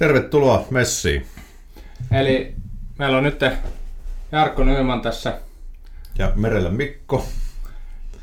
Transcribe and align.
Tervetuloa 0.00 0.64
messiin. 0.70 1.26
Eli 2.12 2.54
meillä 2.98 3.18
on 3.18 3.24
nyt 3.24 3.40
Jarkko 4.32 4.64
Nyman 4.64 5.00
tässä 5.00 5.38
Ja 6.18 6.32
Merellä 6.36 6.70
Mikko. 6.70 7.26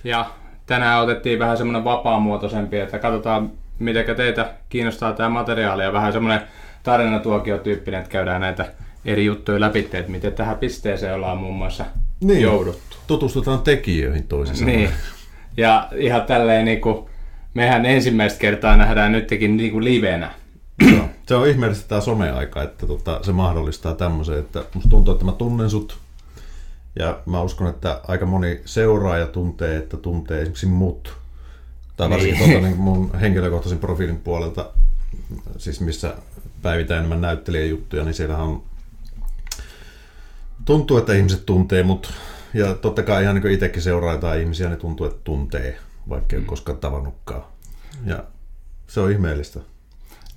ja 0.04 0.32
tänään 0.66 1.02
otettiin 1.02 1.40
vähän 1.40 1.58
semmoinen 1.58 1.84
vapaamuotoisempi, 1.84 2.80
että 2.80 3.00
katsotaan 3.00 3.52
miten 3.80 4.16
teitä 4.16 4.54
kiinnostaa 4.70 5.14
tämä 5.14 5.30
materiaali 5.30 5.84
ja 5.84 5.94
vähän 5.94 6.14
semmoinen 6.14 6.42
tarinatuokio-tyyppinen, 6.84 8.00
että 8.00 8.12
käydään 8.12 8.42
näitä 8.42 8.66
eri 9.06 9.26
juttuja 9.26 9.60
läpi, 9.60 9.80
että 9.80 10.12
miten 10.12 10.34
tähän 10.34 10.58
pisteeseen 10.58 11.14
ollaan 11.14 11.38
muun 11.38 11.56
muassa 11.56 11.86
Niin. 12.22 12.42
jouduttu. 12.42 12.98
Tutustutaan 13.08 13.60
tekijöihin 13.62 14.28
toisin 14.28 14.56
sanoen. 14.56 14.78
Niin. 14.78 14.90
Ja 15.58 15.88
ihan 15.96 16.22
tälleen 16.22 16.66
niinku, 16.66 17.10
mehän 17.54 17.86
ensimmäistä 17.86 18.40
kertaa 18.40 18.78
nähdään 18.78 19.12
nytkin 19.12 19.58
niinku 19.58 19.84
livenä. 19.84 20.32
Se 21.28 21.36
on 21.36 21.48
ihmeellistä 21.48 21.88
tämä 21.88 22.02
someaika, 22.02 22.64
että 22.64 22.88
tota, 22.88 23.20
se 23.24 23.32
mahdollistaa 23.32 23.94
tämmöisen, 23.96 24.40
että 24.40 24.64
musta 24.74 24.90
tuntuu, 24.90 25.14
että 25.14 25.26
mä 25.26 25.32
tunnen 25.32 25.70
sut 25.70 25.98
ja 27.00 27.20
mä 27.26 27.42
uskon, 27.42 27.68
että 27.68 28.02
aika 28.08 28.26
moni 28.26 28.62
seuraaja 28.66 29.28
tuntee, 29.28 29.78
että 29.78 29.98
tuntee 29.98 30.38
esimerkiksi 30.38 30.66
mut. 30.66 31.18
Tai 31.98 32.10
varsinkin 32.10 32.40
Niin. 32.40 32.52
tuota, 32.52 32.68
niin 32.68 32.78
mun 32.78 33.16
henkilökohtaisen 33.20 33.80
profiilin 33.80 34.18
puolelta, 34.18 34.70
siis 35.58 35.82
missä 35.82 36.16
päivitään 36.62 36.98
enemmän 36.98 37.22
näyttelijäjuttuja, 37.22 38.04
niin 38.04 38.14
siellähän 38.14 38.46
on 38.46 38.64
tuntuu, 40.66 40.98
että 40.98 41.14
ihmiset 41.14 41.46
tuntee 41.46 41.84
mut. 41.84 42.14
Ja 42.54 42.74
totta 42.74 43.04
kai 43.04 43.24
ihan 43.24 43.36
niin 43.36 43.52
itsekin 43.52 43.82
seuraa 43.82 44.14
jotain 44.14 44.42
ihmisiä, 44.42 44.70
niin 44.70 44.80
tuntuu, 44.80 45.06
että 45.06 45.20
tuntee, 45.24 45.78
vaikka 46.10 46.36
ei 46.36 46.40
ole 46.40 46.48
koskaan 46.48 46.78
tavannutkaan. 46.78 47.44
Ja 48.06 48.24
se 48.88 49.00
on 49.00 49.12
ihmeellistä. 49.12 49.60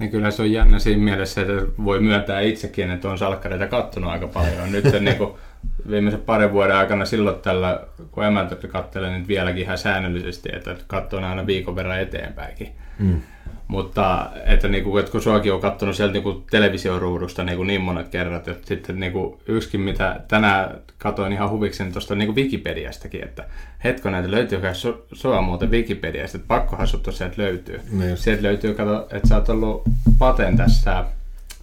Niin 0.00 0.10
kyllä 0.10 0.30
se 0.30 0.42
on 0.42 0.52
jännä 0.52 0.78
siinä 0.78 1.02
mielessä, 1.02 1.40
että 1.40 1.52
voi 1.84 2.00
myöntää 2.00 2.40
itsekin, 2.40 2.90
että 2.90 3.10
on 3.10 3.18
salkkareita 3.18 3.66
kattonut 3.66 4.10
aika 4.10 4.26
paljon. 4.26 4.72
Nyt 4.72 4.84
niin 5.00 5.16
kuin 5.16 5.30
viimeisen 5.90 6.20
parin 6.20 6.52
vuoden 6.52 6.76
aikana 6.76 7.04
silloin 7.04 7.40
tällä, 7.40 7.80
kun 8.10 8.24
emäntä 8.24 8.56
katselee 8.68 9.18
nyt 9.18 9.28
vieläkin 9.28 9.62
ihan 9.62 9.78
säännöllisesti, 9.78 10.48
että 10.52 10.76
katsoo 10.86 11.20
aina 11.20 11.46
viikon 11.46 11.76
verran 11.76 12.00
eteenpäinkin. 12.00 12.72
Mm. 12.98 13.20
Mutta 13.68 14.30
että, 14.46 14.68
niin 14.68 14.84
kuin, 14.84 15.00
että 15.00 15.12
kun 15.12 15.22
suakin 15.22 15.52
on 15.52 15.60
katsonut 15.60 15.96
sieltä 15.96 16.12
niin 16.12 16.22
kuin 16.22 16.44
televisioruudusta 16.50 17.44
niin, 17.44 17.56
kuin 17.56 17.66
niin 17.66 17.80
monet 17.80 18.08
kerrat, 18.08 18.48
että 18.48 18.68
sitten 18.68 19.00
niin 19.00 19.12
kuin 19.12 19.38
yksikin, 19.46 19.80
mitä 19.80 20.20
tänään 20.28 20.78
katoin 20.98 21.32
ihan 21.32 21.50
huvikseni 21.50 21.92
tuosta 21.92 22.14
niin 22.14 22.26
kuin 22.26 22.36
Wikipediastakin, 22.36 23.24
että 23.24 23.44
hetkonen, 23.84 24.20
että 24.20 24.30
löytyykö 24.30 24.72
su- 24.72 25.02
sua 25.12 25.42
muuten 25.42 25.70
Wikipediasta, 25.70 26.36
että 26.38 26.48
pakkohan 26.48 26.86
sut 26.86 27.08
sieltä 27.10 27.42
löytyy. 27.42 27.80
Niin. 27.92 28.16
Sieltä 28.16 28.42
löytyy, 28.42 28.74
kato, 28.74 29.08
että 29.12 29.28
sä 29.28 29.36
oot 29.36 29.48
ollut 29.48 29.82
Paten 30.18 30.56
tässä 30.56 31.04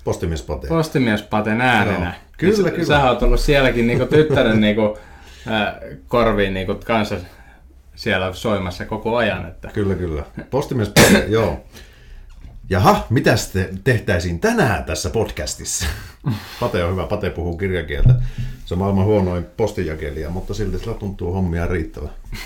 Postimiespate. 0.03 0.68
postimies 0.68 1.22
Paten 1.22 1.62
äänenä. 1.62 2.06
Joo. 2.06 2.27
Kyllä, 2.38 2.64
Niin 2.64 2.72
kyllä. 2.72 2.86
Sä 2.86 3.10
oot 3.10 3.24
ollut 3.24 3.40
sielläkin 3.40 3.88
niinku 3.88 4.06
tyttären 4.06 4.62
niinku, 4.62 4.98
äh, 5.48 5.74
korviin 6.08 6.54
niinku 6.54 6.76
kanssa 6.86 7.16
siellä 7.96 8.34
soimassa 8.34 8.86
koko 8.86 9.16
ajan. 9.16 9.48
Että. 9.48 9.68
Kyllä, 9.74 9.96
kyllä. 9.96 10.24
Postimiespate, 10.50 11.26
joo. 11.28 11.60
Jaha, 12.70 13.08
mitä 13.10 13.36
te 13.54 13.70
tehtäisiin 13.84 14.40
tänään 14.40 14.84
tässä 14.84 15.10
podcastissa? 15.10 15.86
Pate 16.60 16.84
on 16.84 16.92
hyvä, 16.92 17.08
Pate 17.08 17.30
puhuu 17.30 17.58
kirjakieltä. 17.58 18.16
Se 18.66 18.74
on 18.74 18.78
maailman 18.78 19.06
huonoin 19.06 19.46
postinjakelija, 19.58 20.30
mutta 20.30 20.53
silti 20.53 20.80
sillä 20.80 20.94
tuntuu 20.94 21.34
hommia 21.34 21.68
riittävä. 21.68 22.09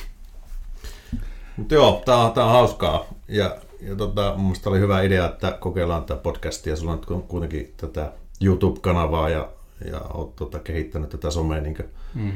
Mutta 1.57 1.75
joo, 1.75 2.01
tää 2.06 2.18
on, 2.18 2.31
tää 2.34 2.46
on 2.46 2.51
hauskaa. 2.51 3.06
Ja, 3.28 3.57
ja 3.81 3.96
tota, 3.96 4.34
mun 4.35 4.46
mielestä 4.46 4.69
oli 4.69 4.80
hyvä 4.80 5.01
idea, 5.01 5.25
että 5.25 5.57
kokeillaan 5.59 6.03
tätä 6.03 6.22
podcastia. 6.22 6.75
Sulla 6.75 6.91
on 6.91 7.24
kuitenkin 7.24 7.74
tätä 7.78 8.12
YouTube-kanavaa 8.44 9.30
ja, 9.30 9.50
ja 9.92 10.00
oot 10.14 10.36
tota, 10.36 10.59
kehittänyt 10.59 11.09
tätä 11.09 11.31
somea 11.31 11.62
niin 11.62 11.78
Mm. 12.14 12.31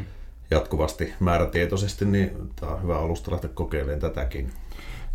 jatkuvasti 0.51 1.13
määrätietoisesti, 1.19 2.05
niin 2.05 2.31
tämä 2.55 2.71
on 2.71 2.83
hyvä 2.83 2.97
alusta 2.99 3.31
lähteä 3.31 3.49
kokeilemaan 3.53 3.99
tätäkin. 3.99 4.51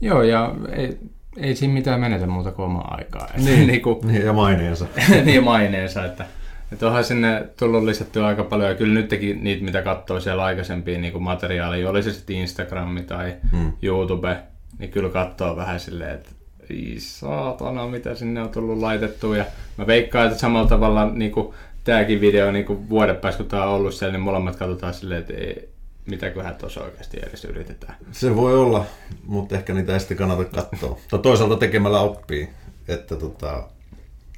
Joo, 0.00 0.22
ja 0.22 0.54
ei, 0.72 0.98
ei 1.36 1.56
siinä 1.56 1.74
mitään 1.74 2.00
menetä 2.00 2.26
muuta 2.26 2.52
kuin 2.52 2.66
omaa 2.66 2.94
aikaa. 2.94 3.28
Niin. 3.44 3.66
niinku, 3.66 4.00
Niin, 4.04 4.24
ja 4.26 4.32
maineensa. 4.32 4.86
niin 5.24 5.44
maineensa, 5.44 6.04
että, 6.04 6.26
että 6.72 6.86
onhan 6.86 7.04
sinne 7.04 7.48
tullut 7.58 7.84
lisättyä 7.84 8.26
aika 8.26 8.44
paljon, 8.44 8.70
ja 8.70 8.76
kyllä 8.76 8.94
nytkin 8.94 9.44
niitä, 9.44 9.64
mitä 9.64 9.82
katsoo 9.82 10.20
siellä 10.20 10.44
aikaisempia 10.44 10.98
niin 10.98 11.22
materiaaleja, 11.22 11.90
oli 11.90 12.02
se 12.02 12.12
sitten 12.12 12.36
Instagrami 12.36 13.02
tai 13.02 13.34
Mm. 13.52 13.72
YouTube, 13.82 14.36
niin 14.78 14.90
kyllä 14.90 15.08
katsoo 15.08 15.56
vähän 15.56 15.80
silleen, 15.80 16.14
että 16.14 16.30
ei 16.70 16.94
saatana, 16.98 17.86
mitä 17.88 18.14
sinne 18.14 18.42
on 18.42 18.48
tullut 18.48 18.78
laitettua. 18.78 19.36
Ja 19.36 19.44
mä 19.76 19.86
veikkaan, 19.86 20.26
että 20.26 20.38
samalla 20.38 20.68
tavalla 20.68 21.10
niin 21.10 21.32
kuin 21.32 21.54
tämäkin 21.84 22.20
video 22.20 22.52
niin 22.52 22.88
vuoden 22.88 23.16
päästä, 23.16 23.42
kun 23.42 23.50
tämä 23.50 23.64
on 23.64 23.74
ollut 23.74 23.94
siellä, 23.94 24.12
niin 24.12 24.20
molemmat 24.20 24.56
katsotaan 24.56 24.94
silleen, 24.94 25.20
että 25.20 25.32
ei, 25.34 25.68
mitäköhän 26.06 26.54
tuossa 26.54 26.84
oikeasti 26.84 27.18
edes 27.22 27.44
yritetään. 27.44 27.96
Se 28.12 28.36
voi 28.36 28.58
olla, 28.58 28.86
mutta 29.24 29.54
ehkä 29.54 29.74
niitä 29.74 29.92
ei 29.92 30.00
sitten 30.00 30.16
kannata 30.16 30.44
katsoa. 30.44 30.98
Tai 31.10 31.18
toisaalta 31.18 31.56
tekemällä 31.56 32.00
oppii. 32.00 32.48
Että 32.88 33.16
tota, 33.16 33.68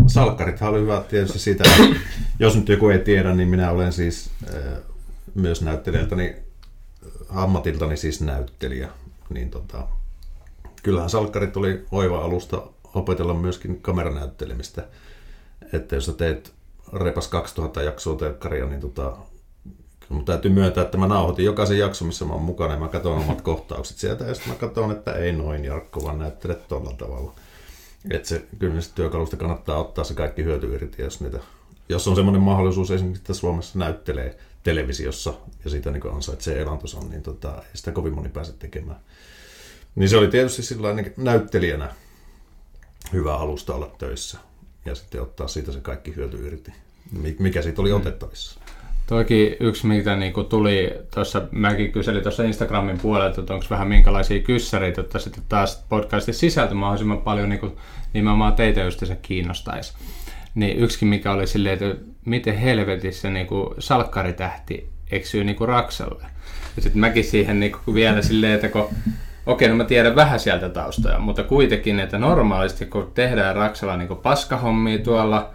salkkarithan 0.07 0.71
oli 0.71 0.81
hyvä 0.81 1.05
tietysti 1.09 1.51
että 1.51 1.65
jos 2.39 2.57
nyt 2.57 2.69
joku 2.69 2.89
ei 2.89 2.99
tiedä, 2.99 3.35
niin 3.35 3.49
minä 3.49 3.71
olen 3.71 3.93
siis 3.93 4.31
äh, 4.55 4.63
myös 5.35 5.63
näyttelijältäni, 5.63 6.37
ammatiltani 7.29 7.97
siis 7.97 8.21
näyttelijä. 8.21 8.89
Niin 9.31 9.51
tota, 9.51 9.89
kyllähän 10.83 11.11
salkkarit 11.11 11.57
oli 11.57 11.85
oiva 11.91 12.25
alusta 12.25 12.63
opetella 12.95 13.35
myöskin 13.35 13.83
kameranäyttelemistä. 13.83 14.85
Että 15.73 15.95
jos 15.95 16.07
sä 16.07 16.13
teet 16.13 16.53
repas 16.93 17.29
2000 17.29 17.83
jaksoa 17.83 18.17
telkkaria, 18.17 18.67
niin 18.67 18.81
tota, 18.81 19.17
Mun 20.13 20.25
täytyy 20.25 20.51
myöntää, 20.51 20.85
että 20.85 20.99
mä 20.99 21.07
nauhoitin 21.07 21.45
jokaisen 21.45 21.79
jakson, 21.79 22.09
missä 22.09 22.25
mä 22.25 22.33
oon 22.33 22.43
mukana 22.43 22.73
ja 22.73 22.79
mä 22.79 22.89
katson 22.89 23.19
omat 23.19 23.41
kohtaukset 23.51 23.99
sieltä 23.99 24.25
ja 24.25 24.35
sitten 24.35 24.53
mä 24.53 24.59
katson, 24.59 24.91
että 24.91 25.13
ei 25.13 25.33
noin 25.33 25.65
Jarkko, 25.65 26.05
vaan 26.05 26.19
näyttele 26.19 26.55
tuolla 26.55 26.93
tavalla. 26.93 27.33
Että 28.11 28.29
se, 28.29 28.47
kyllä 28.59 28.75
työkalusta 28.95 29.37
kannattaa 29.37 29.79
ottaa 29.79 30.05
se 30.05 30.15
kaikki 30.15 30.45
hyöty 30.45 30.75
irti, 30.75 31.03
jos, 31.03 31.21
niitä, 31.21 31.39
jos 31.89 32.09
on 32.09 32.17
semmoinen 32.17 32.43
mahdollisuus 32.43 32.91
esimerkiksi, 32.91 33.21
että 33.21 33.35
Suomessa 33.35 33.79
näyttelee 33.79 34.39
televisiossa 34.63 35.35
ja 35.65 35.71
siitä 35.71 35.91
niin 35.91 36.13
ansaitsee 36.15 36.61
elantonsa, 36.61 37.01
niin 37.01 37.23
tota, 37.23 37.55
ei 37.55 37.77
sitä 37.77 37.93
kovin 37.93 38.15
moni 38.15 38.29
pääse 38.29 38.53
tekemään. 38.53 39.01
Niin 39.95 40.09
se 40.09 40.17
oli 40.17 40.29
tietysti 40.29 40.63
sillä 40.63 40.95
niin 40.95 41.15
näyttelijänä 41.17 41.95
hyvä 43.13 43.37
alusta 43.37 43.75
olla 43.75 43.95
töissä 43.99 44.39
ja 44.84 44.94
sitten 44.94 45.22
ottaa 45.22 45.48
siitä 45.48 45.72
se 45.72 45.81
kaikki 45.81 46.16
hyöty 46.16 46.47
irti, 46.47 46.72
Mi- 47.22 47.37
mikä 47.38 47.62
siitä 47.62 47.82
oli 47.82 47.93
otettavissa. 47.93 48.60
Toki 49.06 49.56
yksi, 49.60 49.87
mitä 49.87 50.16
niinku 50.16 50.44
tuli 50.44 50.93
tuossa, 51.15 51.43
mäkin 51.50 51.93
kyselin 51.93 52.22
tuossa 52.22 52.43
Instagramin 52.43 52.98
puolelta, 52.98 53.41
että 53.41 53.54
onko 53.54 53.66
vähän 53.70 53.88
minkälaisia 53.88 54.43
kyssäreitä, 54.43 55.00
että 55.00 55.19
sitten 55.19 55.43
taas 55.48 55.84
podcastin 55.88 56.34
sisältö 56.34 56.75
mahdollisimman 56.75 57.19
paljon 57.19 57.48
niinku, 57.48 57.78
nimenomaan 58.12 58.53
teitä 58.53 58.81
just 58.81 59.06
se 59.06 59.19
kiinnostaisi. 59.22 59.93
Niin 60.54 60.78
yksikin, 60.78 61.09
mikä 61.09 61.32
oli 61.32 61.47
silleen, 61.47 61.72
että 61.72 62.04
miten 62.25 62.59
helvetissä 62.59 63.31
niinku 63.31 63.75
salkkaritähti 63.78 64.88
eksyy 65.10 65.44
niinku 65.44 65.66
Raksalle. 65.66 66.25
Ja 66.76 66.82
sitten 66.82 67.00
mäkin 67.00 67.25
siihen 67.25 67.60
niinku 67.60 67.94
vielä 67.94 68.22
silleen, 68.22 68.53
että 68.53 68.69
kun 68.69 68.88
Okei, 69.47 69.69
no 69.69 69.75
mä 69.75 69.85
tiedän 69.85 70.17
vähän 70.17 70.41
sieltä 70.41 70.69
taustoja, 70.69 71.19
mutta 71.19 71.43
kuitenkin, 71.43 72.00
että 72.00 72.19
normaalisti 72.19 72.87
kun 72.87 73.11
tehdään 73.15 73.56
Raksalla 73.56 73.97
niin 73.97 74.17
paskahommia 74.23 74.99
tuolla 74.99 75.50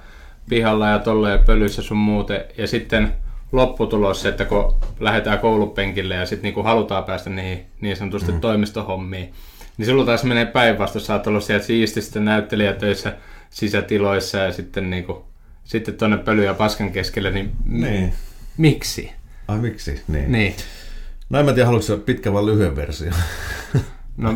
pihalla 0.50 0.90
ja 0.90 1.00
tolle 1.00 1.32
ja 1.32 1.38
pölyssä 1.38 1.82
sun 1.82 1.98
muuten, 1.98 2.46
ja 2.58 2.68
sitten 2.68 3.14
lopputulos, 3.52 4.26
että 4.26 4.46
kun 4.46 4.76
lähdetään 5.00 5.40
koulupenkille 5.40 6.16
ja 6.16 6.26
sitten 6.26 6.54
niin 6.54 6.66
halutaan 6.66 7.04
päästä 7.04 7.30
niihin 7.30 7.66
niin 7.82 7.98
sanotusti 7.98 8.32
mm. 8.32 8.40
toimistohommiin, 8.42 9.34
niin 9.78 9.86
silloin 9.86 10.06
taas 10.06 10.24
menee 10.24 10.46
päinvastoin. 10.46 11.06
Sä 11.06 11.14
oot 11.14 11.28
ollut 11.28 11.44
sieltä 11.44 11.66
siistissä 11.66 12.20
näyttelijätöissä 12.20 13.18
sisätiloissa 13.50 14.38
ja 14.38 14.52
sitten, 14.52 14.90
niin 14.90 15.04
kuin, 15.04 15.18
sitten 15.64 15.94
tuonne 15.94 16.18
pöly 16.18 16.46
ja 16.46 16.54
paskan 16.54 16.92
keskelle, 16.92 17.32
niin, 17.32 17.52
Niin. 17.66 18.14
miksi? 18.58 19.12
Ai 19.48 19.58
miksi? 19.58 20.02
Niin. 20.08 20.32
Niin. 20.32 20.56
No 21.30 21.40
en 21.40 21.46
mä 21.46 21.54
tiedä, 21.54 21.66
haluatko 21.66 21.98
pitkä 21.98 22.34
vai 22.34 22.46
lyhyen 22.46 22.76
versio. 22.76 23.12
No, 24.18 24.34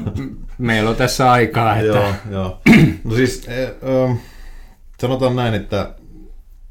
meillä 0.57 0.89
on 0.89 0.95
tässä 0.95 1.31
aikaa, 1.31 1.75
että... 1.75 1.87
joo, 1.87 2.13
joo. 2.31 2.61
No 3.03 3.15
siis 3.15 3.47
e, 3.47 3.63
ö, 3.63 4.15
sanotaan 4.99 5.35
näin, 5.35 5.53
että, 5.53 5.95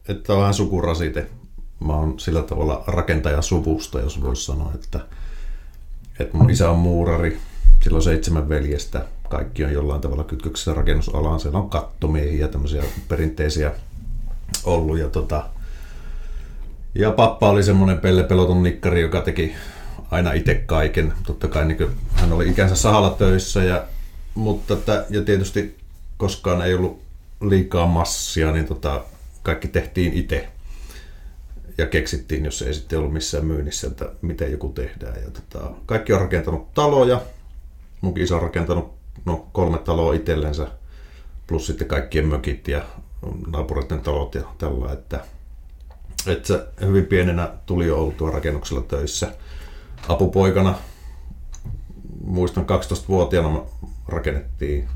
että 0.08 0.32
on 0.32 0.40
vähän 0.40 0.54
sukurasite. 0.54 1.26
Mä 1.80 1.92
oon 1.92 2.20
sillä 2.20 2.42
tavalla 2.42 2.84
rakentaja 2.86 3.42
suvusta, 3.42 4.00
jos 4.00 4.22
voisi 4.22 4.44
sanoa, 4.44 4.72
että, 4.74 5.00
että 6.18 6.36
mun 6.36 6.50
isä 6.50 6.70
on 6.70 6.78
muurari, 6.78 7.38
sillä 7.82 7.96
on 7.96 8.02
seitsemän 8.02 8.48
veljestä, 8.48 9.04
kaikki 9.28 9.64
on 9.64 9.72
jollain 9.72 10.00
tavalla 10.00 10.24
kytköksessä 10.24 10.74
rakennusalaan, 10.74 11.40
siellä 11.40 11.58
on 11.58 11.70
kattomiehiä, 11.70 12.48
tämmöisiä 12.48 12.82
perinteisiä 13.08 13.72
ollut 14.64 14.98
ja 14.98 15.08
tota, 15.08 15.44
ja 16.94 17.10
pappa 17.10 17.50
oli 17.50 17.62
semmoinen 17.62 17.98
pelle 17.98 18.22
peloton 18.22 18.62
nikkari, 18.62 19.00
joka 19.00 19.20
teki 19.20 19.54
aina 20.10 20.32
itse 20.32 20.54
kaiken. 20.54 21.12
Totta 21.26 21.48
kai 21.48 21.64
niin 21.64 21.90
hän 22.12 22.32
oli 22.32 22.48
ikänsä 22.48 22.76
sahalla 22.76 23.10
töissä 23.10 23.64
ja, 23.64 23.84
mutta 24.34 24.76
ja 25.10 25.22
tietysti 25.22 25.76
koskaan 26.16 26.62
ei 26.62 26.74
ollut 26.74 27.02
liikaa 27.40 27.86
massia, 27.86 28.52
niin 28.52 28.66
tota, 28.66 29.04
kaikki 29.42 29.68
tehtiin 29.68 30.12
itse. 30.12 30.48
Ja 31.78 31.86
keksittiin, 31.86 32.44
jos 32.44 32.62
ei 32.62 32.74
sitten 32.74 32.98
ollut 32.98 33.12
missään 33.12 33.46
myynnissä, 33.46 33.86
että 33.86 34.12
miten 34.22 34.52
joku 34.52 34.68
tehdään. 34.68 35.22
Ja 35.22 35.30
tota, 35.30 35.70
kaikki 35.86 36.12
on 36.12 36.20
rakentanut 36.20 36.74
taloja. 36.74 37.22
Mun 38.00 38.18
isä 38.18 38.36
on 38.36 38.42
rakentanut 38.42 38.94
no, 39.24 39.46
kolme 39.52 39.78
taloa 39.78 40.14
itsellensä, 40.14 40.66
plus 41.46 41.66
sitten 41.66 41.88
kaikkien 41.88 42.26
mökit 42.26 42.68
ja 42.68 42.82
naapureiden 43.46 44.00
talot 44.00 44.34
ja 44.34 44.42
tällä, 44.58 44.92
että, 44.92 45.24
että 46.26 46.48
se 46.48 46.66
hyvin 46.86 47.06
pienenä 47.06 47.52
tuli 47.66 47.86
jo 47.86 47.98
oltua 48.02 48.30
rakennuksella 48.30 48.82
töissä. 48.82 49.32
Apupoikana, 50.08 50.74
muistan 52.24 52.64
12-vuotiaana 52.64 53.62
rakennettiin 54.08 54.88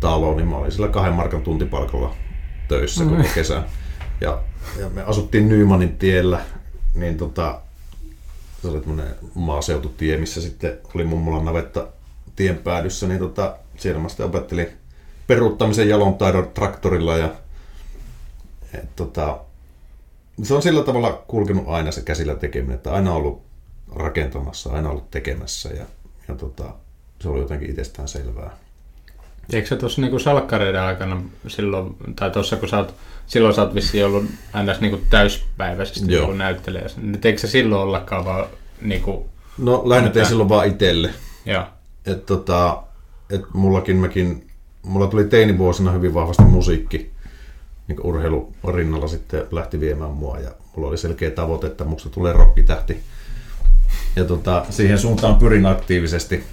talo, 0.00 0.34
niin 0.34 0.48
mä 0.48 0.56
olin 0.56 0.72
sillä 0.72 0.88
kahden 0.88 1.14
markan 1.14 1.42
tuntipalkalla 1.42 2.14
töissä 2.68 3.04
koko 3.04 3.22
kesän. 3.34 3.64
Ja, 4.20 4.42
ja 4.80 4.88
me 4.88 5.02
asuttiin 5.02 5.48
Nymanin 5.48 5.98
tiellä, 5.98 6.40
niin 6.94 7.16
tota, 7.16 7.60
se 8.62 8.68
oli 8.68 8.80
tämmöinen 8.80 9.14
maaseututie, 9.34 10.16
missä 10.16 10.40
sitten 10.40 10.78
oli 10.94 11.04
mummola 11.04 11.42
navetta 11.42 11.88
tien 12.36 12.56
päädyssä, 12.56 13.06
niin 13.08 13.20
tota, 13.20 13.56
siellä 13.76 14.00
mä 14.00 14.08
sitten 14.08 14.26
opettelin 14.26 14.68
peruuttamisen 15.26 15.88
jalon 15.88 16.14
taidon 16.14 16.50
traktorilla 16.54 17.16
ja 17.16 17.34
et, 18.74 18.96
tota, 18.96 19.40
se 20.42 20.54
on 20.54 20.62
sillä 20.62 20.82
tavalla 20.82 21.24
kulkenut 21.28 21.64
aina 21.68 21.92
se 21.92 22.00
käsillä 22.00 22.34
tekeminen, 22.34 22.76
että 22.76 22.92
aina 22.92 23.12
ollut 23.12 23.42
rakentamassa, 23.94 24.72
aina 24.72 24.90
ollut 24.90 25.10
tekemässä 25.10 25.68
ja, 25.68 25.84
ja 26.28 26.34
tota, 26.34 26.64
se 27.20 27.28
oli 27.28 27.40
jotenkin 27.40 27.70
itsestään 27.70 28.08
selvää. 28.08 28.50
Eikö 29.52 29.68
se 29.68 29.76
tuossa 29.76 30.00
niinku 30.00 30.18
salkkareiden 30.18 30.80
aikana 30.80 31.22
silloin, 31.48 31.96
tai 32.16 32.30
tuossa 32.30 32.56
kun 32.56 32.68
sä 32.68 32.78
oot, 32.78 32.94
silloin 33.26 33.54
sä 33.54 33.62
oot 33.62 33.74
vissiin 33.74 34.06
ollut 34.06 34.24
ns. 34.62 34.80
Niinku 34.80 35.00
täyspäiväisesti 35.10 36.12
Joo. 36.12 36.24
ollut 36.24 36.38
näyttelijä, 36.38 36.86
niin 36.96 37.20
eikö 37.24 37.38
se 37.38 37.46
silloin 37.46 37.82
ollakaan 37.82 38.24
vaan 38.24 38.46
niinku... 38.80 39.28
No 39.58 39.82
lähinnä 39.84 40.10
tein 40.10 40.26
silloin 40.26 40.48
vaan 40.48 40.66
itselle. 40.66 41.10
Joo. 41.46 41.64
Et 42.06 42.26
tota, 42.26 42.82
et 43.30 43.42
mullakin 43.52 43.96
mäkin, 43.96 44.46
mulla 44.82 45.06
tuli 45.06 45.24
teinivuosina 45.24 45.92
hyvin 45.92 46.14
vahvasti 46.14 46.42
musiikki, 46.42 47.10
niin 47.88 48.00
urheilu 48.00 48.52
rinnalla 48.74 49.08
sitten 49.08 49.46
lähti 49.50 49.80
viemään 49.80 50.10
mua 50.10 50.38
ja 50.38 50.50
mulla 50.76 50.88
oli 50.88 50.98
selkeä 50.98 51.30
tavoite, 51.30 51.66
että 51.66 51.84
musta 51.84 52.10
tulee 52.10 52.32
rokkitähti. 52.32 53.02
Ja 54.16 54.24
tota, 54.24 54.66
siihen 54.70 54.98
suuntaan 54.98 55.36
pyrin 55.36 55.66
aktiivisesti 55.66 56.44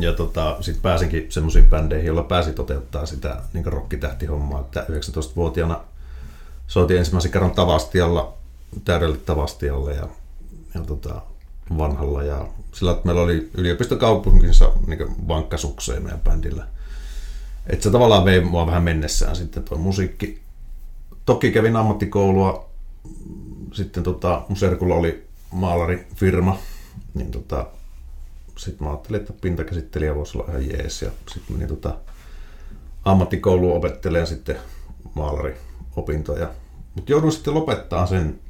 ja 0.00 0.12
tota, 0.12 0.56
sitten 0.60 0.82
pääsinkin 0.82 1.26
semmoisiin 1.28 1.66
bändeihin, 1.66 2.06
joilla 2.06 2.22
pääsi 2.22 2.52
toteuttaa 2.52 3.06
sitä 3.06 3.42
niin 3.52 3.66
rokkitähtihommaa, 3.66 4.60
että 4.60 4.86
19-vuotiaana 4.88 5.80
soitin 6.66 6.98
ensimmäisen 6.98 7.30
kerran 7.30 7.50
Tavastialla, 7.50 8.34
täydelle 8.84 9.16
Tavastialle 9.16 9.94
ja, 9.94 10.08
ja 10.74 10.80
tota, 10.80 11.22
vanhalla 11.78 12.22
ja 12.22 12.46
sillä, 12.72 12.92
että 12.92 13.06
meillä 13.06 13.22
oli 13.22 13.50
yliopistokaupunkinsa 13.54 14.72
niin 14.86 15.28
vankkasukseen 15.28 16.02
meidän 16.02 16.20
bändillä. 16.20 16.66
Että 17.66 17.82
se 17.82 17.90
tavallaan 17.90 18.24
vei 18.24 18.40
mua 18.40 18.66
vähän 18.66 18.82
mennessään 18.82 19.36
sitten 19.36 19.62
tuo 19.62 19.78
musiikki. 19.78 20.42
Toki 21.26 21.50
kävin 21.50 21.76
ammattikoulua, 21.76 22.70
sitten 23.72 24.02
tota, 24.02 24.42
mun 24.48 24.56
serkulla 24.56 24.94
oli 24.94 25.26
maalarifirma, 25.52 26.58
niin 27.14 27.30
tota, 27.30 27.66
sitten 28.56 28.86
mä 28.86 28.90
ajattelin, 28.90 29.20
että 29.20 29.32
pintakäsittelijä 29.40 30.14
voisi 30.14 30.38
olla 30.38 30.48
ihan 30.48 30.68
jees. 30.68 31.02
Ja 31.02 31.10
sitten 31.28 31.56
menin 31.56 31.68
tota 31.68 31.94
ammattikouluun 33.04 33.76
opettelemaan 33.76 34.26
sitten 34.26 34.56
maalariopintoja. 35.14 36.48
Mutta 36.94 37.12
joudun 37.12 37.32
sitten 37.32 37.54
lopettaa 37.54 38.06
sen, 38.06 38.40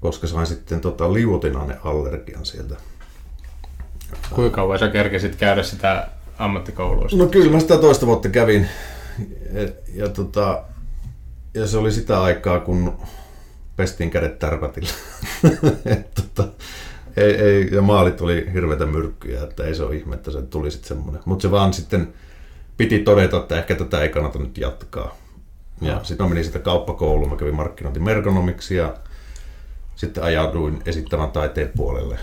koska 0.00 0.26
sain 0.26 0.46
sitten 0.46 0.80
tota 0.80 1.12
liuotinainen 1.12 1.76
allergian 1.84 2.46
sieltä. 2.46 2.76
Kuinka 4.30 4.54
kauan 4.54 4.78
sä 4.78 4.88
kerkesit 4.88 5.36
käydä 5.36 5.62
sitä 5.62 6.08
ammattikoulua? 6.38 7.08
No 7.12 7.26
kyllä 7.26 7.52
mä 7.52 7.60
sitä 7.60 7.78
toista 7.78 8.06
vuotta 8.06 8.28
kävin. 8.28 8.68
Ja, 9.52 9.68
ja, 9.94 10.08
tota, 10.08 10.62
ja 11.54 11.66
se 11.66 11.78
oli 11.78 11.92
sitä 11.92 12.22
aikaa, 12.22 12.60
kun 12.60 12.98
pestiin 13.78 14.10
kädet 14.10 14.38
tärpätillä. 14.38 14.90
et, 15.84 16.14
tota, 16.14 16.48
ei, 17.16 17.34
ei, 17.34 17.68
ja 17.72 17.82
maalit 17.82 18.20
oli 18.20 18.50
hirveitä 18.52 18.86
myrkkyjä, 18.86 19.42
että 19.42 19.64
ei 19.64 19.74
se 19.74 19.82
ole 19.82 19.96
ihme, 19.96 20.14
että 20.14 20.30
se 20.30 20.42
tuli 20.42 20.70
sitten 20.70 20.88
semmoinen. 20.88 21.22
Mutta 21.24 21.42
se 21.42 21.50
vaan 21.50 21.72
sitten 21.72 22.14
piti 22.76 22.98
todeta, 22.98 23.36
että 23.36 23.58
ehkä 23.58 23.74
tätä 23.74 24.02
ei 24.02 24.08
kannata 24.08 24.38
nyt 24.38 24.58
jatkaa. 24.58 25.16
Ja 25.80 25.94
no. 25.94 26.04
sitten 26.04 26.24
mä 26.24 26.28
menin 26.28 26.44
sitten 26.44 26.62
kauppakouluun, 26.62 27.30
mä 27.30 27.36
kävin 27.36 27.54
markkinointi 27.54 28.00
merkonomiksi 28.00 28.76
ja 28.76 28.94
sitten 29.96 30.24
ajauduin 30.24 30.82
esittävän 30.86 31.30
taiteen 31.30 31.70
puolelle 31.76 32.18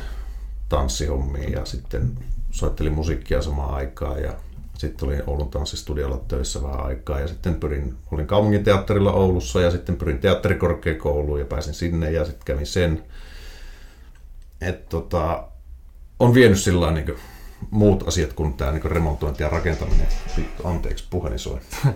tanssihommiin 0.70 1.52
ja 1.52 1.66
sitten 1.66 2.12
soittelin 2.52 2.94
musiikkia 2.94 3.42
samaan 3.42 3.74
aikaan 3.74 4.22
ja 4.22 4.34
sitten 4.78 5.08
olin 5.08 5.24
Oulun 5.28 5.50
tanssistudiolla 5.50 6.22
töissä 6.28 6.64
vähän 6.64 6.86
aikaa 6.86 7.20
ja 7.20 7.28
sitten 7.28 7.56
pyrin, 7.56 7.96
olin 8.12 8.28
kaupunginteatterilla 8.28 9.12
Oulussa 9.12 9.62
ja 9.62 9.72
sitten 9.72 9.96
pyrin 9.96 10.20
teatterikorkeakouluun 10.20 11.40
ja 11.40 11.46
pääsin 11.46 11.74
sinne 11.74 12.12
ja 12.12 12.26
sitten 12.26 12.46
kävin 12.46 12.68
sen 12.68 13.04
että 14.62 14.90
tota, 14.90 15.48
on 16.20 16.34
vienyt 16.34 16.60
sillä 16.60 16.92
niin 16.92 17.16
muut 17.72 18.08
asiat 18.08 18.34
kuin 18.34 18.54
tämä 18.54 18.72
niin 18.72 18.92
remontointi 18.92 19.44
ja 19.44 19.50
rakentaminen. 19.50 20.08
Vittu, 20.38 20.68
anteeksi, 20.68 21.06
puheni 21.10 21.40
soi. 21.40 21.60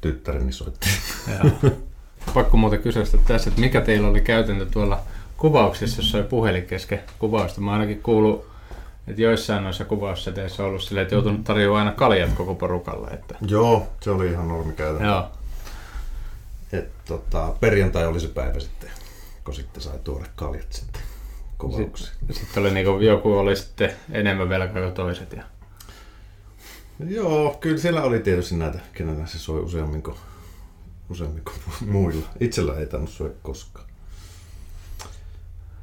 Tyttäreni 0.00 0.52
soitti. 0.52 0.88
Pakko 2.34 2.56
muuten 2.56 2.82
kysyä 2.82 3.04
tässä, 3.26 3.50
että 3.50 3.60
mikä 3.60 3.80
teillä 3.80 4.08
oli 4.08 4.20
käytäntö 4.20 4.66
tuolla 4.66 5.02
kuvauksessa, 5.40 6.02
jos 6.02 6.14
oli 6.14 6.22
puhelin 6.22 6.66
kesken 6.66 7.00
kuvausta. 7.18 7.60
Mä 7.60 7.72
ainakin 7.72 8.02
kuullut, 8.02 8.46
että 9.08 9.22
joissain 9.22 9.64
noissa 9.64 9.84
kuvausseteissä 9.84 10.62
on 10.62 10.68
ollut 10.68 10.82
silleen, 10.82 11.02
että 11.02 11.14
joutunut 11.14 11.44
tarjoamaan 11.44 11.86
aina 11.86 11.96
kaljat 11.96 12.32
koko 12.32 12.54
porukalle. 12.54 13.08
Että... 13.08 13.34
Joo, 13.46 13.88
se 14.00 14.10
oli 14.10 14.30
ihan 14.30 14.48
normikäytäntö. 14.48 15.04
Joo. 15.04 15.28
Et, 16.72 16.90
tota, 17.04 17.54
perjantai 17.60 18.06
oli 18.06 18.20
se 18.20 18.28
päivä 18.28 18.60
sitten, 18.60 18.90
kun 19.44 19.54
sitten 19.54 19.82
sai 19.82 19.98
tuoda 20.04 20.26
kaljat 20.36 20.72
sitten 20.72 21.02
kovauksiin. 21.56 22.10
Sitten, 22.10 22.36
sitten 22.36 22.62
oli 22.62 22.70
niinku, 22.70 22.98
joku 22.98 23.32
oli 23.32 23.56
sitten 23.56 23.92
enemmän 24.12 24.48
velkaa 24.48 24.82
kuin 24.82 24.94
toiset. 24.94 25.32
Ja... 25.32 25.42
Joo, 27.08 27.56
kyllä 27.60 27.78
siellä 27.78 28.02
oli 28.02 28.18
tietysti 28.20 28.56
näitä, 28.56 28.78
kenellä 28.94 29.26
se 29.26 29.38
soi 29.38 29.60
useammin 29.60 30.02
kuin, 30.02 30.16
useammin 31.10 31.42
kuin 31.44 31.90
muilla. 31.90 32.26
Itsellä 32.40 32.78
ei 32.78 32.86
tainnut 32.86 33.10
soida 33.10 33.34
koskaan. 33.42 33.89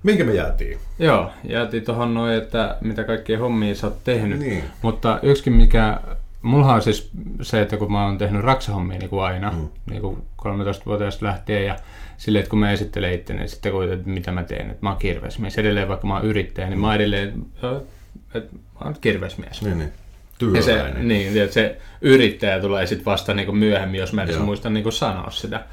Minkä 0.04 0.24
me 0.24 0.34
jäätiin? 0.34 0.78
Joo, 1.00 1.32
jäätiin 1.44 1.84
tuohon 1.84 2.14
noin, 2.14 2.38
että 2.38 2.78
mitä 2.82 3.04
kaikkia 3.04 3.40
hommia 3.40 3.76
sä 3.76 3.88
oot 3.88 4.04
tehnyt. 4.04 4.40
Niin. 4.40 4.64
Mutta 4.82 5.20
yksikin 5.24 5.54
mikä 5.54 6.00
Mulla 6.42 6.74
on 6.74 6.82
siis 6.82 7.10
se, 7.42 7.62
että 7.62 7.78
kun 7.78 7.92
mä 7.92 8.06
oon 8.06 8.18
tehnyt 8.18 8.42
raksahommia 8.42 9.00
niin 9.00 9.10
kuin 9.10 9.24
aina, 9.24 9.52
mm. 9.52 9.68
niin 9.90 10.02
kuin 10.02 10.18
13-vuotiaasta 10.42 11.26
lähtien 11.26 11.66
ja 11.66 11.76
silleen, 12.18 12.40
että 12.40 12.50
kun 12.50 12.60
mä 12.60 12.72
esittelen 12.72 13.14
itse, 13.14 13.34
niin 13.34 13.50
sitten 13.50 13.72
kun, 13.72 13.94
että 13.94 14.10
mitä 14.10 14.32
mä 14.32 14.44
teen, 14.44 14.70
että 14.70 14.78
mä 14.82 14.90
oon 14.90 15.00
kirvesmies. 15.00 15.58
Edelleen 15.58 15.88
vaikka 15.88 16.08
mä 16.08 16.16
oon 16.16 16.26
yrittäjä, 16.26 16.70
niin 16.70 16.80
mä 16.80 16.88
oon 16.88 16.96
edelleen, 16.96 17.46
että 18.34 18.56
mä 18.56 18.86
oon 18.86 18.96
kirvesmies. 19.02 19.62
Niin, 19.62 19.78
niin. 19.80 19.92
Ja 20.56 20.62
se, 20.62 20.94
niin, 20.94 21.42
että 21.42 21.54
se 21.54 21.78
yrittäjä 22.02 22.60
tulee 22.60 22.88
sitten 22.88 23.06
vasta 23.06 23.34
niin 23.34 23.46
kuin 23.46 23.58
myöhemmin, 23.58 24.00
jos 24.00 24.14
mä 24.14 24.24
edes 24.24 24.40
muistan 24.40 24.74
niin 24.74 24.84
kuin 24.84 24.94
sanoa 24.94 25.32
sitä. 25.32 25.64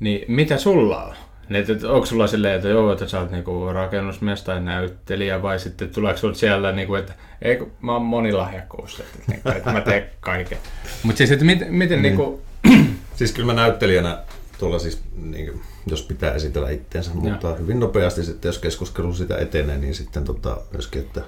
Niin 0.00 0.24
mitä 0.28 0.58
sulla 0.58 1.04
on? 1.04 1.14
Niin, 1.48 1.70
että 1.70 1.92
onko 1.92 2.06
sulla 2.06 2.26
silleen, 2.26 2.54
että 2.54 2.68
joo, 2.68 2.92
että 2.92 3.08
sä 3.08 3.20
oot 3.20 3.30
niinku 3.30 3.72
rakennusmies 3.72 4.42
tai 4.42 4.60
näyttelijä, 4.60 5.42
vai 5.42 5.58
sitten 5.58 5.90
tuleeko 5.90 6.18
sulla 6.18 6.34
siellä, 6.34 6.72
niinku, 6.72 6.94
että 6.94 7.14
ei, 7.42 7.58
mä 7.80 7.92
oon 7.92 8.02
monilahjakkuus, 8.02 9.00
että, 9.00 9.18
niinku, 9.26 9.48
että 9.48 9.72
mä 9.72 9.80
teen 9.80 10.10
kaiken. 10.20 10.58
Mutta 11.02 11.18
siis, 11.18 11.30
että 11.30 11.44
miten, 11.44 11.74
miten 11.74 12.02
niin. 12.02 12.16
niinku... 12.16 12.42
Siis 13.16 13.32
kyllä 13.32 13.46
mä 13.46 13.52
näyttelijänä 13.52 14.18
tuolla 14.58 14.78
siis, 14.78 15.02
niin, 15.16 15.62
jos 15.86 16.02
pitää 16.02 16.34
esitellä 16.34 16.70
itteensä, 16.70 17.10
ja. 17.10 17.16
mutta 17.16 17.54
hyvin 17.54 17.80
nopeasti 17.80 18.24
sitten, 18.24 18.48
jos 18.48 18.58
keskustelu 18.58 19.14
sitä 19.14 19.36
etenee, 19.36 19.78
niin 19.78 19.94
sitten 19.94 20.24
tota, 20.24 20.56
myöskin, 20.72 21.02
että, 21.02 21.22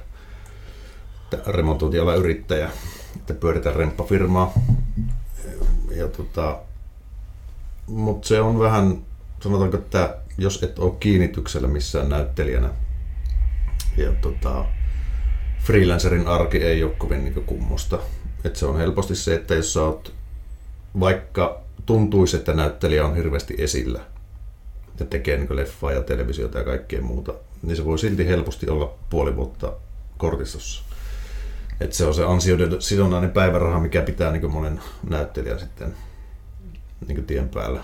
että 1.33 1.53
remontointiala 1.53 2.15
yrittäjä, 2.15 2.71
että 3.17 3.35
pyöritään 3.35 3.77
remppafirmaa. 3.77 4.53
Ja, 5.97 6.09
tota, 6.09 6.59
mutta 7.87 8.29
se 8.29 8.41
on 8.41 8.59
vähän 8.59 8.99
sanotaanko, 9.47 9.77
että 9.77 10.17
jos 10.39 10.63
et 10.63 10.79
ole 10.79 10.95
kiinnityksellä 11.01 11.69
missään 11.69 12.09
näyttelijänä 12.09 12.71
ja 13.97 14.13
tota, 14.13 14.65
freelancerin 15.61 16.27
arki 16.27 16.59
ei 16.59 16.85
ole 16.85 16.93
kovin 16.99 17.25
niin 17.25 17.45
kummosta. 17.47 17.99
Et 18.45 18.57
se 18.57 18.67
on 18.67 18.79
helposti 18.79 19.15
se, 19.15 19.35
että 19.35 19.55
jos 19.55 19.73
sä 19.73 19.83
oot, 19.83 20.15
vaikka 21.01 21.61
tuntuisi, 21.87 22.37
että 22.37 22.53
näyttelijä 22.53 23.07
on 23.07 23.17
hirveästi 23.17 23.55
esillä, 23.59 24.01
ja 25.01 25.07
tekee 25.07 25.37
niin 25.37 25.57
leffaa 25.57 25.93
ja 25.93 26.03
televisiota 26.03 26.59
ja 26.59 26.65
kaikkea 26.65 27.03
muuta, 27.03 27.35
niin 27.63 27.77
se 27.77 27.85
voi 27.85 27.99
silti 27.99 28.27
helposti 28.27 28.69
olla 28.69 28.95
puoli 29.11 29.37
vuotta 29.37 29.73
kortistossa. 30.17 30.83
Et 31.81 31.93
se 31.93 32.07
on 32.07 32.15
se 32.15 32.25
ansioiden 32.25 32.83
sidonnainen 32.83 33.31
päiväraha, 33.31 33.81
mikä 33.81 34.03
pitää 34.03 34.33
niin 34.33 34.51
monen 34.51 34.81
näyttelijän 35.09 35.59
sitten 35.59 35.95
niin 37.09 37.27
tien 37.27 37.49
päällä. 37.49 37.81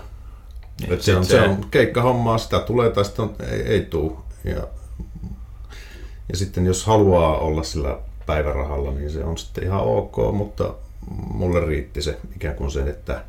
Niin, 0.81 1.03
se, 1.03 1.15
on, 1.15 1.25
se... 1.25 1.29
se 1.29 1.41
on 1.41 1.65
keikkahommaa, 1.71 2.37
sitä 2.37 2.59
tulee 2.59 2.89
tai 2.89 3.05
sitä 3.05 3.21
on, 3.21 3.35
ei, 3.51 3.61
ei 3.61 3.81
tule. 3.81 4.11
Ja, 4.43 4.67
ja 6.29 6.37
sitten 6.37 6.65
jos 6.65 6.85
haluaa 6.85 7.37
olla 7.37 7.63
sillä 7.63 7.97
päivärahalla, 8.25 8.91
niin 8.91 9.09
se 9.09 9.23
on 9.23 9.37
sitten 9.37 9.63
ihan 9.63 9.81
ok, 9.81 10.15
mutta 10.33 10.73
mulle 11.33 11.65
riitti 11.65 12.01
se 12.01 12.17
ikään 12.35 12.55
kuin 12.55 12.71
se, 12.71 12.81
että, 12.81 13.23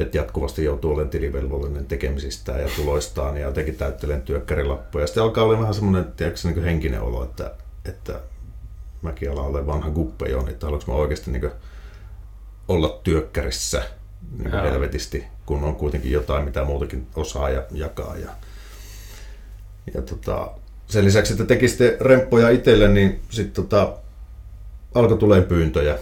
että 0.00 0.16
jatkuvasti 0.16 0.64
joutuu 0.64 0.90
olemaan 0.90 1.10
tilivelvollinen 1.10 1.86
tekemisistä 1.86 2.52
ja 2.52 2.68
tuloistaan 2.76 3.36
ja 3.36 3.46
jotenkin 3.46 3.76
täyttelen 3.76 4.22
työkkärilappuja. 4.22 5.06
Sitten 5.06 5.22
alkaa 5.22 5.44
olla 5.44 5.60
vähän 5.60 5.74
semmoinen 5.74 6.12
tiedätkö, 6.16 6.48
niin 6.48 6.64
henkinen 6.64 7.02
olo, 7.02 7.24
että, 7.24 7.54
että 7.84 8.20
mäkin 9.02 9.30
alan 9.30 9.46
olla 9.46 9.66
vanha 9.66 9.90
guppe 9.90 10.28
jo, 10.28 10.46
että 10.48 10.66
haluanko 10.66 10.92
mä 10.92 10.98
oikeasti 10.98 11.30
niin 11.30 11.50
olla 12.68 13.00
työkkärissä 13.02 13.82
niin 14.38 14.52
helvetisti, 14.52 15.26
kun 15.50 15.64
on 15.64 15.76
kuitenkin 15.76 16.12
jotain, 16.12 16.44
mitä 16.44 16.64
muutakin 16.64 17.06
osaa 17.16 17.50
ja 17.50 17.62
jakaa. 17.70 18.16
Ja, 18.16 18.30
ja 19.94 20.02
tota, 20.02 20.50
sen 20.86 21.04
lisäksi, 21.04 21.32
että 21.32 21.44
teki 21.44 21.68
sitten 21.68 22.00
remppoja 22.00 22.50
itselle, 22.50 22.88
niin 22.88 23.20
sitten 23.30 23.64
tota, 23.64 23.96
alkoi 24.94 25.18
tulee 25.18 25.42
pyyntöjä, 25.42 25.98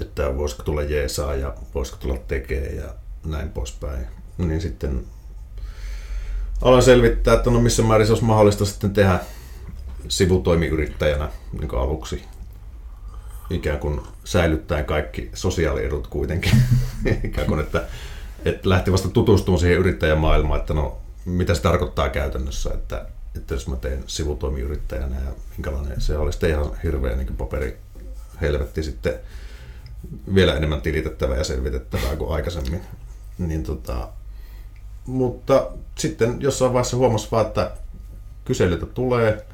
että 0.00 0.36
voisiko 0.36 0.62
tulla 0.62 0.82
jeesaa 0.82 1.34
ja 1.34 1.54
voisiko 1.74 1.98
tulla 2.00 2.18
tekee 2.28 2.74
ja 2.74 2.94
näin 3.26 3.48
poispäin. 3.48 4.06
Niin 4.38 4.60
sitten 4.60 5.04
aloin 6.62 6.82
selvittää, 6.82 7.34
että 7.34 7.50
no 7.50 7.60
missä 7.60 7.82
määrin 7.82 8.06
se 8.06 8.12
olisi 8.12 8.24
mahdollista 8.24 8.64
sitten 8.64 8.92
tehdä 8.92 9.20
sivutoimiyrittäjänä 10.08 11.28
niin 11.60 11.74
aluksi 11.74 12.24
ikään 13.50 13.78
kuin 13.78 14.00
säilyttäen 14.24 14.84
kaikki 14.84 15.30
sosiaaliedut 15.34 16.06
kuitenkin. 16.06 16.52
ikään 17.24 17.46
kuin, 17.46 17.60
että, 17.60 17.86
että 18.44 18.68
lähti 18.68 18.92
vasta 18.92 19.08
tutustumaan 19.08 19.60
siihen 19.60 19.78
yrittäjämaailmaan, 19.78 20.60
että 20.60 20.74
no 20.74 20.98
mitä 21.24 21.54
se 21.54 21.62
tarkoittaa 21.62 22.08
käytännössä, 22.08 22.70
että, 22.74 23.06
että 23.36 23.54
jos 23.54 23.68
mä 23.68 23.76
teen 23.76 24.04
sivutoimiyrittäjänä 24.06 25.16
ja 25.16 25.32
minkälainen 25.56 26.00
se 26.00 26.18
oli 26.18 26.32
sitten 26.32 26.50
ihan 26.50 26.70
hirveä 26.82 27.16
niin 27.16 27.36
paperi 27.36 27.78
helvetti 28.40 28.82
sitten 28.82 29.14
vielä 30.34 30.54
enemmän 30.54 30.82
tilitettävää 30.82 31.36
ja 31.36 31.44
selvitettävää 31.44 32.16
kuin 32.16 32.34
aikaisemmin. 32.34 32.80
Niin 33.38 33.62
tota, 33.62 34.08
mutta 35.06 35.70
sitten 35.98 36.36
jossain 36.42 36.72
vaiheessa 36.72 36.96
huomasi 36.96 37.28
vaan, 37.30 37.46
että 37.46 37.70
kyselyitä 38.44 38.86
tulee, 38.86 39.46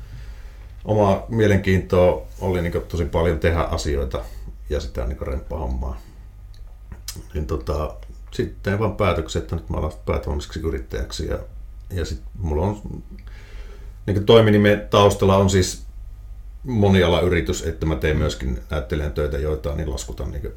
oma 0.84 1.26
mielenkiintoa 1.28 2.26
oli 2.40 2.62
niin 2.62 2.82
tosi 2.88 3.04
paljon 3.04 3.38
tehdä 3.38 3.60
asioita 3.60 4.24
ja 4.70 4.80
sitä 4.80 5.06
niin 5.06 5.20
remppahommaa. 5.20 6.00
Niin 7.34 7.46
tota, 7.46 7.94
sitten 8.36 8.78
vaan 8.78 8.96
päätöksen, 8.96 9.42
että 9.42 9.56
nyt 9.56 9.70
mä 9.70 9.76
alan 9.76 9.92
päätoimiseksi 10.06 10.60
yrittäjäksi 10.60 11.26
ja, 11.26 11.38
ja 11.90 12.04
sitten 12.04 12.28
mulla 12.38 12.66
on 12.66 13.02
niin 14.06 14.26
toiminimen 14.26 14.86
taustalla 14.90 15.36
on 15.36 15.50
siis 15.50 15.86
monialayritys, 16.64 17.62
että 17.62 17.86
mä 17.86 17.96
teen 17.96 18.16
myöskin 18.16 18.60
näyttelijän 18.70 19.12
töitä, 19.12 19.38
joita 19.38 19.74
niin 19.74 19.90
laskutan 19.90 20.30
niin 20.30 20.52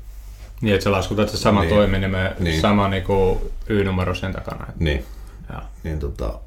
niin, 0.62 0.74
että 0.74 0.84
sä 0.84 0.92
laskutat 0.92 1.30
se 1.30 1.38
sama 1.38 1.62
niin, 1.62 1.76
toiminimen, 1.76 2.36
niin. 2.40 2.62
sama 2.62 2.88
niin 2.88 3.04
Y-numero 3.70 4.16
sen 4.16 4.34
takana. 4.34 4.68
Niin. 4.80 5.06
Ja. 5.50 5.62
niin 5.84 6.00
tota, 6.00 6.40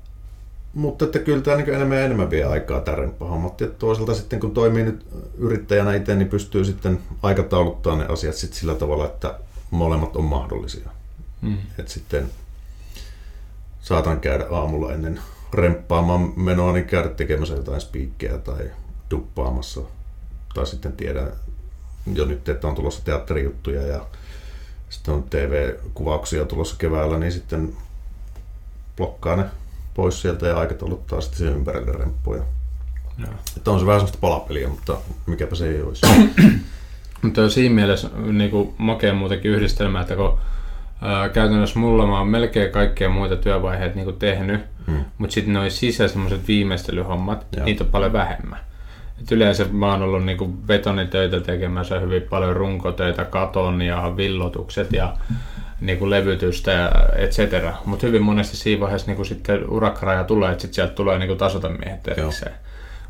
mutta 0.75 1.05
että 1.05 1.19
kyllä 1.19 1.43
tämä 1.43 1.57
niin 1.57 1.75
enemmän 1.75 1.99
ja 1.99 2.05
enemmän 2.05 2.31
vie 2.31 2.45
aikaa 2.45 2.81
tämä 2.81 2.97
remppahommat. 2.97 3.61
Ja 3.61 3.67
toisaalta 3.67 4.15
sitten 4.15 4.41
kun 4.41 4.55
toimii 4.55 4.85
nyt 4.85 5.07
yrittäjänä 5.39 5.95
itse, 5.95 6.15
niin 6.15 6.29
pystyy 6.29 6.65
sitten 6.65 6.99
aikatauluttaa 7.23 7.97
ne 7.97 8.07
asiat 8.09 8.35
sitten 8.35 8.59
sillä 8.59 8.75
tavalla, 8.75 9.07
että 9.07 9.39
molemmat 9.71 10.17
on 10.17 10.25
mahdollisia. 10.25 10.91
Mm. 11.43 11.59
Että 11.79 11.93
sitten 11.93 12.31
saatan 13.81 14.21
käydä 14.21 14.47
aamulla 14.51 14.93
ennen 14.93 15.21
remppaamaan 15.53 16.33
menoa, 16.37 16.73
niin 16.73 16.85
käydä 16.85 17.09
tekemässä 17.09 17.55
jotain 17.55 17.81
spiikkejä 17.81 18.39
tai 18.39 18.71
duppaamassa. 19.11 19.81
Tai 20.55 20.67
sitten 20.67 20.93
tiedän 20.93 21.33
jo 22.15 22.25
nyt, 22.25 22.49
että 22.49 22.69
on 22.69 22.75
tulossa 22.75 23.05
teatterijuttuja 23.05 23.83
ja 23.83 24.07
sitten 24.91 25.15
on 25.15 25.23
TV-kuvauksia 25.23 26.45
tulossa 26.45 26.77
keväällä, 26.79 27.19
niin 27.19 27.33
sitten 27.33 27.77
blokkaa 28.97 29.37
ne 29.37 29.45
pois 29.95 30.23
sieltä 30.23 30.47
ja 30.47 30.59
aikatauluttaa 30.59 31.21
sitten 31.21 31.39
siihen 31.39 31.55
ympärille 31.55 31.93
remppuja. 31.93 32.43
Että 33.57 33.71
on 33.71 33.81
se 33.81 33.87
vähän 33.87 34.01
sellaista 34.01 34.19
palapeliä, 34.21 34.69
mutta 34.69 34.97
mikäpä 35.27 35.55
se 35.55 35.69
ei 35.69 35.83
olisi. 35.83 36.07
mutta 37.23 37.51
siinä 37.51 37.75
mielessä 37.75 38.11
niin 38.33 38.51
kuin 38.51 38.75
makea 38.79 39.15
muutenkin 39.15 39.51
yhdistelmä, 39.51 40.01
että 40.01 40.17
kun 40.17 40.39
ää, 41.03 41.29
käytännössä 41.29 41.79
mulla 41.79 42.07
mä 42.07 42.19
oon 42.19 42.29
melkein 42.29 42.73
kaikkia 42.73 43.09
muita 43.09 43.37
työvaiheita 43.37 43.97
niin 43.97 44.17
tehnyt, 44.17 44.61
hmm. 44.87 45.05
mutta 45.19 45.35
sitten 45.35 45.55
noin 45.55 45.71
sisä 45.71 46.09
semmoiset 46.09 46.49
viimeistelyhommat, 46.49 47.47
Joo. 47.57 47.65
niitä 47.65 47.85
on 47.85 47.91
paljon 47.91 48.13
vähemmän. 48.13 48.59
Et 49.21 49.33
yleensä 49.33 49.67
mä 49.73 49.91
oon 49.91 50.03
ollut 50.03 50.25
niinku 50.25 50.47
betonitöitä 50.47 51.41
tekemässä 51.41 52.01
hyvin 52.01 52.23
paljon 52.23 52.57
runkotöitä, 52.57 53.25
katon 53.25 53.83
ja 53.83 54.13
villotukset 54.17 54.93
ja 54.93 55.17
niinku 55.81 56.11
levytystä 56.11 56.71
ja 56.71 56.91
et 57.17 57.31
cetera. 57.31 57.73
Mutta 57.85 58.07
hyvin 58.07 58.23
monesti 58.23 58.57
siinä 58.57 58.81
vaiheessa 58.81 59.07
niinku 59.07 59.25
sitten 59.25 59.71
urakkaraja 59.71 60.25
tulee, 60.25 60.53
että 60.53 60.63
sit 60.63 60.75
sieltä 60.75 60.93
tulee 60.93 61.19
niinku 61.19 61.35
tasotamiehet 61.35 62.09
erikseen. 62.09 62.53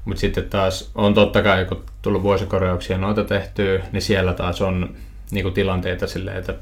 Mutta 0.05 0.21
sitten 0.21 0.51
taas 0.51 0.91
on 0.95 1.15
totta 1.15 1.43
kai, 1.43 1.65
kun 1.65 1.85
tullut 2.03 2.23
vuosikorjauksia 2.23 2.99
noita 2.99 3.25
tehtyä, 3.25 3.81
niin 3.93 4.03
siellä 4.03 4.33
taas 4.33 4.63
on 4.63 4.95
niinku 5.31 5.51
tilanteita 5.51 6.07
silleen, 6.07 6.37
että 6.37 6.55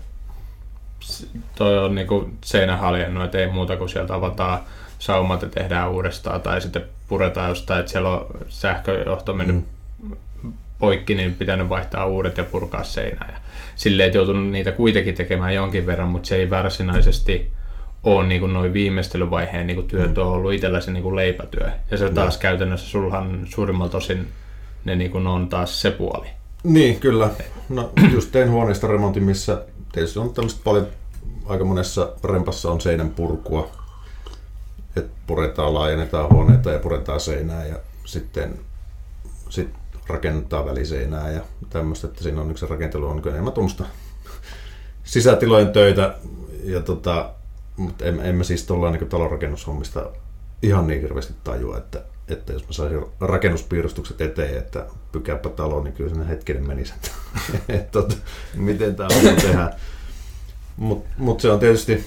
toi 1.55 1.79
on 1.79 1.95
niinku 1.95 2.31
seinä 2.45 2.77
haljennut, 2.77 3.25
että 3.25 3.39
ei 3.39 3.47
muuta 3.47 3.77
kuin 3.77 3.89
sieltä 3.89 4.15
avataan 4.15 4.59
saumat 4.99 5.43
ja 5.43 5.49
tehdään 5.49 5.91
uudestaan, 5.91 6.41
tai 6.41 6.61
sitten 6.61 6.85
puretaan 7.09 7.49
jostain, 7.49 7.81
että 7.81 7.93
siellä 7.93 8.11
on 8.11 8.27
sähköjohto 8.49 9.33
mennyt 9.35 9.57
mm. 10.03 10.53
poikki, 10.79 11.15
niin 11.15 11.35
pitänyt 11.35 11.69
vaihtaa 11.69 12.07
uudet 12.07 12.39
ja 12.39 12.45
purkaa 12.45 12.85
seinää. 12.85 13.29
Ja 13.33 13.41
silleen, 13.77 14.07
että 14.07 14.19
joutunut 14.19 14.51
niitä 14.51 14.73
kuitenkin 14.73 15.15
tekemään 15.15 15.55
jonkin 15.55 15.87
verran, 15.87 16.09
mutta 16.09 16.29
se 16.29 16.37
ei 16.37 16.51
varsinaisesti 16.51 17.53
ole 18.05 18.27
niin 18.27 18.41
kuin 18.41 18.53
noin 18.53 18.73
viimeistelyvaiheen 18.73 19.67
niin 19.67 19.75
kuin 19.75 19.89
työt 19.89 20.17
mm. 20.17 20.23
on 20.23 20.29
ollut 20.29 20.53
itsellä 20.53 20.81
se 20.81 20.91
niin 20.91 21.03
kuin 21.03 21.17
leipätyö. 21.17 21.71
Ja 21.91 21.97
se 21.97 22.11
taas 22.11 22.35
no. 22.35 22.41
käytännössä 22.41 22.91
sulhan 22.91 23.41
suurimmalta 23.45 23.97
osin 23.97 24.29
ne 24.85 24.97
niin 24.97 25.11
kuin 25.11 25.27
on 25.27 25.49
taas 25.49 25.81
se 25.81 25.91
puoli. 25.91 26.27
Niin, 26.65 27.01
kyllä. 27.01 27.31
No, 27.69 27.91
just 28.15 28.33
tein 28.33 28.51
huoneesta 28.51 28.87
remontin, 28.87 29.23
missä 29.23 29.63
tietysti 29.93 30.19
on 30.19 30.35
tämmöistä 30.35 30.61
paljon, 30.65 30.87
aika 31.47 31.65
monessa 31.65 32.13
rempassa 32.25 32.71
on 32.71 32.81
seinän 32.81 33.11
purkua, 33.11 33.71
että 34.97 35.13
puretaan, 35.27 35.75
laajennetaan 35.75 36.31
huoneita 36.33 36.71
ja 36.71 36.79
puretaan 36.79 37.21
seinää 37.21 37.67
ja 37.67 37.77
sitten 38.05 38.61
sit 39.49 39.69
rakennetaan 40.07 40.67
väliseinää 40.67 41.31
ja 41.31 41.41
tämmöistä, 41.71 42.07
että 42.07 42.23
siinä 42.23 42.41
on 42.41 42.51
yksi 42.51 42.67
rakentelu 42.67 43.07
on 43.07 43.23
enemmän 43.29 43.53
tuommoista 43.53 43.85
sisätilojen 45.05 45.73
töitä, 45.73 46.15
ja 46.65 46.81
tota, 46.81 47.31
mutta 47.77 48.05
en, 48.05 48.21
en 48.21 48.35
mä 48.35 48.45
siis 48.45 48.65
tuolla 48.65 48.91
niin 48.91 49.09
talonrakennushommista 49.09 50.11
ihan 50.63 50.87
niin 50.87 51.01
hirveästi 51.01 51.35
tajua, 51.45 51.79
että, 51.79 52.03
että 52.33 52.53
jos 52.53 52.67
mä 52.67 52.73
saisin 52.73 53.05
rakennuspiirustukset 53.21 54.21
eteen, 54.21 54.59
että 54.59 54.87
pykääpä 55.13 55.49
talo, 55.49 55.83
niin 55.83 55.95
kyllä 55.95 56.11
sinne 56.11 56.29
hetkinen 56.29 56.67
menisi, 56.67 56.93
että, 56.97 57.11
että, 57.79 57.93
tota, 57.93 58.15
miten 58.55 58.97
tämä 58.97 59.09
on 59.17 59.37
tehdä. 59.37 59.71
Mutta 60.77 61.09
mut 61.19 61.41
se 61.41 61.51
on 61.51 61.61
tietysti, 61.61 62.05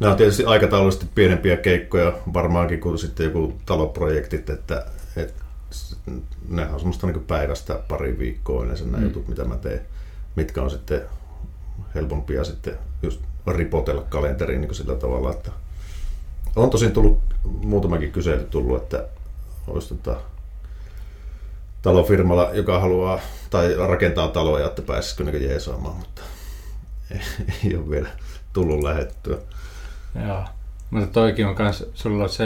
Nämä 0.00 0.10
on 0.10 0.16
tietysti 0.16 0.44
aikataulullisesti 0.44 1.06
pienempiä 1.14 1.56
keikkoja 1.56 2.12
varmaankin 2.34 2.80
kuin 2.80 2.98
sitten 2.98 3.24
joku 3.24 3.60
taloprojektit, 3.66 4.50
että, 4.50 4.86
että 5.16 5.44
nehän 6.48 6.74
on 6.74 6.80
semmoista 6.80 7.06
niin 7.06 7.24
päivästä 7.24 7.80
pari 7.88 8.18
viikkoa 8.18 8.64
yleensä 8.64 8.84
nämä 8.84 8.96
mm. 8.96 9.04
jutut, 9.04 9.28
mitä 9.28 9.44
mä 9.44 9.56
teen, 9.56 9.80
mitkä 10.36 10.62
on 10.62 10.70
sitten 10.70 11.02
helpompia 11.94 12.44
sitten 12.44 12.78
just 13.02 13.20
ripotella 13.46 14.02
kalenteriin 14.02 14.60
niin 14.60 14.74
sillä 14.74 14.94
tavalla, 14.94 15.30
että 15.30 15.50
on 16.56 16.70
tosin 16.70 16.92
tullut 16.92 17.18
muutamakin 17.44 18.12
kysely 18.12 18.44
tullut, 18.50 18.82
että 18.82 19.04
olisi 19.66 19.88
tota, 19.88 20.16
talofirmalla, 21.82 22.50
joka 22.52 22.80
haluaa 22.80 23.20
tai 23.50 23.74
rakentaa 23.88 24.28
taloja, 24.28 24.66
että 24.66 24.82
pääsisikö 24.82 25.24
niin 25.24 25.44
jeesaamaan, 25.44 25.96
mutta 25.96 26.22
ei, 27.10 27.20
ei 27.64 27.76
ole 27.76 27.90
vielä 27.90 28.08
tullut 28.52 28.82
lähettyä. 28.82 29.36
Joo. 30.26 30.44
Mutta 30.90 31.06
toikin 31.06 31.46
on 31.46 31.54
kans, 31.54 31.84
sulla 31.94 32.28
se, 32.28 32.44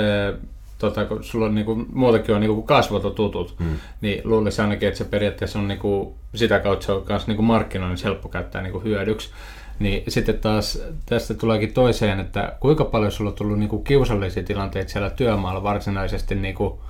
tota, 0.78 1.04
kun 1.04 1.24
sulla 1.24 1.46
on 1.46 1.54
niinku, 1.54 1.74
muutakin 1.92 2.34
on 2.34 2.40
niinku 2.40 2.62
kasvototutut, 2.62 3.58
hmm. 3.58 3.76
niin 4.00 4.20
luulisin 4.24 4.62
ainakin, 4.62 4.88
että 4.88 4.98
se 4.98 5.04
periaatteessa 5.04 5.58
on 5.58 5.68
niinku, 5.68 6.18
sitä 6.34 6.58
kautta 6.58 6.86
se 6.86 6.92
on 6.92 7.04
kans 7.04 7.26
niinku 7.26 7.42
markkinoinnin 7.42 8.04
helppo 8.04 8.28
käyttää 8.28 8.62
niinku 8.62 8.80
hyödyksi. 8.80 9.30
Niin 9.80 10.02
sitten 10.08 10.38
taas 10.38 10.82
tästä 11.06 11.34
tuleekin 11.34 11.72
toiseen, 11.72 12.20
että 12.20 12.56
kuinka 12.60 12.84
paljon 12.84 13.12
sulla 13.12 13.30
on 13.30 13.36
tullut 13.36 13.58
niinku 13.58 13.78
kiusallisia 13.78 14.42
tilanteita 14.42 14.90
siellä 14.90 15.10
työmaalla 15.10 15.62
varsinaisesti, 15.62 16.34
niinku, 16.34 16.80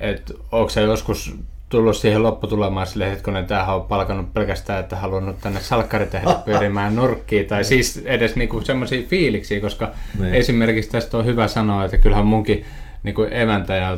että 0.00 0.34
onko 0.52 0.68
se 0.68 0.80
joskus 0.80 1.34
tullut 1.68 1.96
siihen 1.96 2.22
lopputulemaan 2.22 2.86
sille 2.86 3.10
hetkonen, 3.10 3.40
että 3.40 3.54
tämähän 3.54 3.76
on 3.76 3.84
palkannut 3.84 4.34
pelkästään, 4.34 4.80
että 4.80 4.96
halunnut 4.96 5.40
tänne 5.40 5.60
salkkaritehdä 5.60 6.34
pyörimään 6.44 6.96
nurkkiin, 6.96 7.46
tai 7.46 7.64
siis 7.64 8.02
edes 8.04 8.36
niinku 8.36 8.60
semmoisia 8.60 9.06
fiiliksiä, 9.08 9.60
koska 9.60 9.90
niin. 10.18 10.34
esimerkiksi 10.34 10.90
tästä 10.90 11.18
on 11.18 11.24
hyvä 11.24 11.48
sanoa, 11.48 11.84
että 11.84 11.98
kyllähän 11.98 12.26
munkin 12.26 12.64
niinku 13.02 13.22
emäntäjä 13.22 13.88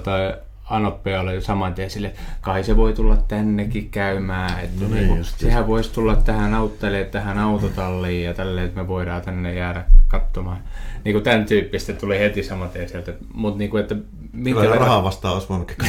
tai 0.69 0.77
Anoppe 0.77 1.19
oli 1.19 1.43
saman 1.43 1.75
tien 1.75 1.91
sille, 1.91 2.13
kai 2.41 2.65
se 2.65 2.77
voi 2.77 2.93
tulla 2.93 3.17
tännekin 3.17 3.91
käymään, 3.91 4.65
että 4.65 4.85
no 4.85 4.89
niin, 4.89 5.09
niinku, 5.09 5.25
sehän 5.25 5.67
voisi 5.67 5.93
tulla 5.93 6.17
tähän 6.17 6.55
auttelemaan 6.55 7.11
tähän 7.11 7.39
autotalliin 7.39 8.25
ja 8.25 8.35
tälleen, 8.35 8.67
että 8.67 8.81
me 8.81 8.89
voidaan 8.89 9.23
tänne 9.23 9.55
jäädä 9.55 9.85
katsomaan. 10.09 10.59
Niin 11.05 11.15
kuin 11.15 11.25
tämän 11.25 11.45
tyyppistä 11.45 11.93
tuli 11.93 12.19
heti 12.19 12.43
saman 12.43 12.69
tien 12.69 12.89
sieltä, 12.89 13.13
mutta 13.35 13.59
niin 13.59 13.71
kuin, 13.71 13.81
että 13.81 13.97
minkä 14.33 14.61
verran... 14.61 14.79
rahaa 14.79 15.05
vastaan 15.05 15.35
olisi 15.35 15.49
voinut 15.49 15.73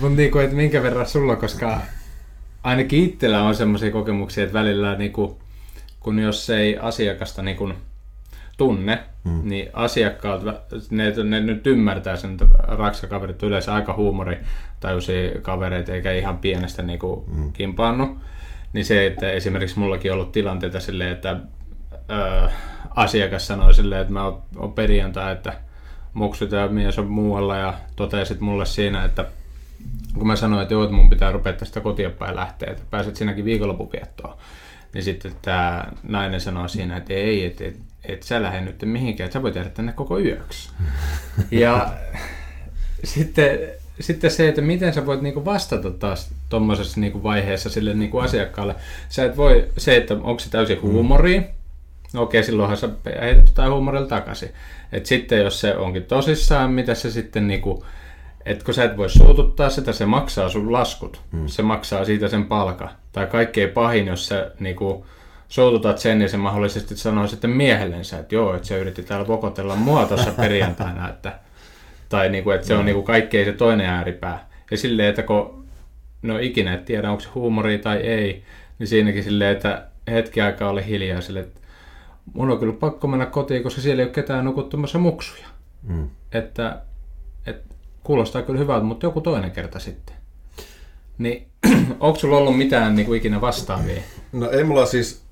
Mutta 0.00 0.16
niin 0.16 0.30
kuin, 0.30 0.44
että 0.44 0.56
minkä 0.56 0.82
verran 0.82 1.06
sulla, 1.06 1.36
koska 1.36 1.80
ainakin 2.62 3.04
itsellä 3.04 3.42
on 3.42 3.54
semmoisia 3.54 3.90
kokemuksia, 3.90 4.44
että 4.44 4.58
välillä 4.58 4.94
niin 4.94 5.12
kuin, 5.12 5.34
kun 6.00 6.18
jos 6.18 6.50
ei 6.50 6.78
asiakasta 6.78 7.42
niin 7.42 7.56
kuin, 7.56 7.74
tunne, 8.62 8.98
hmm. 9.24 9.40
niin 9.44 9.70
asiakkaat, 9.72 10.42
ne, 10.90 11.12
ne 11.24 11.40
nyt 11.40 11.66
ymmärtää 11.66 12.16
sen, 12.16 12.30
että 12.30 12.46
raksakaverit 12.58 13.42
on 13.42 13.48
yleensä 13.48 13.74
aika 13.74 13.94
huumoritajuisia 13.94 15.40
kavereita, 15.42 15.92
eikä 15.92 16.12
ihan 16.12 16.38
pienestä 16.38 16.82
niin 16.82 16.98
kuin, 16.98 17.26
hmm. 17.34 17.52
kimpaannu. 17.52 18.18
Niin 18.72 18.84
se, 18.84 19.06
että 19.06 19.30
esimerkiksi 19.30 19.78
mullakin 19.78 20.12
on 20.12 20.18
ollut 20.18 20.32
tilanteita 20.32 20.80
silleen, 20.80 21.12
että 21.12 21.36
ö, 22.10 22.48
asiakas 22.96 23.46
sanoi 23.46 23.74
silleen, 23.74 24.00
että 24.00 24.12
mä 24.12 24.24
oon, 24.24 24.42
oon 24.56 24.72
perjantai, 24.72 25.32
että 25.32 25.52
muksut 26.12 26.52
ja 26.52 26.68
mies 26.68 26.98
on 26.98 27.06
muualla 27.06 27.56
ja 27.56 27.74
totesit 27.96 28.40
mulle 28.40 28.66
siinä, 28.66 29.04
että 29.04 29.24
kun 30.14 30.26
mä 30.26 30.36
sanoin, 30.36 30.62
että 30.62 30.74
joo, 30.74 30.84
että 30.84 30.96
mun 30.96 31.10
pitää 31.10 31.32
rupea 31.32 31.52
tästä 31.52 31.80
kotia 31.80 32.10
päin 32.10 32.36
lähteä, 32.36 32.70
että 32.70 32.82
pääset 32.90 33.16
sinäkin 33.16 33.44
viikonloppuviettoon, 33.44 34.38
niin 34.94 35.04
sitten 35.04 35.32
tämä 35.42 35.84
nainen 36.02 36.40
sanoi 36.40 36.68
siinä, 36.68 36.96
että 36.96 37.14
ei, 37.14 37.44
että 37.44 37.64
et, 37.64 37.76
et 38.04 38.22
sä 38.22 38.42
lähde 38.42 38.60
nyt 38.60 38.82
mihinkään, 38.84 39.26
että 39.26 39.32
sä 39.32 39.42
voit 39.42 39.54
jäädä 39.54 39.70
tänne 39.70 39.92
koko 39.92 40.18
yöksi. 40.18 40.70
ja 41.50 41.92
sitten, 43.04 43.58
sitten 44.00 44.30
se, 44.30 44.48
että 44.48 44.60
miten 44.60 44.94
sä 44.94 45.06
voit 45.06 45.22
niinku 45.22 45.44
vastata 45.44 45.90
taas 45.90 46.30
tuommoisessa 46.48 47.00
niinku 47.00 47.22
vaiheessa 47.22 47.70
sille 47.70 47.94
niinku 47.94 48.18
asiakkaalle. 48.18 48.74
Sä 49.08 49.24
et 49.24 49.36
voi, 49.36 49.68
se, 49.78 49.96
että 49.96 50.14
onko 50.14 50.38
se 50.38 50.50
täysin 50.50 50.82
huumoria, 50.82 51.42
no 52.12 52.22
okei, 52.22 52.44
silloinhan 52.44 52.76
sä 52.76 52.88
heität 53.20 53.46
jotain 53.46 53.72
huumorilla 53.72 54.06
takaisin. 54.06 54.50
Et 54.92 55.06
sitten 55.06 55.40
jos 55.40 55.60
se 55.60 55.76
onkin 55.76 56.04
tosissaan, 56.04 56.70
mitä 56.70 56.94
se 56.94 57.10
sitten 57.10 57.48
niinku, 57.48 57.84
että 58.46 58.64
kun 58.64 58.74
sä 58.74 58.84
et 58.84 58.96
voi 58.96 59.10
suututtaa 59.10 59.70
sitä, 59.70 59.92
se 59.92 60.06
maksaa 60.06 60.48
sun 60.48 60.72
laskut. 60.72 61.20
Hmm. 61.32 61.48
Se 61.48 61.62
maksaa 61.62 62.04
siitä 62.04 62.28
sen 62.28 62.44
palka. 62.44 63.01
Tai 63.12 63.26
kaikkein 63.26 63.70
pahin, 63.70 64.06
jos 64.06 64.26
sä 64.26 64.50
niinku, 64.60 65.06
suututat 65.48 65.98
sen, 65.98 66.18
niin 66.18 66.28
se 66.28 66.36
mahdollisesti 66.36 66.96
sanoo 66.96 67.26
sitten 67.26 67.50
miehellensä, 67.50 68.18
että 68.18 68.34
joo, 68.34 68.54
että 68.54 68.68
se 68.68 68.78
yritti 68.78 69.02
täällä 69.02 69.28
vokotella 69.28 69.76
mua 69.76 70.04
tuossa 70.04 70.30
perjantaina. 70.42 71.08
Että, 71.08 71.38
tai 72.08 72.28
niinku, 72.28 72.50
että 72.50 72.66
se 72.66 72.74
on 72.74 72.84
niinku 72.84 73.02
kaikkein 73.02 73.46
se 73.46 73.52
toinen 73.52 73.86
ääripää. 73.86 74.48
Ja 74.70 74.76
silleen, 74.76 75.08
että 75.08 75.22
kun 75.22 75.64
no 76.22 76.38
ikinä 76.38 76.74
et 76.74 76.84
tiedä, 76.84 77.10
onko 77.10 77.20
se 77.20 77.28
huumori 77.28 77.78
tai 77.78 77.96
ei, 77.96 78.44
niin 78.78 78.86
siinäkin 78.86 79.24
silleen, 79.24 79.56
että 79.56 79.86
hetki 80.10 80.40
aikaa 80.40 80.70
oli 80.70 80.86
hiljaa 80.86 81.20
sille, 81.20 81.40
että 81.40 81.60
mun 82.34 82.50
on 82.50 82.58
kyllä 82.58 82.72
pakko 82.72 83.06
mennä 83.08 83.26
kotiin, 83.26 83.62
koska 83.62 83.80
siellä 83.80 84.02
ei 84.02 84.06
ole 84.06 84.14
ketään 84.14 84.44
nukuttamassa 84.44 84.98
muksuja. 84.98 85.46
Mm. 85.82 86.10
Että, 86.32 86.82
että 87.46 87.74
kuulostaa 88.02 88.42
kyllä 88.42 88.58
hyvältä, 88.58 88.84
mutta 88.84 89.06
joku 89.06 89.20
toinen 89.20 89.50
kerta 89.50 89.78
sitten. 89.78 90.21
Niin, 91.22 91.46
onko 92.00 92.18
sulla 92.18 92.36
ollut 92.36 92.58
mitään 92.58 92.96
niin 92.96 93.06
kuin 93.06 93.18
ikinä 93.18 93.40
vastaavia? 93.40 94.02
No 94.32 94.50
ei 94.50 94.64
mulla 94.64 94.86
siis 94.86 95.22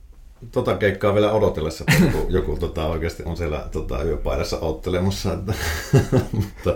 tota 0.53 0.76
keikkaa 0.76 1.14
vielä 1.14 1.33
odotellessa, 1.33 1.85
että 1.88 2.05
joku, 2.05 2.26
joku 2.38 2.57
tota, 2.57 2.87
oikeasti 2.87 3.22
on 3.26 3.37
siellä 3.37 3.68
tota, 3.72 4.03
yöpaidassa 4.03 4.59
ottelemassa, 4.59 5.33
että, 5.33 5.55
mutta 6.33 6.74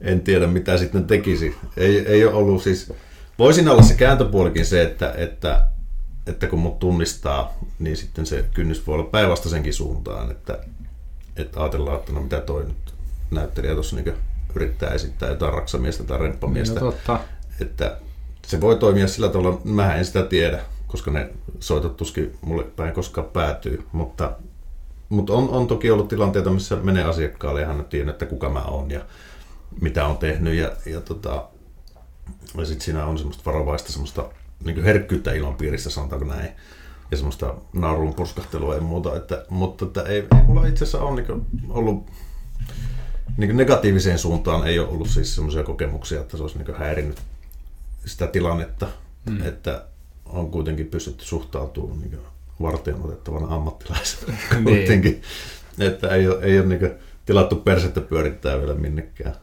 en 0.00 0.20
tiedä 0.20 0.46
mitä 0.46 0.78
sitten 0.78 1.04
tekisi. 1.04 1.56
Ei, 1.76 2.06
ei 2.06 2.24
ole 2.24 2.34
ollut 2.34 2.62
siis, 2.62 2.92
voisin 3.38 3.68
olla 3.68 3.82
se 3.82 3.94
kääntöpuolikin 3.94 4.66
se, 4.66 4.82
että, 4.82 5.14
että 5.16 5.66
että 6.26 6.46
kun 6.46 6.58
mut 6.58 6.78
tunnistaa, 6.78 7.54
niin 7.78 7.96
sitten 7.96 8.26
se 8.26 8.44
kynnys 8.54 8.86
voi 8.86 8.94
olla 8.94 9.10
päinvastaisenkin 9.10 9.74
suuntaan, 9.74 10.30
että, 10.30 10.58
että 11.36 11.60
ajatellaan, 11.60 11.98
että 11.98 12.12
no 12.12 12.20
mitä 12.20 12.40
toi 12.40 12.64
nyt 12.64 12.94
näyttelijä 13.30 13.74
tuossa 13.74 13.96
niin 13.96 14.14
yrittää 14.54 14.90
esittää 14.90 15.28
jotain 15.28 15.52
raksamiestä 15.52 16.04
tai 16.04 16.18
remppamiestä. 16.18 16.80
No, 16.80 16.92
totta. 16.92 17.20
Että 17.60 17.96
se 18.46 18.60
voi 18.60 18.76
toimia 18.76 19.08
sillä 19.08 19.28
tavalla, 19.28 19.60
mä 19.64 19.94
en 19.94 20.04
sitä 20.04 20.22
tiedä, 20.22 20.60
koska 20.86 21.10
ne 21.10 21.30
soitot 21.60 21.96
tuskin 21.96 22.38
mulle 22.40 22.64
päin 22.64 22.94
koskaan 22.94 23.26
päätyy, 23.26 23.86
mutta, 23.92 24.32
mutta 25.08 25.32
on, 25.32 25.48
on 25.48 25.66
toki 25.66 25.90
ollut 25.90 26.08
tilanteita, 26.08 26.50
missä 26.50 26.76
menee 26.76 27.04
asiakkaalle 27.04 27.60
ja 27.60 27.66
hän 27.66 27.84
tiedä, 27.84 28.10
että 28.10 28.26
kuka 28.26 28.48
mä 28.48 28.62
oon 28.62 28.90
ja 28.90 29.00
mitä 29.80 30.06
on 30.06 30.18
tehnyt 30.18 30.54
ja, 30.54 30.72
ja, 30.86 31.00
tota, 31.00 31.44
ja 32.58 32.64
sitten 32.64 32.84
siinä 32.84 33.06
on 33.06 33.18
semmoista 33.18 33.42
varovaista 33.46 33.92
semmoista 33.92 34.24
niin 34.64 34.84
herkkyyttä 34.84 35.32
ilmapiirissä, 35.32 35.90
sanotaanko 35.90 36.26
näin. 36.26 36.50
Ja 37.10 37.16
semmoista 37.16 37.54
naurun 37.72 38.14
purskahtelua 38.14 38.74
ja 38.74 38.80
muuta. 38.80 39.16
Että, 39.16 39.44
mutta 39.48 39.84
että 39.84 40.02
ei, 40.02 40.16
ei 40.16 40.42
mulla 40.46 40.66
itse 40.66 40.84
asiassa 40.84 41.06
ole 41.06 41.22
niin 41.22 41.46
ollut 41.68 42.06
niin 43.36 43.56
negatiiviseen 43.56 44.18
suuntaan 44.18 44.66
ei 44.66 44.78
ole 44.78 44.88
ollut 44.88 45.08
siis 45.08 45.34
semmoisia 45.34 45.62
kokemuksia, 45.62 46.20
että 46.20 46.36
se 46.36 46.42
olisi 46.42 46.58
niin 46.58 46.76
häirinnyt 46.76 47.22
sitä 48.06 48.26
tilannetta, 48.26 48.86
mm. 49.30 49.46
että 49.46 49.84
on 50.26 50.50
kuitenkin 50.50 50.86
pystytty 50.86 51.24
suhtautumaan 51.24 52.00
niin 52.00 52.18
vartijan 52.62 53.04
otettavana 53.04 53.54
ammattilaisena 53.54 54.32
niin. 54.52 54.64
kuitenkin. 54.64 55.22
Että 55.78 56.08
ei 56.08 56.28
ole, 56.28 56.42
ei 56.42 56.58
ole 56.58 56.66
niin 56.66 56.90
tilattu 57.26 57.56
persettä 57.56 58.00
pyörittää 58.00 58.58
vielä 58.58 58.74
minnekään. 58.74 59.34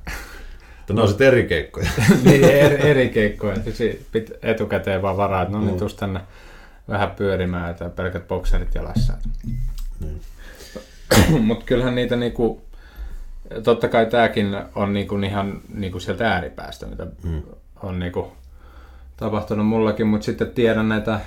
Että 0.79 0.93
ne 0.93 1.01
on 1.01 1.07
sitten 1.07 1.27
eri 1.27 1.43
keikkoja. 1.43 1.89
niin, 2.23 2.43
eri, 2.43 2.89
eri 2.89 3.09
keikkoja. 3.09 3.55
Pit 4.11 4.31
etukäteen 4.41 5.01
vaan 5.01 5.17
varaa, 5.17 5.41
että 5.41 5.53
no 5.53 5.59
niin, 5.59 5.73
mm. 5.73 5.79
tuossa 5.79 5.97
tänne 5.97 6.19
vähän 6.89 7.11
pyörimään, 7.11 7.71
että 7.71 7.89
pelkät 7.89 8.27
bokserit 8.27 8.75
jalassa. 8.75 9.13
Niin. 9.99 10.21
Mutta 11.47 11.65
kyllähän 11.65 11.95
niitä 11.95 12.15
niinku, 12.15 12.61
totta 13.63 13.87
kai 13.87 14.05
tämäkin 14.05 14.47
on 14.75 14.93
niinku 14.93 15.15
ihan 15.15 15.61
niinku 15.73 15.99
sieltä 15.99 16.33
ääripäästä, 16.33 16.85
mitä 16.85 17.07
mm. 17.23 17.41
on 17.83 17.99
niinku 17.99 18.31
tapahtunut 19.23 19.67
mullakin, 19.67 20.07
mutta 20.07 20.25
sitten 20.25 20.51
tiedän 20.51 20.89
näitä 20.89 21.19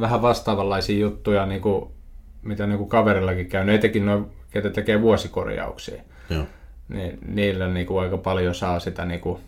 vähän 0.00 0.22
vastaavanlaisia 0.22 0.98
juttuja, 0.98 1.46
niinku, 1.46 1.92
mitä 2.42 2.66
niinku 2.66 2.86
kaverillakin 2.86 3.48
käy, 3.48 3.70
etenkin 3.70 4.06
noin, 4.06 4.26
ketä 4.50 4.70
tekee 4.70 5.00
vuosikorjauksia. 5.00 6.02
Joo 6.30 6.46
niin 6.90 7.18
niillä 7.26 7.68
niin 7.68 7.86
kuin 7.86 8.02
aika 8.02 8.18
paljon 8.18 8.54
saa 8.54 8.80
sitä 8.80 9.04
niin 9.04 9.20
kuin, 9.20 9.40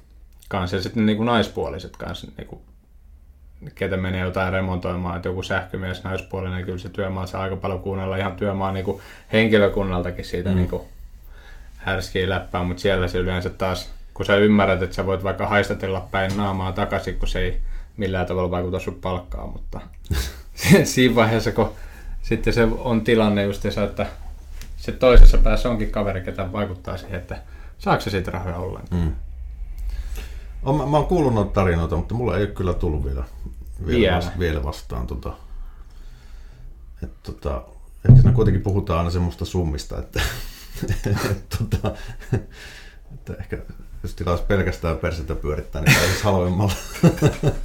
kanssa. 0.48 0.76
Ja 0.76 0.82
sitten 0.82 1.06
niin 1.06 1.16
kuin 1.16 1.26
naispuoliset 1.26 1.96
kanssa, 1.96 2.26
niin 2.36 2.46
kuin, 2.46 2.60
ketä 3.74 3.96
menee 3.96 4.20
jotain 4.20 4.52
remontoimaan, 4.52 5.16
että 5.16 5.28
joku 5.28 5.42
sähkömies 5.42 6.04
naispuolinen, 6.04 6.56
niin 6.56 6.66
kyllä 6.66 6.78
se 6.78 6.88
työmaa 6.88 7.26
saa 7.26 7.42
aika 7.42 7.56
paljon 7.56 7.80
kuunnella 7.80 8.16
ihan 8.16 8.36
työmaa 8.36 8.72
niin 8.72 8.84
kuin 8.84 9.00
henkilökunnaltakin 9.32 10.24
siitä 10.24 10.50
mm. 10.50 10.56
niin 10.56 10.68
kuin, 10.68 10.82
härskiä 11.76 12.28
läppää, 12.28 12.64
mutta 12.64 12.80
siellä 12.80 13.08
se 13.08 13.18
yleensä 13.18 13.50
taas, 13.50 13.94
kun 14.14 14.26
sä 14.26 14.36
ymmärrät, 14.36 14.82
että 14.82 14.96
sä 14.96 15.06
voit 15.06 15.24
vaikka 15.24 15.46
haistatella 15.46 16.08
päin 16.10 16.36
naamaa 16.36 16.72
takaisin, 16.72 17.18
kun 17.18 17.28
se 17.28 17.38
ei 17.38 17.60
millään 17.96 18.26
tavalla 18.26 18.50
vaikuta 18.50 18.78
sun 18.78 18.94
palkkaa, 18.94 19.46
mutta 19.46 19.81
siinä 20.85 21.14
vaiheessa, 21.14 21.52
kun 21.52 21.72
sitten 22.22 22.52
se 22.52 22.64
on 22.64 23.05
tilanne 23.05 23.42
just, 23.42 23.66
että 23.66 24.07
se 24.76 24.92
toisessa 24.92 25.38
päässä 25.38 25.70
onkin 25.70 25.90
kaveri, 25.90 26.20
ketä 26.20 26.52
vaikuttaa 26.52 26.96
siihen, 26.96 27.20
että 27.20 27.42
saako 27.78 28.00
se 28.00 28.11
siitä 28.11 28.31
rahoja 28.31 28.57
ollenkaan. 28.57 29.02
Mm. 29.02 29.12
On, 30.62 30.76
mä, 30.76 30.87
mä 30.87 30.96
oon 30.96 31.07
kuullut 31.07 31.35
noita 31.35 31.52
tarinoita, 31.52 31.96
mutta 31.96 32.14
mulla 32.14 32.37
ei 32.37 32.42
ole 32.42 32.50
kyllä 32.50 32.74
tullut 32.74 33.05
vielä, 33.05 33.24
vielä, 33.87 34.00
vielä. 34.00 34.16
Vasta, 34.16 34.38
vielä 34.38 34.62
vastaan. 34.62 35.07
Tota, 35.07 35.33
et, 37.02 37.22
tota, 37.22 37.62
ehkä 38.09 38.20
siinä 38.20 38.33
kuitenkin 38.33 38.62
puhutaan 38.62 38.98
aina 38.98 39.11
semmoista 39.11 39.44
summista, 39.44 39.98
että, 39.98 40.20
et, 41.31 41.48
tota, 41.59 41.92
että 43.14 43.35
ehkä 43.40 43.59
jos 44.02 44.14
tilaisi 44.14 44.44
pelkästään 44.44 44.98
persettä 44.98 45.34
pyörittää, 45.34 45.82
niin 45.82 45.94
pääsisi 45.94 46.24
halvemmalla. 46.24 46.72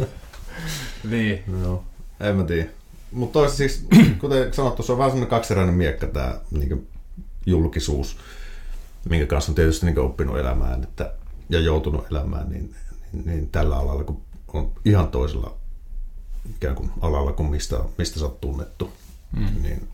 niin. 1.12 1.44
No, 1.48 1.84
en 2.20 2.36
mä 2.36 2.44
tiedä. 2.44 2.70
Mutta 3.12 3.50
siis, 3.50 3.88
kuten 4.20 4.54
sanottu, 4.54 4.84
se 4.84 4.92
on 4.92 4.98
vähän 4.98 5.12
semmoinen 5.12 5.30
kaksirainen 5.30 5.76
miekka 5.76 6.08
tämä 6.08 6.40
niin 6.52 6.88
julkisuus, 7.46 8.18
minkä 9.10 9.26
kanssa 9.26 9.52
on 9.52 9.56
tietysti 9.56 9.86
niin 9.86 10.00
oppinut 10.00 10.38
elämään 10.38 10.84
että, 10.84 11.14
ja 11.50 11.60
joutunut 11.60 12.06
elämään, 12.12 12.50
niin, 12.50 12.76
niin, 13.14 13.26
niin 13.26 13.50
tällä 13.50 13.78
alalla, 13.78 14.04
kun 14.04 14.22
on 14.54 14.72
ihan 14.86 15.08
toisella 15.08 15.58
ikään 16.56 16.76
kuin 16.76 16.92
alalla 17.02 17.34
kuin 17.34 17.50
mistä, 17.50 17.78
mistä 17.98 18.20
sä 18.20 18.26
oot 18.26 18.42
tunnettu. 18.42 18.94
Mm. 19.32 19.62
Niin. 19.64 19.88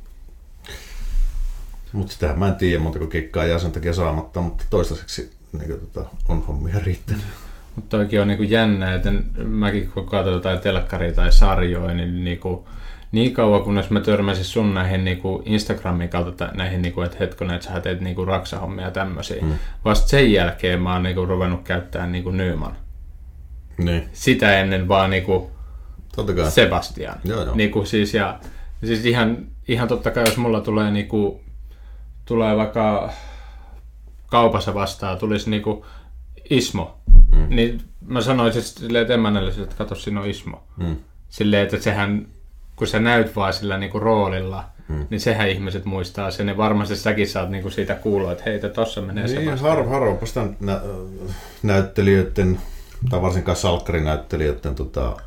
Mutta 1.93 2.13
sitähän 2.13 2.39
mä 2.39 2.47
en 2.47 2.55
tiedä, 2.55 2.83
montako 2.83 3.07
keikkaa 3.07 3.45
jää 3.45 3.59
sen 3.59 3.71
takia 3.71 3.93
saamatta, 3.93 4.41
mutta 4.41 4.65
toistaiseksi 4.69 5.31
niin 5.53 5.67
kuin, 5.67 5.79
tota, 5.79 6.09
on 6.29 6.43
hommia 6.47 6.79
riittänyt. 6.85 7.23
Mutta 7.75 7.97
toikin 7.97 8.21
on 8.21 8.27
niinku 8.27 8.43
jännä, 8.43 8.95
että 8.95 9.11
mäkin 9.43 9.91
kun 9.93 10.05
katson 10.05 10.33
jotain 10.33 10.59
telkkaria 10.59 11.13
tai 11.13 11.31
sarjoja, 11.31 11.93
niin 11.93 12.23
niinku, 12.23 12.67
niin 13.11 13.33
kauan 13.33 13.63
kunnes 13.63 13.89
mä 13.89 13.99
törmäsin 13.99 14.45
sun 14.45 14.73
näihin 14.73 15.05
niinku 15.05 15.43
Instagramin 15.45 16.09
kautta 16.09 16.49
näihin, 16.53 16.81
niinku, 16.81 17.01
että 17.01 17.17
hetkonen, 17.19 17.55
että 17.55 17.67
sä 17.67 17.79
teet 17.79 18.01
niinku 18.01 18.25
raksahommia 18.25 18.85
ja 18.85 18.91
tämmöisiä. 18.91 19.41
Mm. 19.41 19.53
Vasta 19.85 20.07
sen 20.07 20.31
jälkeen 20.31 20.81
mä 20.81 20.93
oon 20.93 21.03
niinku 21.03 21.25
ruvennut 21.25 21.63
käyttämään 21.63 22.11
niinku 22.11 22.31
Nyman. 22.31 22.75
Niin. 23.77 24.09
Sitä 24.13 24.59
ennen 24.59 24.87
vaan 24.87 25.09
niinku 25.09 25.51
Totta 26.15 26.33
kai. 26.33 26.51
Sebastian. 26.51 27.15
Joo, 27.23 27.43
joo. 27.43 27.55
Niinku 27.55 27.85
siis, 27.85 28.13
ja, 28.13 28.39
siis 28.85 29.05
ihan, 29.05 29.47
ihan 29.67 29.87
totta 29.87 30.11
kai, 30.11 30.23
jos 30.23 30.37
mulla 30.37 30.61
tulee, 30.61 30.91
niinku, 30.91 31.41
tulee 32.25 32.57
vaikka 32.57 33.09
kaupassa 34.33 34.73
vastaan, 34.73 35.17
tulisi 35.17 35.49
niinku 35.49 35.85
Ismo, 36.49 36.97
mm. 37.31 37.45
niin 37.49 37.81
mä 38.05 38.21
sanoisin 38.21 38.61
silleen, 38.63 39.01
että 39.01 39.13
emännälle, 39.13 39.51
että 39.63 39.75
katso, 39.75 39.95
siinä 39.95 40.21
on 40.21 40.29
Ismo. 40.29 40.63
Mm. 40.77 40.95
Silleen, 41.29 41.63
että 41.63 41.79
sehän, 41.79 42.27
kun 42.75 42.87
sä 42.87 42.99
näyt 42.99 43.35
vaan 43.35 43.53
sillä 43.53 43.77
niinku 43.77 43.99
roolilla, 43.99 44.63
mm. 44.87 45.07
niin 45.09 45.19
sehän 45.21 45.49
ihmiset 45.49 45.85
muistaa 45.85 46.31
sen, 46.31 46.47
ja 46.47 46.57
varmasti 46.57 46.95
säkin 46.95 47.27
saat 47.29 47.49
niinku 47.49 47.69
siitä 47.69 47.95
kuulla, 47.95 48.31
että 48.31 48.43
heitä 48.45 48.69
tossa 48.69 49.01
menee 49.01 49.23
Niin, 49.23 49.35
Sebastian. 49.39 49.75
har, 49.75 49.87
harvoinpa 49.87 50.25
sitä 50.25 50.47
nä- 50.59 50.81
näyttelijöiden, 51.63 52.59
tai 53.09 53.21
varsinkaan 53.21 53.57
salkkarinäyttelijöiden 53.57 54.75
tota, 54.75 55.17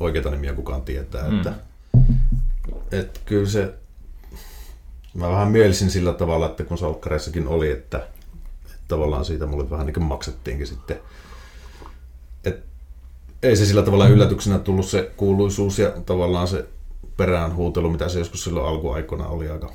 oikeita 0.00 0.30
nimiä 0.30 0.52
kukaan 0.54 0.82
tietää. 0.82 1.28
Mm. 1.28 1.36
Että, 1.36 1.52
että 2.92 3.20
kyllä 3.24 3.48
se, 3.48 3.74
mä 5.14 5.30
vähän 5.30 5.48
mielisin 5.48 5.90
sillä 5.90 6.12
tavalla, 6.12 6.46
että 6.46 6.64
kun 6.64 6.78
salkkareissakin 6.78 7.48
oli, 7.48 7.70
että 7.70 8.06
tavallaan 8.88 9.24
siitä 9.24 9.46
mulle 9.46 9.70
vähän 9.70 9.86
niin 9.86 9.94
kuin 9.94 10.04
maksettiinkin 10.04 10.66
sitten. 10.66 10.98
Et, 12.44 12.64
ei 13.42 13.56
se 13.56 13.66
sillä 13.66 13.82
tavalla 13.82 14.08
yllätyksenä 14.08 14.58
tullut 14.58 14.86
se 14.86 15.10
kuuluisuus 15.16 15.78
ja 15.78 15.90
tavallaan 16.06 16.48
se 16.48 16.66
peräänhuutelu, 17.16 17.90
mitä 17.90 18.08
se 18.08 18.18
joskus 18.18 18.44
silloin 18.44 18.66
alkuaikoina 18.66 19.26
oli 19.26 19.48
aika. 19.48 19.72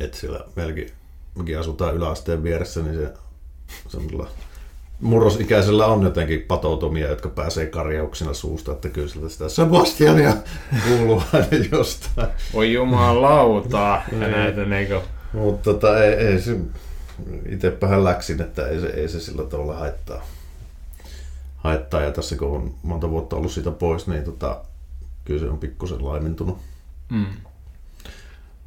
Että 0.00 0.16
siellä 0.16 0.40
meilläkin, 0.56 0.90
mekin 1.38 1.58
asutaan 1.58 1.94
yläasteen 1.94 2.42
vieressä, 2.42 2.82
niin 2.82 2.94
se 2.94 3.12
semmoisella 3.88 4.28
murrosikäisellä 5.00 5.86
on 5.86 6.02
jotenkin 6.02 6.42
patoutumia, 6.42 7.08
jotka 7.08 7.28
pääsee 7.28 7.66
karjauksina 7.66 8.34
suusta, 8.34 8.72
että 8.72 8.88
kyllä 8.88 9.08
sieltä 9.08 9.28
sitä 9.28 9.48
Sebastiania 9.48 10.36
kuuluu 10.88 11.22
aina 11.32 11.46
jostain. 11.72 12.28
Voi 12.52 12.72
jumalauta, 12.72 14.02
ja 14.20 14.28
näitä 14.28 14.64
niinku... 14.64 14.94
Mutta 15.32 15.72
tota, 15.72 16.04
ei, 16.04 16.12
ei 16.12 16.40
se, 16.40 16.56
itsepähän 17.48 18.04
läksin, 18.04 18.42
että 18.42 18.68
ei 18.68 18.80
se, 18.80 18.86
ei 18.86 19.08
se 19.08 19.20
sillä 19.20 19.44
tavalla 19.44 19.76
haittaa. 19.76 20.22
haittaa. 21.56 22.00
Ja 22.00 22.12
tässä 22.12 22.36
kun 22.36 22.56
on 22.56 22.74
monta 22.82 23.10
vuotta 23.10 23.36
ollut 23.36 23.52
siitä 23.52 23.70
pois, 23.70 24.06
niin 24.06 24.24
tota, 24.24 24.60
kyllä 25.24 25.40
se 25.40 25.46
on 25.46 25.58
pikkusen 25.58 26.04
laimentunut. 26.04 26.58
Mm. 27.10 27.26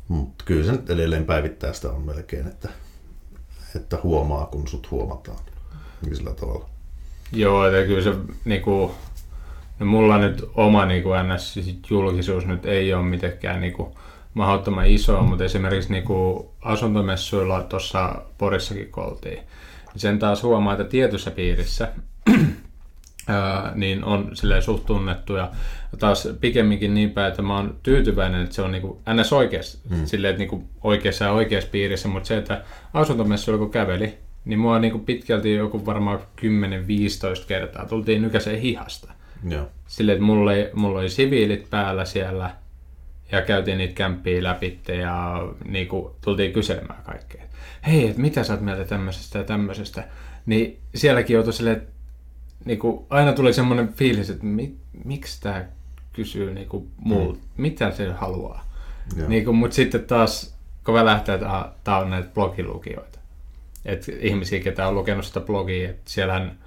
Mutta 0.08 0.44
kyllä 0.48 0.66
se 0.66 0.72
nyt 0.72 0.90
edelleen 0.90 1.26
päivittää 1.26 1.74
sitä 1.74 1.90
on 1.90 2.02
melkein, 2.02 2.48
että, 2.48 2.70
että 3.76 3.98
huomaa, 4.04 4.46
kun 4.46 4.68
sut 4.68 4.92
huomataan. 4.92 5.40
Niin 6.02 6.16
sillä 6.16 6.34
tavalla. 6.34 6.70
Joo, 7.32 7.68
että 7.68 7.88
kyllä 7.88 8.04
se 8.04 8.14
niinku, 8.46 8.92
no 9.80 9.86
mulla 9.86 10.18
nyt 10.18 10.50
oma 10.56 10.86
niinku 10.86 11.10
ns. 11.34 11.54
sit 11.54 11.90
julkisuus 11.90 12.46
nyt 12.46 12.66
ei 12.66 12.94
ole 12.94 13.04
mitenkään 13.04 13.62
niinku 13.62 13.96
mahdottoman 14.34 14.88
iso, 14.88 15.22
mutta 15.22 15.44
esimerkiksi 15.44 15.92
niinku 15.92 16.52
asuntomessuilla 16.62 17.64
tuossa 17.64 18.22
Porissakin 18.38 18.92
kun 18.92 19.04
oltiin, 19.04 19.38
niin 19.38 20.02
sen 20.02 20.20
taas 20.20 20.44
huomaa, 20.44 20.74
että 20.74 20.84
tietyssä 20.84 21.32
piirissä 21.32 21.88
ää, 23.28 23.72
niin 23.76 24.04
on 24.04 24.30
silleen 24.34 24.62
suht 24.62 24.86
tunnettu 24.86 25.36
ja 25.36 25.52
taas 26.00 26.28
pikemminkin 26.42 26.94
niin 26.94 27.12
päin, 27.12 27.30
että 27.30 27.42
mä 27.42 27.56
oon 27.56 27.76
tyytyväinen, 27.84 28.42
että 28.42 28.56
se 28.56 28.62
on 28.62 28.72
niinku 28.72 29.02
ns. 29.14 29.34
oikeassa, 29.34 29.78
mm. 29.90 30.06
silleen, 30.06 30.30
että 30.32 30.40
niinku 30.40 30.64
oikeassa 30.84 31.26
ja 31.26 31.32
oikeassa 31.32 31.70
piirissä, 31.70 32.08
mutta 32.08 32.28
se, 32.28 32.38
että 32.38 32.64
asuntomessuilla 32.94 33.60
kun 33.60 33.72
käveli, 33.72 34.18
niin 34.46 34.60
mua 34.60 34.80
niinku 34.80 35.00
pitkälti 35.00 35.54
joku 35.54 35.86
varmaan 35.86 36.20
10-15 36.20 36.22
kertaa 37.48 37.86
tultiin 37.86 38.22
nykäiseen 38.22 38.60
hihasta. 38.60 39.14
Joo. 39.50 39.68
Silleen, 39.88 40.16
että 40.16 40.26
mulla 40.26 40.52
oli, 40.52 40.70
mulla 40.74 41.00
oli 41.00 41.10
siviilit 41.10 41.70
päällä 41.70 42.06
siellä 42.06 42.52
ja 43.32 43.42
käytiin 43.42 43.78
niitä 43.78 43.94
kämppiä 43.94 44.44
läpi 44.44 44.80
ja 45.00 45.48
niinku, 45.66 46.16
tultiin 46.22 46.54
kyselemään 46.54 47.04
kaikkea. 47.04 47.44
Hei, 47.88 48.08
että 48.08 48.22
mitä 48.22 48.44
sä 48.44 48.54
oot 48.54 48.62
mieltä 48.62 48.86
tämmöisestä 48.86 49.38
ja 49.38 49.44
tämmöisestä? 49.44 50.08
Niin 50.46 50.80
sielläkin 50.96 51.34
joutui 51.34 51.54
silleen, 51.54 51.78
että 51.78 51.92
niinku, 52.66 53.06
aina 53.10 53.34
tuli 53.34 53.54
semmoinen 53.54 53.94
fiilis, 53.94 54.30
että 54.30 54.46
mi, 54.46 54.76
miksi 55.06 55.42
tämä 55.42 55.66
kysyy 56.14 56.54
niinku, 56.54 56.88
multa, 56.98 57.34
mm. 57.34 57.62
mitä 57.62 57.92
se 57.92 58.12
haluaa. 58.12 58.66
Joo. 59.18 59.30
Niinku, 59.30 59.54
Mutta 59.54 59.76
sitten 59.76 60.06
taas, 60.06 60.56
kun 60.86 60.94
välähtää, 60.94 61.36
että 61.36 61.72
tämä 61.84 61.98
on 61.98 62.10
näitä 62.10 62.30
blogilukijoita. 62.34 63.20
Et 63.86 64.06
ihmisiä, 64.20 64.60
ketä 64.60 64.88
on 64.88 64.96
lukenut 64.96 65.26
sitä 65.26 65.40
blogia, 65.40 65.90
että 65.90 66.12
siellähän 66.12 66.58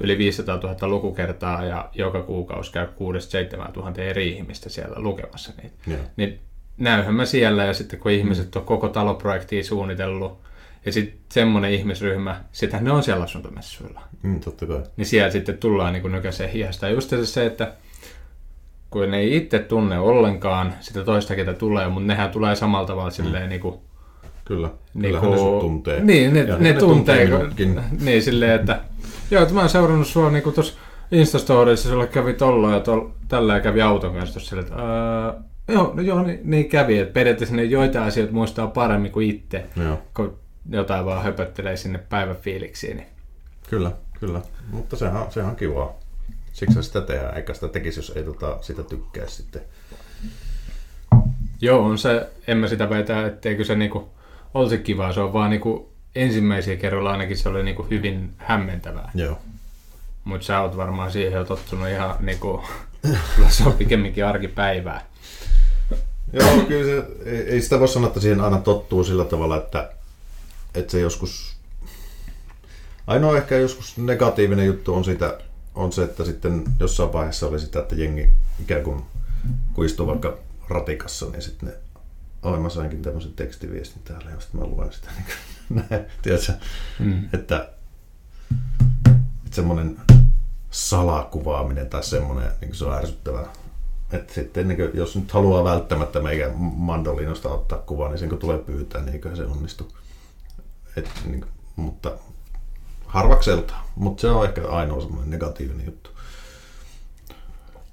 yli 0.00 0.18
500 0.18 0.56
000 0.56 0.88
lukukertaa 0.88 1.64
ja 1.64 1.88
joka 1.94 2.22
kuukausi 2.22 2.72
käy 2.72 2.86
6-7 2.86 3.76
000 3.76 3.92
eri 3.96 4.28
ihmistä 4.28 4.68
siellä 4.68 4.96
lukemassa 4.98 5.52
niitä. 5.62 5.76
Joo. 5.86 5.98
Niin 6.16 6.38
näyhän 6.78 7.14
mä 7.14 7.24
siellä 7.24 7.64
ja 7.64 7.74
sitten 7.74 7.98
kun 8.00 8.12
ihmiset 8.12 8.56
on 8.56 8.64
koko 8.64 8.88
taloprojektia 8.88 9.64
suunnitellut 9.64 10.38
ja 10.86 10.92
sitten 10.92 11.18
semmoinen 11.28 11.72
ihmisryhmä, 11.72 12.40
sitähän 12.52 12.84
ne 12.84 12.92
on 12.92 13.02
siellä 13.02 13.24
asuntomessuilla. 13.24 14.00
Mm, 14.22 14.40
totta 14.40 14.66
kai. 14.66 14.82
Niin 14.96 15.06
siellä 15.06 15.30
sitten 15.30 15.58
tullaan 15.58 15.92
niin 15.92 16.12
nykäiseen 16.12 16.50
hiasta. 16.50 16.86
Ja 16.88 16.92
just 16.94 17.12
se, 17.24 17.46
että 17.46 17.72
kun 18.90 19.10
ne 19.10 19.18
ei 19.18 19.36
itse 19.36 19.58
tunne 19.58 19.98
ollenkaan 19.98 20.74
sitä 20.80 21.04
toista, 21.04 21.36
ketä 21.36 21.52
tulee, 21.54 21.88
mutta 21.88 22.06
nehän 22.06 22.30
tulee 22.30 22.56
samalla 22.56 22.86
tavalla 22.86 23.10
silleen 23.10 23.48
niin 23.48 23.60
kuin, 23.60 23.74
Kyllä. 24.44 24.70
niin 24.94 25.02
Kyllähän 25.04 25.30
ne 25.30 25.36
sut 25.36 25.58
tuntee. 25.58 26.00
Niin, 26.00 26.34
ne, 26.34 26.40
Ja 26.40 26.56
ne, 26.58 26.72
ne 26.72 26.78
tuntee. 26.78 27.26
minutkin. 27.26 27.80
niin, 28.00 28.22
silleen, 28.22 28.60
että 28.60 28.80
joo, 29.30 29.42
että 29.42 29.54
mä 29.54 29.60
oon 29.60 29.68
seurannut 29.68 30.06
sua 30.06 30.30
niin 30.30 30.42
tuossa 30.54 30.78
Instastorissa, 31.10 31.88
sulla 31.88 32.06
kävi 32.06 32.32
tolla 32.32 32.72
ja 32.72 32.80
tol, 32.80 33.08
tällä 33.28 33.54
ja 33.54 33.60
kävi 33.60 33.82
auton 33.82 34.12
kanssa 34.12 34.32
tuossa 34.32 34.48
silleen, 34.48 34.68
että 34.68 34.82
ää, 34.82 35.34
joo, 35.68 35.92
no 35.94 36.02
joo, 36.02 36.22
niin, 36.22 36.40
niin 36.44 36.68
kävi, 36.68 36.98
että 36.98 37.12
periaatteessa 37.12 37.56
ne 37.56 37.64
joitain 37.64 38.08
asioita 38.08 38.32
muistaa 38.32 38.66
paremmin 38.66 39.12
kuin 39.12 39.30
itse, 39.30 39.64
Joo. 39.76 39.98
kun 40.14 40.38
jotain 40.70 41.04
vaan 41.04 41.24
höpöttelee 41.24 41.76
sinne 41.76 41.98
päivän 41.98 42.36
fiiliksiin. 42.36 42.96
Niin. 42.96 43.08
Kyllä, 43.70 43.92
kyllä. 44.20 44.40
Mutta 44.70 44.96
sehän, 44.96 45.30
sehän 45.30 45.50
on 45.50 45.56
kivaa. 45.56 45.94
Siksi 46.52 46.82
sitä 46.82 47.00
tehdään, 47.00 47.36
eikä 47.36 47.54
sitä 47.54 47.68
tekisi, 47.68 47.98
jos 47.98 48.12
ei 48.16 48.24
tota, 48.24 48.58
sitä 48.60 48.82
tykkää 48.82 49.26
sitten. 49.26 49.62
Joo, 51.60 51.84
on 51.84 51.98
se, 51.98 52.28
en 52.46 52.58
mä 52.58 52.68
sitä 52.68 52.90
väitä, 52.90 53.26
etteikö 53.26 53.64
se 53.64 53.74
niinku 53.74 54.08
olisi 54.54 54.78
kivaa, 54.78 55.12
se 55.12 55.20
on 55.20 55.32
vaan 55.32 55.50
niinku 55.50 55.92
ensimmäisiä 56.14 56.76
kerralla 56.76 57.10
ainakin 57.10 57.38
se 57.38 57.48
oli 57.48 57.62
niinku 57.62 57.86
hyvin 57.90 58.34
hämmentävää. 58.36 59.10
Joo. 59.14 59.38
Mutta 60.24 60.46
sä 60.46 60.60
oot 60.60 60.76
varmaan 60.76 61.12
siihen 61.12 61.32
jo 61.32 61.44
tottunut 61.44 61.88
ihan 61.88 62.16
niinku, 62.20 62.64
se 63.48 63.64
on 63.64 63.72
pikemminkin 63.72 64.26
arkipäivää. 64.26 65.06
Joo, 66.32 66.48
kyllä 66.68 66.84
se, 66.84 67.06
ei, 67.24 67.42
ei 67.42 67.62
sitä 67.62 67.80
voi 67.80 67.88
sanoa, 67.88 68.08
että 68.08 68.20
siihen 68.20 68.40
aina 68.40 68.58
tottuu 68.58 69.04
sillä 69.04 69.24
tavalla, 69.24 69.56
että, 69.56 69.90
että 70.74 70.92
se 70.92 71.00
joskus... 71.00 71.56
Ainoa 73.06 73.36
ehkä 73.36 73.56
joskus 73.56 73.98
negatiivinen 73.98 74.66
juttu 74.66 74.94
on, 74.94 75.04
sitä, 75.04 75.38
on 75.74 75.92
se, 75.92 76.02
että 76.02 76.24
sitten 76.24 76.64
jossain 76.80 77.12
vaiheessa 77.12 77.46
oli 77.46 77.60
sitä, 77.60 77.78
että 77.78 77.94
jengi 77.94 78.28
ikään 78.62 78.82
kuin 78.82 79.02
kun 79.72 79.86
istuu 79.86 80.06
vaikka 80.06 80.38
ratikassa, 80.68 81.26
niin 81.26 81.42
sitten 81.42 81.68
ne 81.68 81.74
Oi, 82.42 82.60
mä 82.60 82.68
sainkin 82.68 83.02
tämmöisen 83.02 83.32
tekstiviestin 83.32 84.02
täällä, 84.02 84.30
ja 84.30 84.40
sitten 84.40 84.60
mä 84.60 84.66
luen 84.66 84.92
sitä. 84.92 85.08
Niin 85.10 85.24
kuin, 85.24 85.84
näin, 85.90 86.06
tiedätkö? 86.22 86.52
Mm. 86.98 87.24
Että, 87.32 87.68
että 89.44 89.56
semmoinen 89.56 90.00
salakuvaaminen 90.70 91.88
tai 91.88 92.02
semmoinen, 92.02 92.52
niin 92.60 92.74
se 92.74 92.84
on 92.84 92.96
ärsyttävää. 92.96 93.46
Että 94.12 94.34
sitten 94.34 94.68
niin 94.68 94.76
kuin, 94.76 94.90
jos 94.94 95.16
nyt 95.16 95.32
haluaa 95.32 95.64
välttämättä 95.64 96.20
meikä 96.20 96.50
mandolinosta 96.56 97.48
ottaa 97.48 97.78
kuvaa, 97.78 98.08
niin 98.08 98.18
sen 98.18 98.28
kun 98.28 98.38
tulee 98.38 98.58
pyytää, 98.58 99.02
niin 99.02 99.12
eiköhän 99.12 99.36
se 99.36 99.44
onnistu. 99.44 99.92
Et, 100.96 101.10
niin 101.24 101.40
kuin, 101.40 101.52
mutta 101.76 102.12
harvakselta. 103.06 103.74
Mutta 103.94 104.20
se 104.20 104.30
on 104.30 104.44
ehkä 104.44 104.68
ainoa 104.68 105.00
semmoinen 105.00 105.30
negatiivinen 105.30 105.86
juttu. 105.86 106.10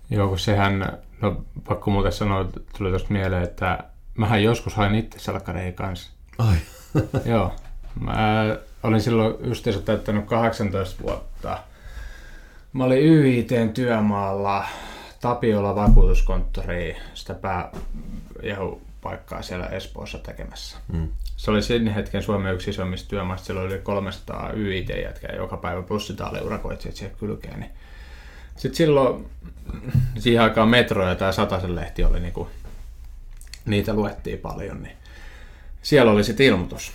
Joo, 0.10 0.28
kun 0.28 0.40
sehän, 0.40 1.00
no 1.22 1.46
pakko 1.68 1.92
muuten 1.92 2.12
sanoa, 2.12 2.46
tuli 2.78 2.90
tuosta 2.90 3.14
mieleen, 3.14 3.44
että 3.44 3.84
mähän 4.18 4.44
joskus 4.44 4.76
hain 4.76 4.96
itse 4.96 5.20
salkkareja 5.20 5.72
kanssa. 5.72 6.12
Ai. 6.38 6.56
Joo. 7.32 7.56
Mä 8.00 8.44
olin 8.84 9.02
silloin 9.02 9.36
justiinsa 9.48 9.82
täyttänyt 9.82 10.26
18 10.26 11.04
vuotta. 11.04 11.60
Mä 12.74 12.84
olin 12.84 13.04
YITn 13.04 13.70
työmaalla 13.74 14.66
Tapiola 15.22 15.76
vakuutuskonttoriin 15.76 16.96
sitä 17.14 17.34
pääjehupaikkaa 17.34 19.42
siellä 19.42 19.66
Espoossa 19.66 20.18
tekemässä. 20.18 20.78
Mm. 20.94 21.08
Se 21.38 21.52
oli 21.52 21.62
sinne 21.62 21.96
hetken 21.96 22.24
Suomen 22.24 22.54
yksi 22.54 22.70
isommista 22.70 23.10
työmaista. 23.10 23.46
Siellä 23.46 23.62
oli 23.62 23.78
300 23.78 24.52
YIT-jätkää 24.54 25.36
joka 25.36 25.58
päivä, 25.58 25.82
plus 25.82 26.08
sitä 26.08 26.28
oli 26.28 26.42
urakoitsijat 26.42 26.96
siihen 26.96 27.16
kylkeen. 27.20 27.60
Niin. 27.60 27.72
Sitten 28.56 28.76
silloin, 28.76 29.30
siihen 30.20 30.44
aikaan 30.44 30.70
Metro 30.70 31.08
ja 31.08 31.16
tämä 31.16 31.32
Sataisen 31.32 31.76
lehti 31.76 32.04
oli 32.04 32.20
niinku, 32.20 32.50
niitä 33.68 33.94
luettiin 33.94 34.40
paljon, 34.40 34.84
niin 34.84 34.98
siellä 35.82 36.12
oli 36.12 36.24
sitten 36.24 36.46
ilmoitus. 36.46 36.92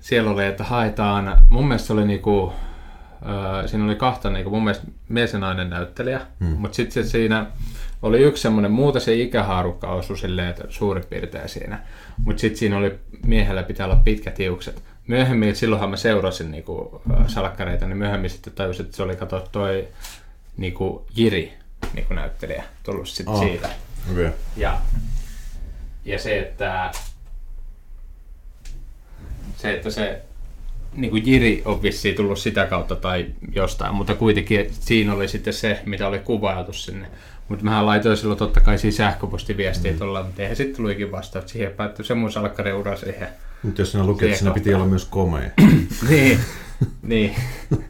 Siellä 0.00 0.30
oli, 0.30 0.46
että 0.46 0.64
haetaan, 0.64 1.38
mun 1.48 1.68
mielestä 1.68 1.92
oli 1.92 2.04
niinku, 2.04 2.52
äh, 3.22 3.66
siinä 3.66 3.84
oli 3.84 3.94
kahta 3.94 4.30
niinku, 4.30 4.50
mun 4.50 4.64
mielestä 4.64 4.86
mies 5.08 5.32
ja 5.32 5.38
nainen 5.38 5.70
näyttelijä, 5.70 6.20
hmm. 6.40 6.48
mutta 6.48 6.76
sitten 6.76 7.08
siinä 7.08 7.46
oli 8.02 8.18
yksi 8.18 8.42
semmoinen, 8.42 8.70
muuta 8.70 9.00
se 9.00 9.14
ikähaarukka 9.14 9.92
osui 9.92 10.18
silleen, 10.18 10.48
että 10.48 10.64
suurin 10.68 11.04
piirtein 11.10 11.48
siinä. 11.48 11.82
Mutta 12.24 12.40
sitten 12.40 12.58
siinä 12.58 12.76
oli, 12.76 12.98
miehellä 13.26 13.62
pitää 13.62 13.86
olla 13.86 14.00
pitkät 14.04 14.38
hiukset. 14.38 14.82
Myöhemmin, 15.06 15.56
silloinhan 15.56 15.90
mä 15.90 15.96
seurasin 15.96 16.50
niinku, 16.50 17.02
salkkareita, 17.26 17.86
niin 17.86 17.98
myöhemmin 17.98 18.30
sitten 18.30 18.52
tajusin, 18.52 18.84
että 18.84 18.96
se 18.96 19.02
oli, 19.02 19.16
kato 19.16 19.48
toi 19.52 19.88
niinku, 20.56 21.06
Jiri 21.16 21.52
niinku 21.94 22.14
näyttelijä 22.14 22.64
tullut 22.82 23.08
sitten 23.08 23.34
Ah. 23.34 23.40
siitä. 23.40 23.68
Okay. 24.12 24.30
Ja, 24.56 24.78
ja 26.06 26.18
se, 26.18 26.38
että 26.38 26.90
se, 29.56 29.72
että 29.72 29.90
se 29.90 30.22
niin 30.94 31.10
kuin 31.10 31.26
Jiri 31.26 31.62
on 31.64 31.82
vissiin 31.82 32.14
tullut 32.14 32.38
sitä 32.38 32.66
kautta 32.66 32.96
tai 32.96 33.26
jostain, 33.52 33.94
mutta 33.94 34.14
kuitenkin 34.14 34.66
siinä 34.70 35.14
oli 35.14 35.28
sitten 35.28 35.52
se, 35.52 35.82
mitä 35.86 36.08
oli 36.08 36.18
kuvailtu 36.18 36.72
sinne. 36.72 37.06
Mutta 37.48 37.64
mähän 37.64 37.86
laitoin 37.86 38.16
silloin 38.16 38.38
totta 38.38 38.60
kai 38.60 38.78
siinä 38.78 38.96
sähköpostiviestiä 38.96 39.92
mm. 39.92 39.98
tuolla, 39.98 40.22
mutta 40.22 40.42
eihän 40.42 40.56
sitten 40.56 40.76
tulikin 40.76 41.12
vastaus. 41.12 41.50
Siihen 41.50 41.72
päättyi 41.72 42.04
se 42.04 42.14
mun 42.14 42.32
salkkariura 42.32 42.96
siihen. 42.96 43.28
Nyt 43.62 43.78
jos 43.78 43.92
sinä 43.92 44.06
luki, 44.06 44.24
että 44.24 44.38
siinä 44.38 44.54
piti 44.54 44.74
olla 44.74 44.86
myös 44.86 45.04
komea. 45.04 45.50
niin, 46.08 46.40
niin. 47.02 47.34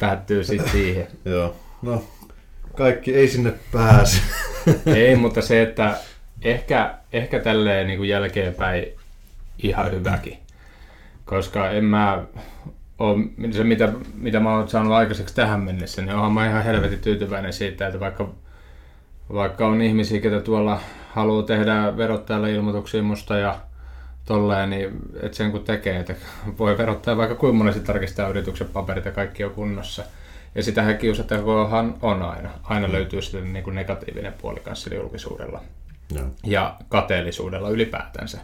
Päättyy 0.00 0.44
sitten 0.44 0.72
siihen. 0.72 1.06
Joo. 1.24 1.56
No, 1.82 2.04
kaikki 2.76 3.14
ei 3.14 3.28
sinne 3.28 3.54
pääse. 3.72 4.20
Ei, 4.96 5.16
mutta 5.16 5.42
se, 5.42 5.62
että 5.62 5.96
ehkä, 6.42 6.94
ehkä 7.12 7.38
tälleen 7.40 7.86
niin 7.86 7.96
kuin 7.96 8.08
jälkeenpäin 8.08 8.86
ihan 9.62 9.90
hyväkin. 9.90 10.38
Koska 11.24 11.70
en 11.70 11.84
mä 11.84 12.24
ole, 12.98 13.24
se 13.50 13.64
mitä, 13.64 13.92
mitä 14.14 14.40
mä 14.40 14.56
oon 14.56 14.68
saanut 14.68 14.92
aikaiseksi 14.92 15.34
tähän 15.34 15.60
mennessä, 15.60 16.02
niin 16.02 16.14
oonhan 16.14 16.32
mä 16.32 16.48
ihan 16.48 16.64
helvetin 16.64 16.98
tyytyväinen 16.98 17.52
siitä, 17.52 17.86
että 17.86 18.00
vaikka, 18.00 18.28
vaikka 19.32 19.66
on 19.66 19.82
ihmisiä, 19.82 20.20
ketä 20.20 20.40
tuolla 20.40 20.80
haluaa 21.10 21.42
tehdä 21.42 21.96
verottajalle 21.96 22.52
ilmoituksia 22.52 23.02
musta 23.02 23.36
ja 23.36 23.58
tolleen, 24.24 24.70
niin 24.70 24.90
että 25.22 25.36
sen 25.36 25.50
kun 25.50 25.64
tekee, 25.64 25.96
että 25.96 26.14
voi 26.58 26.78
verottaa 26.78 27.16
vaikka 27.16 27.34
kuinka 27.34 27.58
monesti 27.58 27.80
tarkistaa 27.80 28.28
yrityksen 28.28 28.68
paperit 28.72 29.04
ja 29.04 29.12
kaikki 29.12 29.44
on 29.44 29.50
kunnossa. 29.50 30.04
Ja 30.54 30.62
sitähän 30.62 30.98
kiusatekohan 30.98 31.94
on 32.02 32.22
aina. 32.22 32.50
Aina 32.62 32.92
löytyy 32.92 33.22
sitten 33.22 33.52
niin 33.52 33.64
kuin 33.64 33.74
negatiivinen 33.74 34.32
puoli 34.32 34.60
kanssa 34.60 34.94
julkisuudella 34.94 35.60
Joo. 36.14 36.26
ja 36.44 36.76
kateellisuudella 36.88 37.68
ylipäätänsä. 37.68 38.38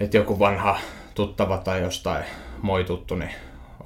Että 0.00 0.16
joku 0.16 0.38
vanha 0.38 0.78
tuttava 1.14 1.58
tai 1.58 1.82
jostain 1.82 2.24
moi 2.62 2.84
tuttu, 2.84 3.14
niin 3.14 3.30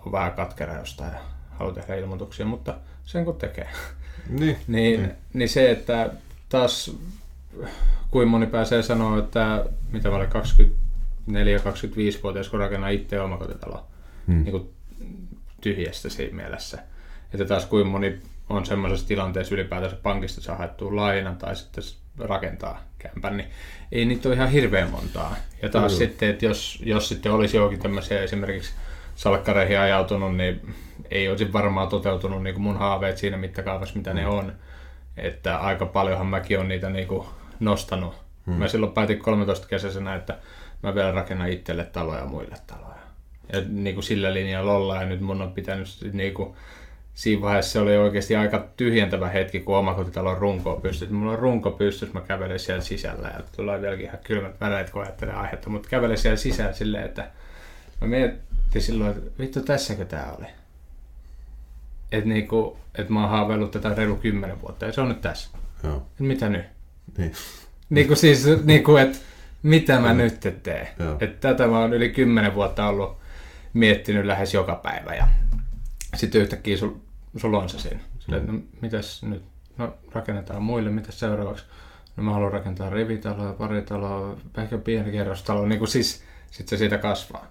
on 0.06 0.12
vähän 0.12 0.32
katkera 0.32 0.74
jostain 0.74 1.12
ja 1.12 1.18
haluaa 1.50 1.74
tehdä 1.74 1.94
ilmoituksia, 1.94 2.46
mutta 2.46 2.74
sen 3.04 3.24
kun 3.24 3.36
tekee. 3.36 3.68
Niin. 4.28 4.56
Niin, 4.68 5.00
mm. 5.00 5.10
niin 5.32 5.48
se, 5.48 5.70
että 5.70 6.10
taas 6.48 6.96
kuin 8.10 8.28
moni 8.28 8.46
pääsee 8.46 8.82
sanoa, 8.82 9.18
että 9.18 9.64
mitä 9.92 10.10
vai 10.10 10.26
24-25-vuotias, 10.26 12.48
kun 12.48 12.60
rakennaa 12.60 12.88
itse 12.88 13.20
omakotitalo 13.20 13.86
Hmm. 14.26 14.44
niin 14.44 14.50
kuin 14.50 14.70
tyhjästä 15.60 16.08
siinä 16.08 16.36
mielessä. 16.36 16.78
Että 17.34 17.44
taas 17.44 17.66
kuin 17.66 17.86
moni 17.86 18.20
on 18.48 18.66
semmoisessa 18.66 19.08
tilanteessa 19.08 19.54
ylipäätänsä 19.54 19.96
pankista 19.96 20.40
saa 20.40 20.56
haettua 20.56 20.96
lainan 20.96 21.36
tai 21.36 21.56
sitten 21.56 21.84
rakentaa 22.18 22.82
kämpän, 22.98 23.36
niin 23.36 23.50
ei 23.92 24.04
niitä 24.04 24.28
ole 24.28 24.34
ihan 24.34 24.50
hirveän 24.50 24.90
montaa. 24.90 25.36
Ja 25.62 25.68
taas 25.68 25.92
Joo. 25.92 25.98
sitten, 25.98 26.30
että 26.30 26.44
jos, 26.44 26.82
jos 26.84 27.08
sitten 27.08 27.32
olisi 27.32 27.56
jokin 27.56 27.80
tämmöisiä 27.80 28.22
esimerkiksi 28.22 28.74
salkkareihin 29.14 29.78
ajautunut, 29.78 30.36
niin 30.36 30.74
ei 31.10 31.28
olisi 31.28 31.52
varmaan 31.52 31.88
toteutunut 31.88 32.42
niin 32.42 32.54
kuin 32.54 32.62
mun 32.62 32.78
haaveet 32.78 33.18
siinä 33.18 33.36
mittakaavassa, 33.36 33.96
mitä 33.96 34.14
ne 34.14 34.26
on. 34.26 34.52
Että 35.16 35.56
aika 35.56 35.86
paljonhan 35.86 36.26
mäkin 36.26 36.58
on 36.58 36.68
niitä 36.68 36.90
niin 36.90 37.08
kuin 37.08 37.26
nostanut. 37.60 38.14
Hmm. 38.46 38.54
Mä 38.54 38.68
silloin 38.68 38.92
päätin 38.92 39.18
13 39.18 39.68
kesäisenä, 39.68 40.14
että 40.14 40.38
mä 40.82 40.94
vielä 40.94 41.12
rakennan 41.12 41.48
itselle 41.48 41.84
taloja 41.84 42.20
ja 42.20 42.26
muille 42.26 42.56
taloja. 42.66 42.85
Ja 43.52 43.62
niin 43.68 43.94
kuin 43.94 44.04
sillä 44.04 44.34
linjalla 44.34 44.72
ollaan, 44.72 45.02
ja 45.02 45.08
nyt 45.08 45.20
mun 45.20 45.42
on 45.42 45.52
pitänyt 45.52 45.88
niin 46.12 46.34
kuin, 46.34 46.54
siinä 47.14 47.42
vaiheessa 47.42 47.72
se 47.72 47.78
oli 47.78 47.96
oikeasti 47.96 48.36
aika 48.36 48.68
tyhjentävä 48.76 49.28
hetki, 49.28 49.60
kun 49.60 49.76
omakotitalon 49.76 50.38
runko 50.38 50.72
on 50.72 50.82
pystyssä. 50.82 51.14
Mulla 51.14 51.32
on 51.32 51.38
runko 51.38 51.70
pystyssä, 51.70 52.14
mä 52.14 52.20
kävelen 52.20 52.58
siellä 52.58 52.82
sisällä 52.82 53.28
ja 53.28 53.40
tulee 53.56 53.80
vieläkin 53.80 54.06
ihan 54.06 54.18
kylmät 54.24 54.60
väreet, 54.60 54.90
kun 54.90 55.02
ajattelee 55.02 55.34
aihetta, 55.34 55.70
mutta 55.70 55.88
kävelen 55.88 56.18
siellä 56.18 56.36
sisällä 56.36 56.72
silleen, 56.72 57.04
että 57.04 57.30
mä 58.00 58.06
mietin 58.06 58.82
silloin, 58.82 59.10
että 59.10 59.30
vittu 59.38 59.60
tässäkö 59.60 60.04
tää 60.04 60.32
oli. 60.38 60.46
Että 62.12 62.28
niinku, 62.28 62.78
et 62.94 63.08
mä 63.08 63.20
oon 63.20 63.30
haaveillut 63.30 63.70
tätä 63.70 63.94
reilu 63.94 64.16
kymmenen 64.16 64.60
vuotta 64.60 64.86
ja 64.86 64.92
se 64.92 65.00
on 65.00 65.08
nyt 65.08 65.20
tässä. 65.20 65.50
Joo. 65.82 65.96
Et 65.96 66.20
mitä 66.20 66.48
nyt? 66.48 66.64
Niin. 67.18 67.32
Niinku 67.90 68.14
siis, 68.14 68.46
niinku, 68.64 68.96
että 68.96 69.18
mitä 69.62 70.00
mä 70.00 70.14
nyt 70.14 70.40
teen. 70.62 70.88
Että 71.20 71.48
tätä 71.48 71.66
mä 71.66 71.78
oon 71.78 71.92
yli 71.92 72.08
kymmenen 72.08 72.54
vuotta 72.54 72.88
ollut 72.88 73.16
miettinyt 73.76 74.26
lähes 74.26 74.54
joka 74.54 74.74
päivä 74.74 75.14
ja 75.14 75.28
sitten 76.16 76.40
yhtäkkiä 76.40 76.76
sul, 76.76 76.90
sulla 77.36 77.58
on 77.58 77.68
se 77.68 77.78
siinä. 77.78 78.00
Silleen, 78.18 78.46
no 78.46 78.60
mitäs 78.80 79.22
nyt? 79.22 79.42
No 79.78 79.94
rakennetaan 80.12 80.62
muille, 80.62 80.90
mitäs 80.90 81.20
seuraavaksi? 81.20 81.64
No 82.16 82.22
mä 82.22 82.32
haluan 82.32 82.52
rakentaa 82.52 82.90
rivitaloa, 82.90 83.52
paritaloa, 83.52 84.36
ehkä 84.58 84.78
pieni 84.78 85.12
kerrostalo, 85.12 85.66
niin 85.66 85.78
kuin 85.78 85.88
siis 85.88 86.22
sit 86.50 86.68
se 86.68 86.76
siitä 86.76 86.98
kasvaa. 86.98 87.46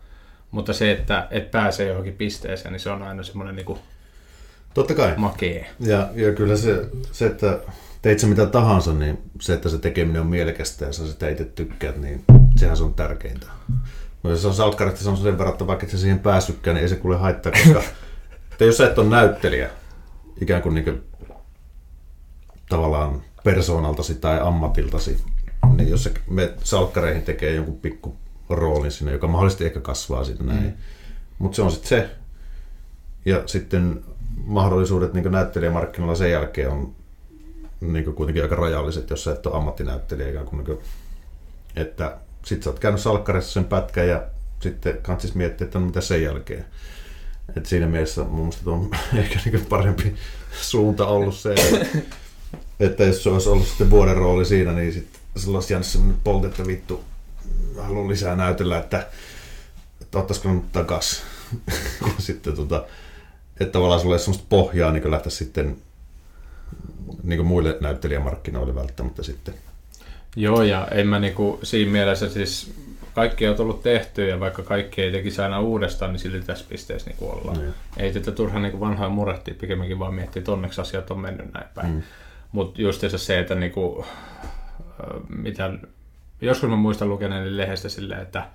Mutta 0.52 0.74
se, 0.74 0.92
että 0.92 1.28
et 1.32 1.52
pääsee 1.52 1.88
johonkin 1.88 2.14
pisteeseen, 2.14 2.72
niin 2.72 2.80
se 2.80 2.90
on 2.90 3.04
aina 3.04 3.24
semmoinen 3.24 3.56
niin 3.56 3.78
Totta 4.74 4.94
kai. 4.94 5.14
makee. 5.18 5.70
Ja, 5.80 6.10
ja 6.14 6.34
kyllä 6.34 6.58
se, 6.58 6.90
se, 7.12 7.26
että 7.26 7.60
teit 8.02 8.20
sä 8.20 8.28
mitä 8.28 8.46
tahansa, 8.46 8.94
niin 8.94 9.18
se, 9.42 9.54
että 9.54 9.70
se 9.70 9.78
tekeminen 9.78 10.22
on 10.22 10.28
mielekästä 10.28 10.86
ja 10.86 10.94
sä 10.94 11.08
sitä 11.08 11.30
itse 11.30 11.46
tykkäät, 11.46 11.98
niin 12.02 12.24
sehän 12.56 12.78
se 12.78 12.84
on 12.84 12.94
tärkeintä. 12.94 13.48
Mutta 14.26 14.38
jos 14.38 14.46
on 14.46 14.54
salkkarista, 14.54 15.04
se 15.04 15.10
on 15.10 15.18
sen 15.18 15.38
verran, 15.38 15.52
että 15.52 15.68
vaikka 15.68 15.86
et 15.86 16.00
siihen 16.00 16.20
päässytkään, 16.20 16.76
niin 16.76 16.82
ei 16.82 16.90
se 16.90 16.96
kuule 16.96 17.18
haittaa, 17.18 17.52
koska 17.52 17.84
että 18.52 18.66
jos 18.66 18.78
sä 18.78 18.88
et 18.88 18.98
ole 18.98 19.10
näyttelijä, 19.10 19.70
ikään 20.42 20.62
kuin, 20.62 20.76
niin 20.76 20.84
kuin 20.84 21.04
tavallaan 22.70 23.22
persoonaltasi 23.44 24.16
tai 24.16 24.40
ammatiltasi, 24.42 25.24
niin 25.76 25.90
jos 25.90 26.04
sä 26.04 26.10
menet 26.28 26.60
salkkareihin 26.64 27.22
tekee 27.22 27.56
jonkun 27.56 27.80
pikku 27.80 28.18
roolin 28.50 28.92
sinne, 28.92 29.12
joka 29.12 29.28
mahdollisesti 29.28 29.66
ehkä 29.66 29.80
kasvaa 29.80 30.24
siitä 30.24 30.44
näin. 30.44 30.64
Mm. 30.64 30.74
Mutta 31.40 31.56
se 31.56 31.62
on 31.62 31.72
sitten 31.72 31.90
se. 31.90 32.10
Ja 33.26 33.44
sitten 33.46 34.04
mahdollisuudet 34.46 35.14
niin 35.14 35.32
näyttelijämarkkinoilla 35.32 36.16
sen 36.16 36.32
jälkeen 36.32 36.70
on 36.70 36.96
niin 37.82 38.14
kuitenkin 38.14 38.44
aika 38.44 38.56
rajalliset, 38.56 39.10
jos 39.10 39.24
sä 39.24 39.32
et 39.32 39.46
ole 39.46 39.58
ammattinäyttelijä. 39.58 40.30
Ikään 40.30 40.46
kuin, 40.46 40.58
niin 40.58 40.66
kuin, 40.66 40.80
että 41.76 42.18
sit 42.46 42.64
sä 42.64 42.70
oot 42.70 42.80
käynyt 42.80 43.02
salkkarissa 43.02 43.54
sen 43.54 43.66
pätkän 43.66 44.08
ja 44.08 44.24
sitten 44.60 44.98
kansis 45.02 45.36
miettiä, 45.36 45.66
että 45.66 45.80
no 45.80 45.86
mitä 45.86 46.02
sen 46.02 46.24
jälkeen. 46.24 46.66
Et 47.58 47.66
siinä 47.66 47.88
mielessä 47.88 48.24
mun 48.24 48.40
mielestä 48.40 48.70
on 48.70 48.90
ehkä 49.20 49.40
niin 49.46 49.66
parempi 49.66 50.16
suunta 50.62 51.08
ollut 51.08 51.36
se, 51.36 51.54
että, 51.54 51.98
että 52.80 53.04
jos 53.04 53.24
se 53.24 53.30
olisi 53.30 53.50
ollut 53.50 53.68
sitten 53.68 53.90
vuoden 53.90 54.16
rooli 54.16 54.46
siinä, 54.46 54.74
niin 54.74 54.94
sitten 54.94 55.22
sillä 55.38 55.58
olisi 55.58 55.74
jäänyt 55.74 55.88
sellainen 55.88 56.18
polti, 56.24 56.48
että 56.48 56.68
vittu, 56.68 57.04
haluan 57.78 58.08
lisää 58.08 58.36
näytellä, 58.36 58.80
että, 58.80 59.08
että 60.02 60.20
ottaisiko 60.20 60.54
nyt 60.54 60.72
takas. 60.72 61.24
sitten 62.18 62.56
tota, 62.56 62.86
että 63.60 63.72
tavallaan 63.72 64.02
sulla 64.02 64.14
ei 64.14 64.18
ole 64.18 64.24
sellaista 64.24 64.48
pohjaa 64.50 64.92
niin 64.92 65.12
lähteä 65.12 65.30
sitten 65.30 65.78
niin 67.24 67.46
muille 67.46 67.78
näyttelijämarkkinoille 67.82 68.76
välttämättä 68.76 69.24
sitten. 69.24 69.54
Joo, 70.36 70.64
ja 70.64 70.88
en 70.92 71.08
mä 71.08 71.20
niinku, 71.20 71.60
siinä 71.64 71.92
mielessä 71.92 72.30
siis 72.30 72.74
kaikki 73.14 73.48
on 73.48 73.56
tullut 73.56 73.84
tehtyä 73.84 74.26
ja 74.26 74.40
vaikka 74.40 74.64
kaikki 74.64 75.02
ei 75.02 75.12
tekisi 75.12 75.42
aina 75.42 75.60
uudestaan, 75.60 76.12
niin 76.12 76.20
silti 76.20 76.42
tässä 76.42 76.66
pisteessä 76.70 77.10
niinku 77.10 77.30
ollaan. 77.30 77.60
Niin. 77.60 77.74
Ei 77.98 78.14
tätä 78.14 78.32
turha 78.32 78.60
niinku 78.60 78.80
vanhaa 78.80 79.10
murehtia, 79.10 79.54
pikemminkin 79.62 80.00
vaan 80.00 80.14
miettiä, 80.14 80.40
että 80.40 80.52
onneksi 80.52 80.82
asiat 80.82 81.12
on 81.12 81.20
mennyt 81.20 81.54
näin 81.54 81.68
päin. 81.76 81.92
Mm. 81.92 82.02
Mutta 82.52 82.82
justiinsa 82.82 83.18
se, 83.18 83.40
että 83.40 83.56
niinku, 83.56 84.06
ö, 85.00 85.20
mitä, 85.30 85.74
joskus 86.42 86.70
mä 86.70 86.76
muistan 86.76 87.10
lukeneeni 87.10 87.58
lehdestä 87.58 87.90
silleen, 87.90 88.22
että 88.22 88.48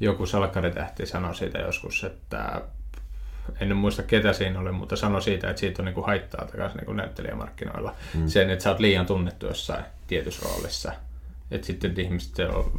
joku 0.00 0.26
salkkaritähti 0.26 1.06
sanoi 1.06 1.34
siitä 1.34 1.58
joskus, 1.58 2.04
että 2.04 2.60
en 3.60 3.76
muista 3.76 4.02
ketä 4.02 4.32
siinä 4.32 4.60
oli, 4.60 4.72
mutta 4.72 4.96
sano 4.96 5.20
siitä, 5.20 5.50
että 5.50 5.60
siitä 5.60 5.82
on 5.82 5.86
niin 5.86 5.94
kuin 5.94 6.06
haittaa 6.06 6.44
takaisin 6.44 6.76
niin 6.76 6.86
kuin 6.86 6.96
näyttelijämarkkinoilla. 6.96 7.94
Mm. 8.14 8.28
Sen, 8.28 8.50
että 8.50 8.62
sä 8.62 8.70
oot 8.70 8.80
liian 8.80 9.06
tunnettu 9.06 9.46
jossain 9.46 9.84
tietyssä 10.06 10.48
roolissa. 10.48 10.92
Että 11.54 11.66
sitten 11.66 12.00
ihmiset 12.00 12.38
on 12.38 12.72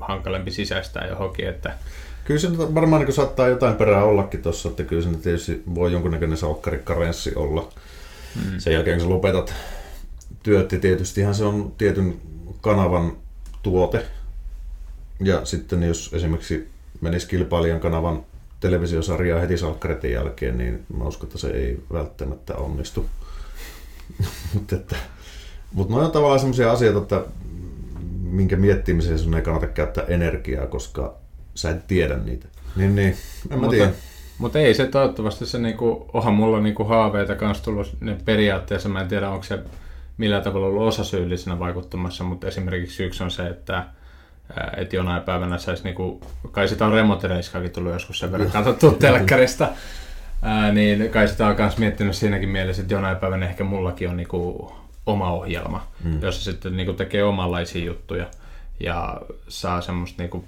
hankalempi 0.00 0.50
sisäistää 0.50 1.06
johonkin, 1.06 1.48
että 1.48 1.78
Kyllä 2.24 2.40
se 2.40 2.58
varmaan 2.58 3.02
niin 3.02 3.12
saattaa 3.12 3.48
jotain 3.48 3.76
perää 3.76 4.04
ollakin 4.04 4.42
tuossa, 4.42 4.68
että 4.68 4.82
kyllä 4.82 5.02
se 5.02 5.08
tietysti 5.08 5.62
voi 5.74 5.92
jonkunnäköinen 5.92 6.38
salkkarikarenssi 6.38 7.32
olla. 7.34 7.68
Mm. 8.36 8.58
Sen 8.58 8.72
jälkeen 8.72 8.98
kun 8.98 9.06
sä 9.06 9.14
lopetat 9.14 9.54
työtti, 10.42 10.78
tietystihan 10.78 11.34
se 11.34 11.44
on 11.44 11.72
tietyn 11.78 12.20
kanavan 12.60 13.16
tuote. 13.62 14.06
Ja 15.20 15.44
sitten 15.44 15.82
jos 15.82 16.10
esimerkiksi 16.14 16.68
menisi 17.00 17.28
kilpailijan 17.28 17.80
kanavan 17.80 18.24
televisiosarjaa 18.60 19.40
heti 19.40 19.58
salkkaretin 19.58 20.12
jälkeen, 20.12 20.58
niin 20.58 20.86
mä 20.96 21.04
uskon, 21.04 21.26
että 21.26 21.38
se 21.38 21.48
ei 21.48 21.80
välttämättä 21.92 22.54
onnistu. 22.54 23.06
mutta 24.54 24.76
mutta 25.72 25.94
noin 25.94 26.06
on 26.06 26.12
tavallaan 26.12 26.40
sellaisia 26.40 26.72
asioita, 26.72 26.98
että 26.98 27.30
minkä 28.34 28.56
miettimiseen 28.56 29.18
sun 29.18 29.34
ei 29.34 29.42
kannata 29.42 29.66
käyttää 29.66 30.04
energiaa, 30.08 30.66
koska 30.66 31.14
sä 31.54 31.70
et 31.70 31.86
tiedä 31.86 32.16
niitä. 32.16 32.48
Niin, 32.76 32.96
niin. 32.96 33.16
En 33.50 33.58
mutta, 33.58 33.70
tiedä. 33.70 33.90
Mutta 34.38 34.58
ei 34.58 34.74
se 34.74 34.86
toivottavasti 34.86 35.46
se, 35.46 35.58
niinku, 35.58 36.06
onhan 36.12 36.34
mulla 36.34 36.60
niinku 36.60 36.84
haaveita 36.84 37.34
kanssa 37.34 37.64
tullut 37.64 37.96
ne 38.00 38.16
periaatteessa, 38.24 38.88
mä 38.88 39.00
en 39.00 39.08
tiedä 39.08 39.30
onko 39.30 39.44
se 39.44 39.58
millä 40.18 40.40
tavalla 40.40 40.66
ollut 40.66 40.82
osasyyllisenä 40.82 41.58
vaikuttamassa, 41.58 42.24
mutta 42.24 42.46
esimerkiksi 42.46 43.04
yksi 43.04 43.24
on 43.24 43.30
se, 43.30 43.46
että 43.46 43.84
että 44.76 44.96
jonain 44.96 45.22
päivänä 45.22 45.58
saisi, 45.58 45.84
niinku, 45.84 46.20
kai 46.50 46.68
sitä 46.68 46.86
on 46.86 46.92
remontireiskaakin 46.92 47.70
tullut 47.70 47.92
joskus 47.92 48.18
sen 48.18 48.32
verran 48.32 48.50
katsottu 48.50 48.90
telkkarista, 49.00 49.68
ää, 50.42 50.72
niin 50.72 51.10
kai 51.10 51.28
sitä 51.28 51.46
on 51.46 51.56
myös 51.58 51.78
miettinyt 51.78 52.14
siinäkin 52.14 52.48
mielessä, 52.48 52.82
että 52.82 52.94
jonain 52.94 53.16
päivänä 53.16 53.48
ehkä 53.48 53.64
mullakin 53.64 54.08
on 54.08 54.16
niinku 54.16 54.72
oma 55.06 55.32
ohjelma, 55.32 55.86
mm. 56.04 56.22
jossa 56.22 56.52
sitten 56.52 56.76
niinku 56.76 56.92
tekee 56.92 57.24
omanlaisia 57.24 57.84
juttuja 57.84 58.26
ja 58.80 59.20
saa 59.48 59.80
semmoista 59.80 60.22
niinku, 60.22 60.44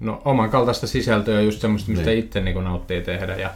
no, 0.00 0.22
oman 0.24 0.50
kaltaista 0.50 0.86
sisältöä, 0.86 1.40
just 1.40 1.60
semmoista, 1.60 1.90
mistä 1.90 2.06
niin. 2.06 2.18
itse 2.18 2.40
niinku 2.40 2.60
nauttii 2.60 3.02
tehdä. 3.02 3.36
Ja, 3.36 3.50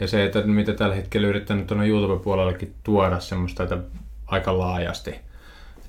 ja 0.00 0.08
se, 0.08 0.24
että 0.24 0.42
mitä 0.42 0.72
tällä 0.72 0.94
hetkellä 0.94 1.28
yrittänyt 1.28 1.66
tuonne 1.66 1.86
YouTube-puolellekin 1.86 2.74
tuoda 2.84 3.20
semmoista, 3.20 3.62
että 3.62 3.78
aika 4.26 4.58
laajasti 4.58 5.14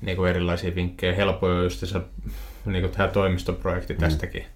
niin 0.02 0.16
kuin 0.16 0.30
erilaisia 0.30 0.74
vinkkejä. 0.74 1.14
Helpoja 1.14 1.62
just 1.62 1.86
se 1.86 2.00
niin 2.64 2.82
kuin 2.82 2.92
tämä 2.92 3.08
toimistoprojekti 3.08 3.92
mm. 3.92 4.00
tästäkin. 4.00 4.46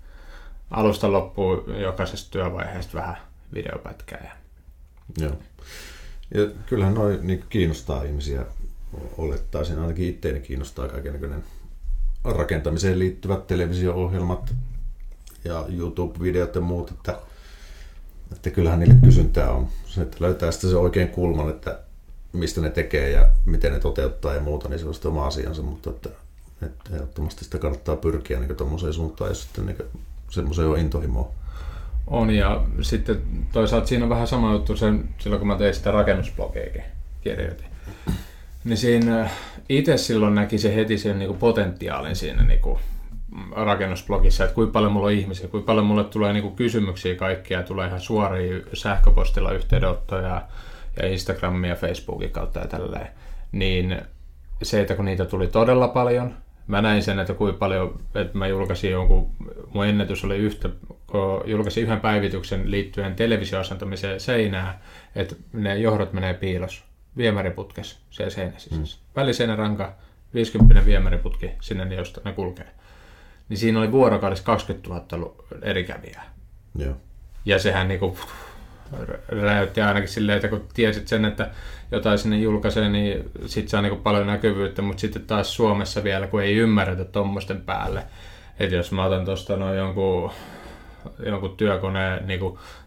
Alusta 0.71 1.13
loppuun 1.13 1.65
jokaisesta 1.81 2.31
työvaiheesta 2.31 2.99
vähän 2.99 3.17
videopätkää. 3.55 4.37
Joo. 5.19 5.33
Ja 6.35 6.47
kyllähän 6.67 6.95
noin 6.95 7.27
niin 7.27 7.45
kiinnostaa 7.49 8.03
ihmisiä 8.03 8.45
olettaisin, 9.19 9.79
ainakin 9.79 10.09
itteeni 10.09 10.41
kiinnostaa 10.41 10.89
kaikenlainen 10.89 11.45
rakentamiseen 12.25 12.99
liittyvät 12.99 13.47
televisio-ohjelmat 13.47 14.55
ja 15.45 15.65
YouTube-videot 15.69 16.55
ja 16.55 16.61
muut, 16.61 16.91
että, 16.91 17.19
että 18.33 18.51
kyllähän 18.51 18.81
niille 18.81 18.95
kysyntää 19.05 19.53
on. 19.53 19.69
Se, 19.87 20.03
että 20.03 20.17
löytää 20.21 20.51
sitten 20.51 20.71
se 20.71 20.77
oikein 20.77 21.09
kulman, 21.09 21.51
että 21.51 21.79
mistä 22.33 22.61
ne 22.61 22.71
tekee 22.71 23.11
ja 23.11 23.29
miten 23.45 23.73
ne 23.73 23.79
toteuttaa 23.79 24.35
ja 24.35 24.41
muuta, 24.41 24.69
niin 24.69 24.79
se 24.79 24.87
on 24.87 24.95
sitten 24.95 25.11
oma 25.11 25.27
asiansa, 25.27 25.63
mutta 25.63 25.91
että, 25.91 26.09
että 26.63 26.95
ehdottomasti 26.95 27.45
sitä 27.45 27.59
kannattaa 27.59 27.97
pyrkiä 27.97 28.41
niin 28.41 28.57
tuommoiseen 28.57 28.93
suuntaan, 28.93 29.31
jos 29.31 29.43
sitten 29.43 29.67
niin 29.67 29.77
semmoiseen 30.31 30.69
on 30.69 30.79
intohimoa. 30.79 31.31
On 32.07 32.31
ja 32.31 32.65
sitten 32.81 33.23
toisaalta 33.53 33.87
siinä 33.87 34.05
on 34.05 34.11
vähän 34.11 34.27
sama 34.27 34.53
juttu 34.53 34.77
sen, 34.77 35.09
silloin 35.19 35.41
kun 35.41 35.49
mä 35.49 35.59
tein 35.59 35.75
sitä 35.75 35.91
rakennusblogeakin, 35.91 36.83
kirjoitin. 37.21 37.67
Niin 38.65 38.77
siinä 38.77 39.31
itse 39.69 39.97
silloin 39.97 40.35
näki 40.35 40.59
se 40.59 40.75
heti 40.75 40.99
sen 40.99 41.19
niin 41.19 41.37
potentiaalin 41.37 42.17
siinä 42.17 42.43
niin 42.43 42.61
kuin 42.61 42.79
rakennusblogissa, 43.51 44.45
että 44.45 44.55
kuinka 44.55 44.73
paljon 44.73 44.93
mulla 44.93 45.07
on 45.07 45.13
ihmisiä, 45.13 45.49
kuinka 45.49 45.67
paljon 45.67 45.87
mulle 45.87 46.05
tulee 46.05 46.33
niin 46.33 46.43
kuin 46.43 46.57
kysymyksiä 46.57 47.15
kaikkia, 47.15 47.63
tulee 47.63 47.87
ihan 47.87 48.01
suoria 48.01 48.61
sähköpostilla 48.73 49.53
yhteydenottoja, 49.53 50.43
ja 51.03 51.09
Instagramin 51.09 51.71
ja 51.71 51.77
Facebookin 51.77 52.31
kautta 52.31 52.61
ja 52.61 52.67
tälleen, 52.67 53.09
niin 53.53 54.03
se, 54.63 54.81
että 54.81 54.95
kun 54.95 55.05
niitä 55.05 55.25
tuli 55.25 55.47
todella 55.47 55.89
paljon, 55.89 56.35
mä 56.67 56.83
näin 56.83 57.03
sen, 57.03 57.19
että 57.19 57.35
kuinka 57.35 57.59
paljon, 57.59 58.01
että 58.15 58.39
mä 58.39 58.47
julkaisin 58.47 58.91
jonkun, 58.91 59.31
mun 59.73 59.87
ennätys 59.87 60.25
oli 60.25 60.37
yhtä, 60.37 60.71
kun 61.07 61.43
julkaisin 61.45 61.83
yhden 61.83 62.01
päivityksen 62.01 62.71
liittyen 62.71 63.15
televisioasentamiseen 63.15 64.21
seinään, 64.21 64.75
että 65.17 65.35
ne 65.53 65.79
johdot 65.79 66.13
menee 66.13 66.35
piilos 66.35 66.92
viemäriputkes 67.17 67.99
siellä 68.11 68.31
seinässä. 68.31 68.77
Mm. 68.77 68.83
Väliseinäranka, 69.17 69.95
50 70.35 70.85
viemäriputki 70.87 71.51
sinne, 71.61 71.95
josta 71.95 72.21
ne 72.25 72.33
kulkee. 72.33 72.69
Niin 73.49 73.59
siinä 73.59 73.79
oli 73.79 73.93
vuorokaudessa 73.93 74.45
20 74.45 74.89
000 74.89 75.35
eri 75.63 75.85
kävijää. 75.85 76.31
Joo. 76.79 76.97
Ja 77.45 77.59
sehän 77.59 77.89
niinku, 77.89 78.19
räjäytti 79.29 79.81
ainakin 79.81 80.09
silleen, 80.09 80.37
että 80.37 80.49
kun 80.49 80.69
tiesit 80.75 81.09
sen, 81.09 81.25
että 81.25 81.51
jotain 81.91 82.19
sinne 82.19 82.39
julkaisee, 82.39 82.89
niin 82.89 83.31
sit 83.47 83.69
saa 83.69 83.83
niin 83.83 83.97
paljon 83.97 84.27
näkyvyyttä, 84.27 84.83
mutta 84.83 85.01
sitten 85.01 85.23
taas 85.23 85.55
Suomessa 85.55 86.05
vielä, 86.05 86.27
kun 86.27 86.43
ei 86.43 86.57
ymmärretä 86.57 87.05
tuommoisten 87.05 87.61
päälle. 87.61 88.05
Että 88.59 88.77
jos 88.77 88.93
mä 88.93 89.05
otan 89.05 89.25
tuosta 89.25 89.57
noin 89.57 89.79
jonkun, 89.79 90.31
jonkun 91.27 91.57
työkoneen 91.57 92.27
niin 92.27 92.41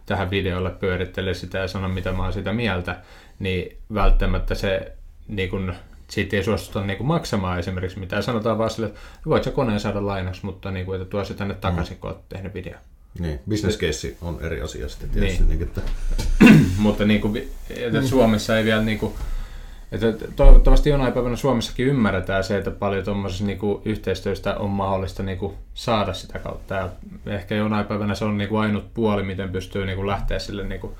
tähän 0.05 0.29
videolle 0.29 0.69
pyörittele 0.69 1.33
sitä 1.33 1.57
ja 1.57 1.67
sanon, 1.67 1.91
mitä 1.91 2.11
mä 2.11 2.23
oon 2.23 2.33
sitä 2.33 2.53
mieltä, 2.53 2.95
niin 3.39 3.77
välttämättä 3.93 4.55
se 4.55 4.91
niin 5.27 5.49
kun, 5.49 5.73
siitä 6.09 6.35
ei 6.35 6.43
suostuta 6.43 6.85
niin 6.85 6.97
kuin 6.97 7.07
maksamaan 7.07 7.59
esimerkiksi 7.59 7.99
mitään. 7.99 8.23
Sanotaan 8.23 8.57
vaan 8.57 8.69
sille, 8.69 8.87
että 8.87 8.99
voit 9.25 9.43
sä 9.43 9.51
koneen 9.51 9.79
saada 9.79 10.05
lainaksi, 10.05 10.45
mutta 10.45 10.71
niin 10.71 10.85
kuin, 10.85 11.01
että 11.01 11.09
tuo 11.09 11.23
se 11.23 11.33
tänne 11.33 11.53
takaisin, 11.53 11.97
mm. 11.97 12.01
kun 12.01 12.09
oot 12.09 12.29
tehnyt 12.29 12.53
video. 12.53 12.73
Niin, 13.19 13.39
business 13.49 13.77
case 13.77 14.15
on 14.21 14.37
eri 14.41 14.61
asia 14.61 14.89
sitten 14.89 15.09
tietysti. 15.09 15.43
Niin. 15.43 15.49
Niin, 15.49 15.63
että... 15.63 15.81
Mutta 16.77 17.05
niin 17.05 17.21
kuin, 17.21 17.49
että 17.69 18.01
mm. 18.01 18.07
Suomessa 18.07 18.57
ei 18.57 18.65
vielä 18.65 18.81
niin 18.81 18.99
kuin, 18.99 19.13
että 19.91 20.27
toivottavasti 20.35 20.89
jonain 20.89 21.13
päivänä 21.13 21.35
Suomessakin 21.35 21.87
ymmärretään 21.87 22.43
se, 22.43 22.57
että 22.57 22.71
paljon 22.71 23.05
tuommoisessa 23.05 23.45
niin 23.45 23.59
yhteistyöstä 23.85 24.55
on 24.55 24.69
mahdollista 24.69 25.23
niin 25.23 25.37
kuin 25.37 25.53
saada 25.73 26.13
sitä 26.13 26.39
kautta. 26.39 26.75
Ja 26.75 26.89
ehkä 27.25 27.55
jonain 27.55 27.85
päivänä 27.85 28.15
se 28.15 28.25
on 28.25 28.37
niin 28.37 28.49
kuin 28.49 28.61
ainut 28.61 28.93
puoli, 28.93 29.23
miten 29.23 29.49
pystyy 29.49 29.85
niin 29.85 29.95
kuin 29.95 30.07
lähteä 30.07 30.39
sille 30.39 30.63
niin 30.63 30.81
kuin 30.81 30.93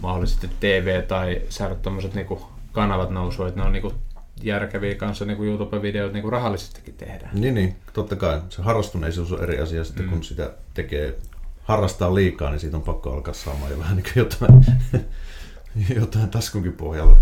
mahdollisesti 0.00 0.50
TV- 0.60 1.06
tai 1.08 1.42
saada 1.48 1.74
tuommoiset 1.74 2.14
niin 2.14 2.26
kanavat 2.72 3.10
nousuun, 3.10 3.48
että 3.48 3.60
ne 3.60 3.66
on 3.66 3.72
niin 3.72 3.82
kuin 3.82 3.94
järkeviä 4.42 4.94
kanssa 4.94 5.24
niin 5.24 5.36
kuin 5.36 5.48
YouTube-videot 5.48 6.12
niin 6.12 6.32
rahallisestikin 6.32 6.94
tehdään. 6.94 7.40
Niin, 7.40 7.54
niin, 7.54 7.76
totta 7.92 8.16
kai. 8.16 8.40
Se 8.48 8.62
harrastuneisuus 8.62 9.32
on 9.32 9.42
eri 9.42 9.60
asia 9.60 9.84
sitten, 9.84 10.04
mm. 10.04 10.10
kun 10.10 10.24
sitä 10.24 10.50
tekee 10.74 11.18
harrastaa 11.62 12.14
liikaa, 12.14 12.50
niin 12.50 12.60
siitä 12.60 12.76
on 12.76 12.82
pakko 12.82 13.12
alkaa 13.12 13.34
saamaan 13.34 13.70
jo 13.70 13.78
vähän 13.78 13.96
niin 13.96 14.12
jotain, 14.16 14.66
jotain 16.00 16.30
taskunkin 16.30 16.72
pohjalle. 16.72 17.16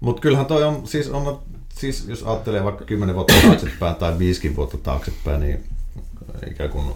Mutta 0.00 0.22
kyllähän 0.22 0.46
toi 0.46 0.64
on, 0.64 0.86
siis, 0.86 1.10
on, 1.10 1.42
siis 1.68 2.08
jos 2.08 2.22
ajattelee 2.22 2.64
vaikka 2.64 2.84
10 2.84 3.14
vuotta 3.14 3.34
taaksepäin 3.42 3.94
tai 3.94 4.18
5 4.18 4.56
vuotta 4.56 4.76
taaksepäin, 4.76 5.40
niin 5.40 5.64
ikään 6.50 6.70
kuin 6.70 6.94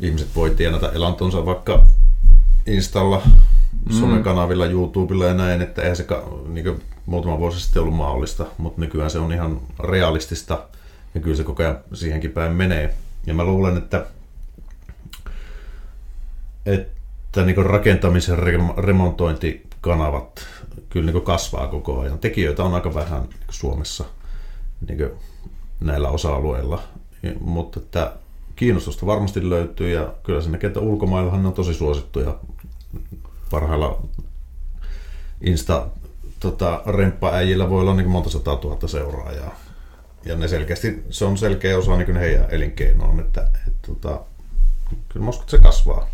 ihmiset 0.00 0.28
voi 0.36 0.50
tienata 0.50 0.92
elantonsa 0.92 1.46
vaikka 1.46 1.86
Installa, 2.66 3.22
mm. 4.06 4.22
kanavilla, 4.22 4.66
YouTubella 4.66 5.24
ja 5.24 5.34
näin, 5.34 5.62
että 5.62 5.82
eihän 5.82 5.96
se 5.96 6.06
niin 6.48 6.64
kuin 6.64 6.82
muutama 7.06 7.38
vuosi 7.38 7.60
sitten 7.60 7.82
ollut 7.82 7.96
mahdollista, 7.96 8.46
mutta 8.58 8.80
nykyään 8.80 9.10
se 9.10 9.18
on 9.18 9.32
ihan 9.32 9.60
realistista 9.78 10.62
ja 11.14 11.20
kyllä 11.20 11.36
se 11.36 11.44
koko 11.44 11.62
ajan 11.62 11.78
siihenkin 11.94 12.30
päin 12.30 12.52
menee. 12.52 12.94
Ja 13.26 13.34
mä 13.34 13.44
luulen, 13.44 13.76
että 13.76 14.06
että 16.66 17.42
niin 17.44 17.66
rakentamisen 17.66 18.38
remontointikanavat 18.76 20.46
kyllä 20.90 21.12
niin 21.12 21.22
kasvaa 21.22 21.68
koko 21.68 22.00
ajan. 22.00 22.18
Tekijöitä 22.18 22.64
on 22.64 22.74
aika 22.74 22.94
vähän 22.94 23.28
Suomessa 23.50 24.04
niin 24.88 25.10
näillä 25.80 26.08
osa-alueilla, 26.08 26.82
mutta 27.40 27.80
että 27.80 28.12
kiinnostusta 28.60 29.06
varmasti 29.06 29.50
löytyy 29.50 29.90
ja 29.90 30.14
kyllä 30.22 30.40
näkee, 30.48 30.68
että 30.68 30.80
ulkomaillahan 30.80 31.42
ne 31.42 31.48
on 31.48 31.54
tosi 31.54 31.74
suosittuja 31.74 32.36
parhailla 33.50 34.02
Insta 35.40 35.86
tota, 36.40 36.82
remppaäijillä 36.86 37.70
voi 37.70 37.80
olla 37.80 37.94
niin 37.94 38.08
monta 38.08 38.30
sataa 38.30 38.56
tuhatta 38.56 38.88
seuraajaa. 38.88 39.54
Ja 40.24 40.36
ne 40.36 40.48
selkeästi, 40.48 41.02
se 41.10 41.24
on 41.24 41.38
selkeä 41.38 41.78
osa 41.78 41.96
niin 41.96 42.16
heidän 42.16 42.46
elinkeinoon, 42.50 43.20
että, 43.20 43.40
että, 43.66 43.86
tota, 43.86 44.20
kyllä 45.08 45.30
että 45.30 45.50
se 45.50 45.58
kasvaa. 45.58 46.08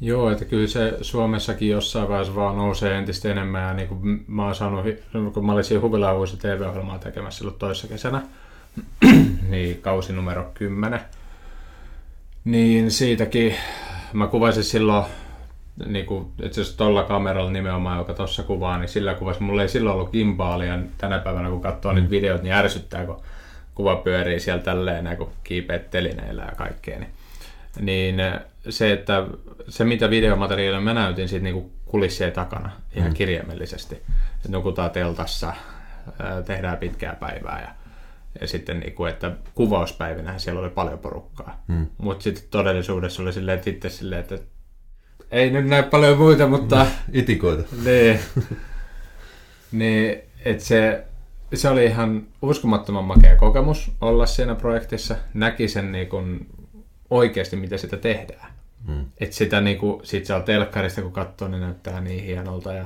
Joo, 0.00 0.30
että 0.30 0.44
kyllä 0.44 0.66
se 0.66 0.98
Suomessakin 1.00 1.68
jossain 1.68 2.08
vaiheessa 2.08 2.34
vaan 2.34 2.56
nousee 2.56 2.98
entistä 2.98 3.30
enemmän. 3.30 3.62
Ja 3.62 3.74
niin 3.74 3.88
kuin 3.88 4.24
mä 4.26 4.44
oon 4.44 4.54
saanut, 4.54 4.84
kun 5.34 5.46
mä 5.46 5.52
olin 5.52 5.64
siinä 5.64 5.82
Huvilauhuissa 5.82 6.36
TV-ohjelmaa 6.36 6.98
tekemässä 6.98 7.38
silloin 7.38 7.58
toissa 7.58 7.88
kesänä, 7.88 8.22
niin 9.50 9.82
kausi 9.82 10.12
numero 10.12 10.50
10, 10.54 11.00
niin 12.44 12.90
siitäkin 12.90 13.54
mä 14.12 14.26
kuvasin 14.26 14.64
silloin 14.64 15.04
niin 15.86 16.06
kuin, 16.06 16.32
itse 16.42 16.60
asiassa 16.60 16.78
tuolla 16.78 17.02
kameralla 17.02 17.50
nimenomaan, 17.50 17.98
joka 17.98 18.14
tuossa 18.14 18.42
kuvaa, 18.42 18.78
niin 18.78 18.88
sillä 18.88 19.14
kuvassa 19.14 19.44
mulla 19.44 19.62
ei 19.62 19.68
silloin 19.68 19.96
ollut 19.96 20.12
gimbaalia. 20.12 20.78
Tänä 20.98 21.18
päivänä 21.18 21.48
kun 21.48 21.62
katsoo 21.62 21.92
mm. 21.92 21.96
niitä 21.96 22.10
videot, 22.10 22.42
niin 22.42 22.54
ärsyttää, 22.54 23.06
kun 23.06 23.20
kuva 23.74 23.96
pyörii 23.96 24.40
siellä 24.40 24.62
tälleen, 24.62 25.04
näin, 25.04 25.16
kun 25.16 25.30
kiipeät 25.44 25.90
telineillä 25.90 26.42
ja 26.42 26.52
kaikkea. 26.56 26.98
Niin, 26.98 27.10
niin 28.16 28.16
se, 28.68 28.92
että 28.92 29.26
se 29.68 29.84
mitä 29.84 30.10
videomateriaalia 30.10 30.80
mä 30.80 30.94
näytin 30.94 31.28
siitä 31.28 31.44
niin 31.44 31.70
kulissien 31.84 32.32
takana 32.32 32.70
ihan 32.94 33.10
mm. 33.10 33.14
kirjaimellisesti. 33.14 33.94
Että 34.36 34.48
nukutaan 34.48 34.90
teltassa, 34.90 35.54
tehdään 36.46 36.78
pitkää 36.78 37.16
päivää 37.20 37.60
ja, 37.60 37.83
ja 38.40 38.48
sitten 38.48 38.80
niin 38.80 38.92
kuin, 38.92 39.12
että 39.12 39.32
kuvauspäivinä 39.54 40.38
siellä 40.38 40.60
oli 40.60 40.70
paljon 40.70 40.98
porukkaa. 40.98 41.64
Mm. 41.68 41.86
Mutta 41.98 42.22
sitten 42.22 42.44
todellisuudessa 42.50 43.22
oli 43.22 43.32
silleen, 43.32 43.58
että 43.58 43.70
itse 43.70 43.88
silleen, 43.88 44.20
että 44.20 44.38
ei 45.30 45.50
nyt 45.50 45.66
näe 45.66 45.82
paljon 45.82 46.18
muita, 46.18 46.46
mutta... 46.46 46.86
Itikoita. 47.12 47.62
niin, 47.84 48.20
niin 49.72 50.18
että 50.44 50.64
se, 50.64 51.04
se 51.54 51.68
oli 51.68 51.84
ihan 51.84 52.26
uskomattoman 52.42 53.04
makea 53.04 53.36
kokemus 53.36 53.92
olla 54.00 54.26
siinä 54.26 54.54
projektissa. 54.54 55.16
Näki 55.34 55.68
sen 55.68 55.92
niin 55.92 56.08
kuin 56.08 56.46
oikeasti, 57.10 57.56
mitä 57.56 57.76
sitä 57.76 57.96
tehdään. 57.96 58.52
Mm. 58.88 59.04
Että 59.20 59.36
sitä 59.36 59.60
niin 59.60 59.78
kuin, 59.78 60.06
sit 60.06 60.26
siellä 60.26 60.44
telkkarista 60.44 61.02
kun 61.02 61.12
katsoo, 61.12 61.48
niin 61.48 61.60
näyttää 61.60 62.00
niin 62.00 62.24
hienolta 62.24 62.72
ja 62.72 62.84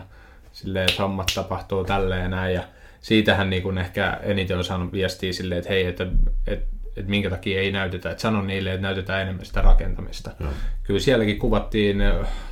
silleen, 0.53 0.89
hommat 0.99 1.33
tapahtuu 1.35 1.85
tälleen 1.85 2.23
ja 2.23 2.29
näin. 2.29 2.55
Ja 2.55 2.63
siitähän 3.09 3.51
niin 3.51 3.63
kuin 3.63 3.79
ehkä 3.79 4.21
eniten 4.23 4.59
on 4.59 4.65
saanut 4.65 4.93
viestiä 4.93 5.33
silleen, 5.33 5.59
että 5.59 5.71
hei, 5.71 5.87
että, 5.87 6.07
että 6.47 6.79
että 6.97 7.11
minkä 7.11 7.31
takia 7.31 7.61
ei 7.61 7.73
näytetä, 7.73 8.11
että 8.11 8.21
sano 8.21 8.43
niille, 8.43 8.71
että 8.71 8.83
näytetään 8.83 9.23
enemmän 9.23 9.47
sitä 9.47 9.63
rakentamista. 9.63 10.31
Joo. 10.41 10.51
Kyllä 10.83 11.01
sielläkin 11.01 11.39
kuvattiin, 11.39 11.97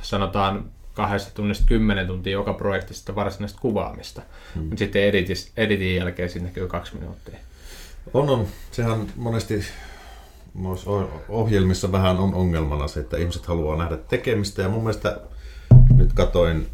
sanotaan 0.01 0.65
kahdesta 0.93 1.31
tunnista 1.33 1.65
kymmenen 1.67 2.07
tuntia 2.07 2.33
joka 2.33 2.53
projektista 2.53 3.15
varsinaista 3.15 3.59
kuvaamista, 3.61 4.21
hmm. 4.55 4.63
mutta 4.63 4.79
sitten 4.79 5.03
editis, 5.03 5.51
editin 5.57 5.95
jälkeen 5.95 6.29
sinne 6.29 6.49
kyllä 6.49 6.67
kaksi 6.67 6.95
minuuttia. 6.95 7.37
On, 8.13 8.29
on. 8.29 8.47
Sehän 8.71 9.07
monesti 9.15 9.65
ohjelmissa 11.29 11.91
vähän 11.91 12.17
on 12.17 12.33
ongelmana 12.33 12.87
se, 12.87 12.99
että 12.99 13.17
ihmiset 13.17 13.45
haluaa 13.45 13.77
nähdä 13.77 13.97
tekemistä 13.97 14.61
ja 14.61 14.69
mun 14.69 14.83
mielestä 14.83 15.19
nyt 15.95 16.13
katoin 16.13 16.67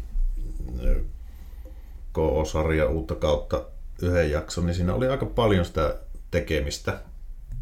KO-sarja 2.12 2.88
uutta 2.88 3.14
kautta 3.14 3.73
yhden 4.02 4.30
jakson, 4.30 4.66
niin 4.66 4.74
siinä 4.74 4.94
oli 4.94 5.08
aika 5.08 5.26
paljon 5.26 5.64
sitä 5.64 5.96
tekemistä 6.30 7.00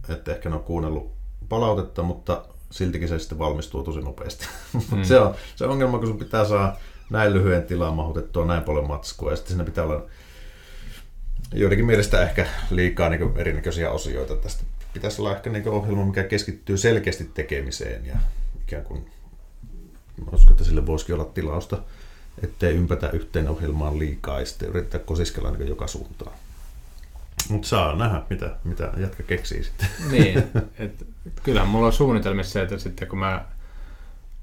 että 0.09 0.33
ehkä 0.33 0.49
ne 0.49 0.55
on 0.55 0.63
kuunnellut 0.65 1.13
palautetta, 1.49 2.03
mutta 2.03 2.45
siltikin 2.71 3.09
se 3.09 3.19
sitten 3.19 3.39
valmistuu 3.39 3.83
tosi 3.83 4.01
nopeasti. 4.01 4.47
Mm. 4.97 5.03
se, 5.05 5.21
on, 5.21 5.35
se 5.57 5.65
on 5.65 5.71
ongelma, 5.71 5.99
kun 5.99 6.07
sun 6.07 6.19
pitää 6.19 6.45
saa 6.45 6.77
näin 7.11 7.33
lyhyen 7.33 7.63
tilaan 7.63 7.95
mahutettua 7.95 8.45
näin 8.45 8.63
paljon 8.63 8.89
matskua, 8.89 9.31
ja 9.31 9.37
sitten 9.37 9.51
siinä 9.51 9.65
pitää 9.65 9.85
olla 9.85 10.07
joidenkin 11.55 11.87
mielestä 11.87 12.23
ehkä 12.23 12.47
liikaa 12.71 13.09
niin 13.09 13.37
erinäköisiä 13.37 13.91
osioita. 13.91 14.37
Tästä 14.37 14.65
pitäisi 14.93 15.23
olla 15.23 15.37
ehkä 15.37 15.51
niin 15.51 15.69
ohjelma, 15.69 16.07
mikä 16.07 16.25
keskittyy 16.25 16.77
selkeästi 16.77 17.31
tekemiseen, 17.35 18.07
ja 18.07 18.17
ikään 18.63 18.85
kuin, 18.85 19.11
uskon, 20.33 20.53
että 20.53 20.65
sille 20.65 20.87
voisikin 20.87 21.15
olla 21.15 21.25
tilausta, 21.25 21.83
ettei 22.43 22.75
ympätä 22.75 23.11
yhteen 23.11 23.49
ohjelmaan 23.49 23.99
liikaa, 23.99 24.41
ja 24.41 24.47
sitten 24.47 24.69
yrittää 24.69 25.01
kosiskella 25.01 25.51
niin 25.51 25.69
joka 25.69 25.87
suuntaan. 25.87 26.33
Mutta 27.49 27.69
saa 27.69 27.97
nähdä, 27.97 28.23
mitä, 28.31 28.57
mitä 28.65 28.91
jatka 28.97 29.23
keksii 29.23 29.65
sitten. 29.65 29.89
Niin, 30.11 30.39
et, 30.79 31.07
kyllähän 31.43 31.69
mulla 31.69 31.87
on 31.87 31.93
suunnitelmissa 31.93 32.63
että 32.63 32.79
sitten 32.79 33.09
kun 33.09 33.19
mä, 33.19 33.45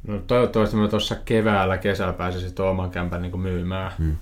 no 0.07 0.19
toivottavasti 0.27 0.75
mä 0.75 0.87
tuossa 0.87 1.15
keväällä, 1.15 1.77
kesällä 1.77 2.13
pääsisin 2.13 2.53
tuon 2.53 2.69
oman 2.69 2.91
kämpän 2.91 3.21
niin 3.21 3.39
myymään. 3.39 3.91
Hmm. 3.97 4.17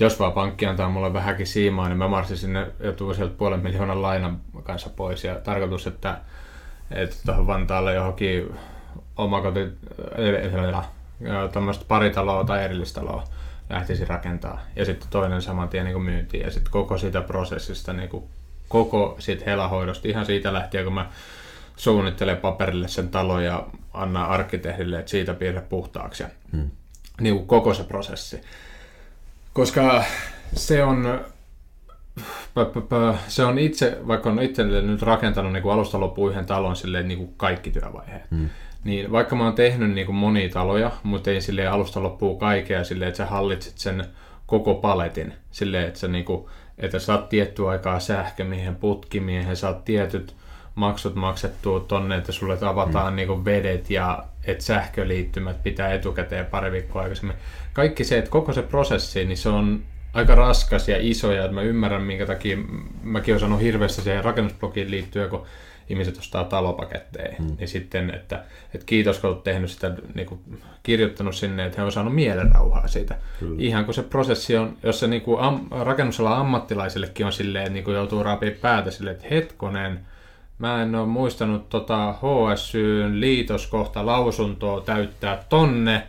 Jos 0.00 0.18
vaan 0.18 0.32
pankki 0.32 0.66
antaa 0.66 0.88
mulle 0.88 1.12
vähänkin 1.12 1.46
siimaa, 1.46 1.88
niin 1.88 1.98
mä 1.98 2.08
marssin 2.08 2.36
sinne 2.36 2.66
joutuu 2.80 3.14
sieltä 3.14 3.34
puolen 3.38 3.60
miljoonan 3.60 4.02
lainan 4.02 4.40
kanssa 4.62 4.90
pois. 4.90 5.24
Ja 5.24 5.34
tarkoitus, 5.34 5.86
että, 5.86 6.20
että 6.90 7.16
tuohon 7.26 7.46
Vantaalle 7.46 7.94
johonkin 7.94 8.54
omakoti, 9.16 9.60
tämmöistä 11.52 11.84
paritaloa 11.88 12.44
tai 12.44 12.64
erillistaloa 12.64 13.24
lähtisi 13.70 14.04
rakentaa. 14.04 14.60
Ja 14.76 14.84
sitten 14.84 15.08
toinen 15.10 15.42
saman 15.42 15.68
tien 15.68 15.84
niin 15.84 16.02
myyntiin. 16.02 16.44
Ja 16.44 16.50
sitten 16.50 16.72
koko 16.72 16.98
sitä 16.98 17.20
prosessista, 17.20 17.92
niin 17.92 18.08
kuin 18.08 18.24
koko 18.68 19.16
siitä 19.18 19.44
helahoidosta, 19.46 20.08
ihan 20.08 20.26
siitä 20.26 20.52
lähtien, 20.52 20.84
kun 20.84 20.94
mä 20.94 21.10
suunnittelen 21.76 22.36
paperille 22.36 22.88
sen 22.88 23.08
talon 23.08 23.44
ja 23.44 23.66
annan 23.94 24.26
arkkitehdille, 24.26 24.98
että 24.98 25.10
siitä 25.10 25.34
piirrä 25.34 25.60
puhtaaksi. 25.60 26.24
Hmm. 26.52 26.70
niin 27.20 27.34
kuin 27.34 27.46
koko 27.46 27.74
se 27.74 27.84
prosessi. 27.84 28.40
Koska 29.52 30.04
se 30.54 30.84
on, 30.84 31.20
se 33.28 33.44
on 33.44 33.58
itse, 33.58 33.98
vaikka 34.06 34.30
on 34.30 34.42
itse 34.42 34.64
nyt 34.64 35.02
rakentanut 35.02 35.52
niin 35.52 35.62
kuin 35.62 35.72
alusta 35.72 36.00
loppuun 36.00 36.30
yhden 36.30 36.46
talon 36.46 36.76
silleen, 36.76 37.08
niin 37.08 37.18
kuin 37.18 37.34
kaikki 37.36 37.70
työvaiheet. 37.70 38.30
Hmm 38.30 38.48
niin 38.84 39.12
vaikka 39.12 39.36
mä 39.36 39.44
oon 39.44 39.54
tehnyt 39.54 39.90
niin 39.90 40.06
kuin 40.06 40.16
monia 40.16 40.48
taloja, 40.48 40.90
mutta 41.02 41.30
ei 41.30 41.40
sille 41.40 41.66
alusta 41.66 42.02
loppuu 42.02 42.38
kaikkea 42.38 42.84
silleen, 42.84 43.08
että 43.08 43.18
sä 43.18 43.26
hallitset 43.26 43.78
sen 43.78 44.04
koko 44.46 44.74
paletin. 44.74 45.32
Silleen, 45.50 45.88
että 45.88 46.00
sä, 46.00 46.08
niin 46.08 46.24
kuin, 46.24 46.46
että 46.78 46.98
saat 46.98 47.28
tiettyä 47.28 47.70
aikaa 47.70 48.00
sähkömiehen, 48.00 48.76
putkimiehen, 48.76 49.56
saat 49.56 49.84
tietyt 49.84 50.34
maksut 50.74 51.14
maksettua 51.14 51.80
tonne, 51.80 52.16
että 52.16 52.32
sulle 52.32 52.58
avataan 52.60 53.12
mm. 53.12 53.16
niin 53.16 53.44
vedet 53.44 53.90
ja 53.90 54.24
että 54.44 54.64
sähköliittymät 54.64 55.62
pitää 55.62 55.94
etukäteen 55.94 56.46
pari 56.46 56.72
viikkoa 56.72 57.02
aikaisemmin. 57.02 57.36
Kaikki 57.72 58.04
se, 58.04 58.18
että 58.18 58.30
koko 58.30 58.52
se 58.52 58.62
prosessi, 58.62 59.24
niin 59.24 59.36
se 59.36 59.48
on 59.48 59.82
aika 60.12 60.34
raskas 60.34 60.88
ja 60.88 60.96
iso 61.00 61.32
ja 61.32 61.48
mä 61.48 61.62
ymmärrän 61.62 62.02
minkä 62.02 62.26
takia 62.26 62.56
mäkin 63.02 63.32
olen 63.34 63.40
sanonut 63.40 63.62
hirveästi 63.62 64.02
siihen 64.02 64.24
rakennusblogiin 64.24 64.90
liittyen, 64.90 65.30
kun 65.30 65.46
ihmiset 65.90 66.18
ostaa 66.18 66.44
talopaketteja, 66.44 67.36
mm. 67.38 67.56
niin 67.58 67.68
sitten, 67.68 68.14
että, 68.14 68.44
että 68.74 68.86
kiitos 68.86 69.18
kun 69.18 69.30
olet 69.30 69.42
tehnyt 69.42 69.70
sitä, 69.70 69.94
niin 70.14 70.26
kuin, 70.26 70.40
kirjoittanut 70.82 71.34
sinne, 71.34 71.66
että 71.66 71.80
he 71.80 71.84
on 71.84 71.92
saanut 71.92 72.14
mielenrauhaa 72.14 72.88
siitä. 72.88 73.16
Kyllä. 73.40 73.56
Ihan 73.58 73.84
kun 73.84 73.94
se 73.94 74.02
prosessi 74.02 74.56
on, 74.56 74.76
jos 74.82 75.00
se 75.00 75.06
niin 75.06 75.22
kuin 75.22 75.40
am, 75.40 75.66
rakennusalan 75.70 76.38
ammattilaisillekin 76.38 77.26
on 77.26 77.32
silleen, 77.32 77.62
että 77.62 77.74
niin 77.74 77.84
kuin 77.84 77.94
joutuu 77.94 78.22
raapia 78.22 78.50
päätä 78.60 78.90
silleen, 78.90 79.16
että 79.16 79.28
hetkonen, 79.30 80.00
mä 80.58 80.82
en 80.82 80.94
ole 80.94 81.06
muistanut 81.06 81.68
tota 81.68 82.12
HSYn 82.12 83.20
liitoskohta 83.20 84.06
lausuntoa 84.06 84.80
täyttää 84.80 85.44
tonne, 85.48 86.02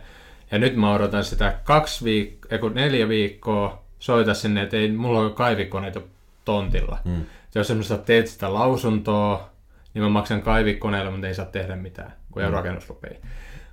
ja 0.50 0.58
nyt 0.58 0.76
mä 0.76 0.94
odotan 0.94 1.24
sitä 1.24 1.54
kaksi 1.64 2.04
viikkoa, 2.04 2.70
neljä 2.70 3.08
viikkoa, 3.08 3.82
soita 3.98 4.34
sinne, 4.34 4.62
että 4.62 4.76
ei 4.76 4.92
mulla 4.92 5.20
ole 5.20 5.30
kaivikkoneita 5.30 6.00
tontilla. 6.44 6.98
Mm. 7.04 7.24
Jos 7.54 7.66
semmoista 7.66 7.98
teet 7.98 8.26
sitä 8.26 8.54
lausuntoa, 8.54 9.51
niin 9.94 10.02
mä 10.02 10.08
maksan 10.08 10.42
kaivikkoneella, 10.42 11.10
mutta 11.10 11.26
ei 11.26 11.34
saa 11.34 11.46
tehdä 11.46 11.76
mitään, 11.76 12.12
kun 12.30 12.42
ei 12.42 12.48
mm. 12.48 12.54
rakennuslupia. 12.54 13.16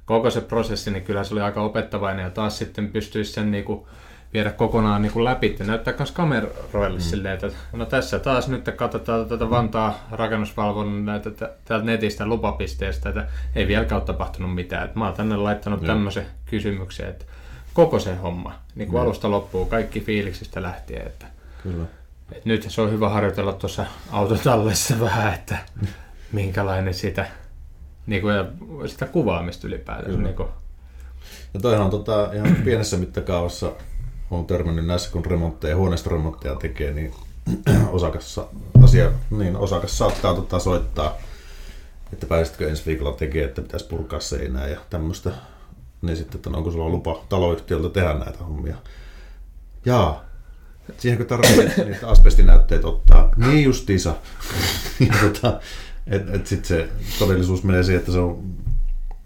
Koko 0.05 0.30
se 0.30 0.41
prosessi, 0.41 0.91
niin 0.91 1.03
kyllä 1.03 1.24
se 1.24 1.34
oli 1.34 1.41
aika 1.41 1.61
opettavainen 1.61 2.24
ja 2.24 2.30
taas 2.30 2.57
sitten 2.57 2.89
pystyisi 2.89 3.32
sen 3.32 3.51
niin 3.51 3.63
kuin 3.63 3.86
viedä 4.34 4.51
kokonaan 4.51 5.01
niin 5.01 5.11
kuin 5.11 5.26
läpi 5.26 5.55
ja 5.59 5.65
näyttää 5.65 5.93
myös 5.97 6.11
kameroille 6.11 6.97
mm. 6.97 7.03
silleen, 7.03 7.34
että 7.34 7.49
no 7.74 7.86
tässä 7.86 8.20
taas 8.20 8.47
nyt 8.47 8.70
katsotaan 8.76 9.26
tätä 9.26 9.49
Vantaa 9.49 10.07
rakennusvalvonnan 10.11 11.05
näitä 11.05 11.32
täältä 11.65 11.86
netistä 11.86 12.26
lupapisteestä, 12.26 13.09
että 13.09 13.28
ei 13.55 13.67
vieläkään 13.67 14.01
ole 14.01 14.05
tapahtunut 14.05 14.55
mitään. 14.55 14.86
Että 14.86 14.99
mä 14.99 15.05
oon 15.05 15.13
tänne 15.13 15.38
laittanut 15.38 15.86
tämmöisen 15.86 16.26
kysymyksen, 16.45 17.09
että 17.09 17.26
koko 17.74 17.99
se 17.99 18.15
homma, 18.15 18.53
niin 18.76 18.88
kuin 18.88 18.99
mm. 18.99 19.05
alusta 19.05 19.32
loppuu, 19.32 19.65
kaikki 19.65 19.99
fiiliksistä 19.99 20.61
lähtien, 20.61 21.07
että 21.07 21.26
Kyllä. 21.63 21.86
Et 22.32 22.45
nyt 22.45 22.65
se 22.67 22.82
on 22.82 22.91
hyvä 22.91 23.09
harjoitella 23.09 23.53
tuossa 23.53 23.86
autotallessa 24.11 24.99
vähän, 24.99 25.34
että 25.34 25.57
minkälainen 26.32 26.93
sitä, 26.93 27.27
niin 28.07 28.21
kuin, 28.21 28.36
ja 28.36 28.45
sitä 28.86 29.05
kuvaamista 29.05 29.67
ylipäätään. 29.67 30.23
Niin 30.23 30.36
kuin. 30.36 30.49
Ja 31.53 31.59
toihan 31.59 31.86
on 31.86 31.91
tota, 31.91 32.30
ihan 32.34 32.55
pienessä 32.65 32.97
mittakaavassa 32.97 33.71
on 34.32 34.45
törmännyt 34.45 34.86
näissä, 34.86 35.11
kun 35.11 35.25
remontteja, 35.25 35.75
huoneistoremontteja 35.75 36.55
tekee, 36.55 36.93
niin 36.93 37.13
osakassa, 37.91 38.47
asia, 38.84 39.11
niin 39.30 39.57
osakas 39.57 39.97
saattaa 39.97 40.34
tota, 40.34 40.59
soittaa, 40.59 41.17
että 42.13 42.25
pääsitkö 42.25 42.69
ensi 42.69 42.86
viikolla 42.86 43.17
tekemään, 43.17 43.49
että 43.49 43.61
pitäisi 43.61 43.88
purkaa 43.88 44.19
seinää 44.19 44.67
ja 44.67 44.80
tämmöistä. 44.89 45.32
Niin 46.01 46.17
sitten, 46.17 46.36
että 46.36 46.49
onko 46.49 46.71
sulla 46.71 46.89
lupa 46.89 47.25
taloyhtiöltä 47.30 47.89
tehdä 47.89 48.13
näitä 48.13 48.43
hommia. 48.43 48.75
Jaa, 49.86 50.30
Siihenkö 50.97 51.25
tarvitsee 51.25 51.86
niitä 51.86 52.07
asbestinäytteet 52.07 52.86
ottaa? 52.86 53.32
Niin 53.38 53.63
justiinsa. 53.63 54.15
ja 55.07 55.13
tota, 55.21 55.59
et, 56.10 56.36
et 56.36 56.47
sit 56.47 56.66
se 56.66 56.89
todellisuus 57.20 57.64
menee 57.64 57.84
siihen, 57.84 57.99
että 57.99 58.12
se 58.12 58.20
on 58.20 58.43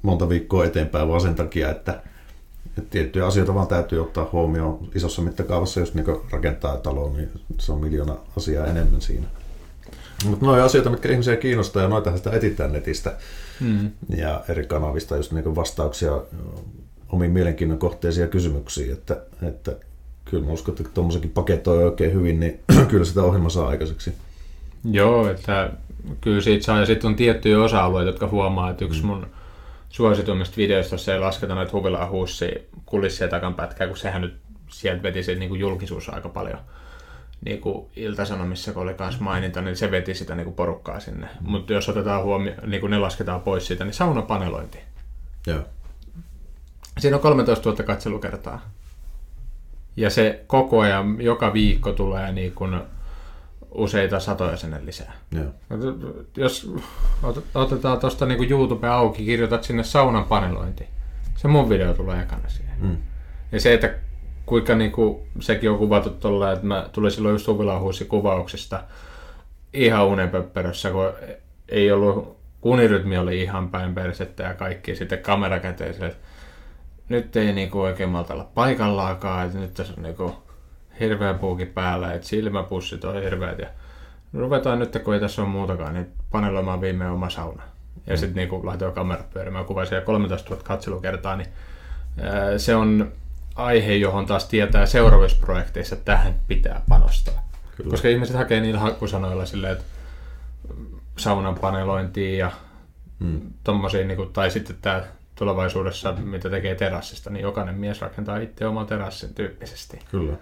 monta 0.01 0.29
viikkoa 0.29 0.65
eteenpäin 0.65 1.07
vaan 1.07 1.21
sen 1.21 1.35
takia, 1.35 1.71
että, 1.71 2.01
että 2.77 2.89
tiettyjä 2.89 3.25
asioita 3.25 3.53
vaan 3.53 3.67
täytyy 3.67 4.01
ottaa 4.01 4.29
huomioon 4.31 4.87
isossa 4.95 5.21
mittakaavassa, 5.21 5.79
jos 5.79 5.93
niin 5.93 6.05
rakentaa 6.31 6.77
taloa, 6.77 7.17
niin 7.17 7.29
se 7.59 7.71
on 7.71 7.79
miljoona 7.79 8.17
asiaa 8.37 8.67
enemmän 8.67 9.01
siinä. 9.01 9.27
Mutta 10.25 10.45
noin 10.45 10.61
asioita, 10.61 10.89
mitkä 10.89 11.09
ihmisiä 11.09 11.35
kiinnostaa, 11.35 11.83
ja 11.83 11.89
noita 11.89 12.17
sitä 12.17 12.31
etsitään 12.31 12.71
netistä 12.71 13.17
mm. 13.59 13.91
ja 14.17 14.43
eri 14.49 14.65
kanavista, 14.65 15.17
just 15.17 15.31
niin 15.31 15.55
vastauksia 15.55 16.21
omiin 17.09 17.31
mielenkiinnon 17.31 17.77
kohteisia 17.77 18.27
kysymyksiä, 18.27 18.93
että, 18.93 19.17
että 19.41 19.75
kyllä 20.25 20.45
mä 20.45 20.51
uskon, 20.51 20.75
että 20.79 20.89
tuommoisenkin 20.93 21.31
paketoi 21.31 21.83
oikein 21.83 22.13
hyvin, 22.13 22.39
niin 22.39 22.59
kyllä 22.89 23.05
sitä 23.05 23.23
ohjelma 23.23 23.49
saa 23.49 23.67
aikaiseksi. 23.67 24.13
Joo, 24.91 25.29
että 25.29 25.71
kyllä 26.21 26.41
siitä 26.41 26.65
saa, 26.65 26.79
ja 26.79 26.85
sitten 26.85 27.07
on 27.07 27.15
tiettyjä 27.15 27.63
osa-alueita, 27.63 28.09
jotka 28.09 28.27
huomaa, 28.27 28.69
että 28.69 28.85
yksi 28.85 29.01
mm. 29.01 29.07
mun 29.07 29.27
suosituimmista 29.89 30.57
videoista, 30.57 30.97
se 30.97 31.13
ei 31.13 31.19
lasketa 31.19 31.55
näitä 31.55 31.71
huvilaa 31.71 32.09
huussia 32.09 32.59
kulissia 32.85 33.27
takan 33.27 33.53
pätkää, 33.53 33.87
kun 33.87 33.97
sehän 33.97 34.21
nyt 34.21 34.35
sieltä 34.69 35.03
veti 35.03 35.23
se 35.23 35.35
niin 35.35 35.49
kuin 35.49 35.59
julkisuus 35.59 36.09
aika 36.09 36.29
paljon 36.29 36.59
niin 37.45 37.61
kuin 37.61 37.85
Ilta-Sanomissa, 37.95 38.73
kun 38.73 38.83
oli 38.83 38.93
kanssa 38.93 39.23
maininta, 39.23 39.61
niin 39.61 39.75
se 39.75 39.91
veti 39.91 40.13
sitä 40.13 40.35
niin 40.35 40.45
kuin 40.45 40.55
porukkaa 40.55 40.99
sinne. 40.99 41.27
Mm. 41.41 41.51
Mutta 41.51 41.73
jos 41.73 41.89
otetaan 41.89 42.23
huomioon, 42.23 42.69
niin 42.69 42.81
kuin 42.81 42.91
ne 42.91 42.97
lasketaan 42.97 43.41
pois 43.41 43.67
siitä, 43.67 43.85
niin 43.85 43.93
saunapanelointi. 43.93 44.77
Joo. 45.47 45.59
Siinä 46.99 47.17
on 47.17 47.21
13 47.21 47.69
000 47.69 47.83
katselukertaa. 47.83 48.61
Ja 49.97 50.09
se 50.09 50.43
koko 50.47 50.79
ajan, 50.79 51.21
joka 51.21 51.53
viikko 51.53 51.91
tulee 51.91 52.31
niin 52.31 52.51
kuin 52.51 52.81
useita 53.73 54.19
satoja 54.19 54.57
sinne 54.57 54.85
lisää. 54.85 55.13
Joo. 55.31 55.45
Jos 56.37 56.73
otetaan 57.55 57.99
tuosta 57.99 58.25
niin 58.25 58.51
YouTube 58.51 58.87
auki, 58.87 59.25
kirjoitat 59.25 59.63
sinne 59.63 59.83
saunan 59.83 60.25
panelointi. 60.25 60.87
Se 61.35 61.47
mun 61.47 61.69
video 61.69 61.93
tulee 61.93 62.21
ekana 62.21 62.49
siihen. 62.49 62.77
Mm. 62.79 62.97
Ja 63.51 63.59
se, 63.59 63.73
että 63.73 63.93
kuinka 64.45 64.75
niin 64.75 64.91
kuin, 64.91 65.27
sekin 65.39 65.71
on 65.71 65.77
kuvattu 65.77 66.09
tuolla, 66.09 66.51
että 66.51 66.65
mä 66.65 66.89
tulin 66.91 67.11
silloin 67.11 67.33
just 67.33 67.45
Suvilahuussi 67.45 68.05
kuvauksesta 68.05 68.83
ihan 69.73 70.05
unenpöppärössä, 70.05 70.91
kun 70.91 71.13
ei 71.69 71.91
ollut, 71.91 72.37
kunirytmi 72.61 73.17
oli 73.17 73.41
ihan 73.41 73.69
päin 73.69 73.95
persettä 73.95 74.43
ja 74.43 74.53
kaikki, 74.53 74.95
sitten 74.95 75.19
kamera 75.19 75.59
käteen, 75.59 75.91
että 75.91 76.11
nyt 77.09 77.35
ei 77.35 77.53
niinku 77.53 77.81
oikein 77.81 78.09
malta 78.09 78.33
olla 78.33 78.49
paikallaakaan, 78.53 79.45
että 79.45 79.59
nyt 79.59 79.73
tässä 79.73 79.93
on 79.97 80.03
niinku 80.03 80.35
hirveä 80.99 81.33
puuki 81.33 81.65
päällä, 81.65 82.13
että 82.13 82.27
silmäpussit 82.27 83.05
on 83.05 83.21
hirveät 83.21 83.59
ja 83.59 83.67
ruvetaan 84.33 84.79
nyt, 84.79 84.97
kun 85.03 85.13
ei 85.13 85.19
tässä 85.19 85.41
ole 85.41 85.49
muutakaan, 85.49 85.93
niin 85.93 86.07
paneloimaan 86.31 86.81
viimein 86.81 87.11
oma 87.11 87.29
sauna. 87.29 87.63
Ja 88.07 88.13
mm. 88.13 88.17
sitten 88.17 88.35
niinku 88.35 88.65
laitoin 88.65 88.93
kamerat 88.93 89.29
pyörimään, 89.29 89.65
kuvasin 89.65 90.01
13 90.01 90.49
000 90.49 90.63
katselukertaa, 90.63 91.35
niin 91.35 91.47
ää, 92.21 92.57
se 92.57 92.75
on 92.75 93.11
aihe, 93.55 93.95
johon 93.95 94.25
taas 94.25 94.45
tietää 94.45 94.85
seuraavissa 94.85 95.37
projekteissa, 95.41 95.95
että 95.95 96.05
tähän 96.05 96.35
pitää 96.47 96.81
panostaa. 96.89 97.47
Kyllä. 97.75 97.89
Koska 97.89 98.07
ihmiset 98.07 98.35
hakee 98.35 98.61
niillä 98.61 98.79
hakkusanoilla 98.79 99.45
silleen, 99.45 99.73
että 99.73 99.85
saunan 101.17 101.55
panelointiin 101.55 102.37
ja 102.37 102.51
mm. 103.19 103.41
tommosia, 103.63 104.07
niin 104.07 104.17
kuin, 104.17 104.33
tai 104.33 104.51
sitten 104.51 104.75
tämä 104.81 105.03
tulevaisuudessa, 105.35 106.13
mitä 106.13 106.49
tekee 106.49 106.75
terassista, 106.75 107.29
niin 107.29 107.43
jokainen 107.43 107.75
mies 107.75 108.01
rakentaa 108.01 108.37
itse 108.37 108.67
oman 108.67 108.85
terassin 108.85 109.33
tyyppisesti. 109.33 109.99
Kyllä. 110.11 110.33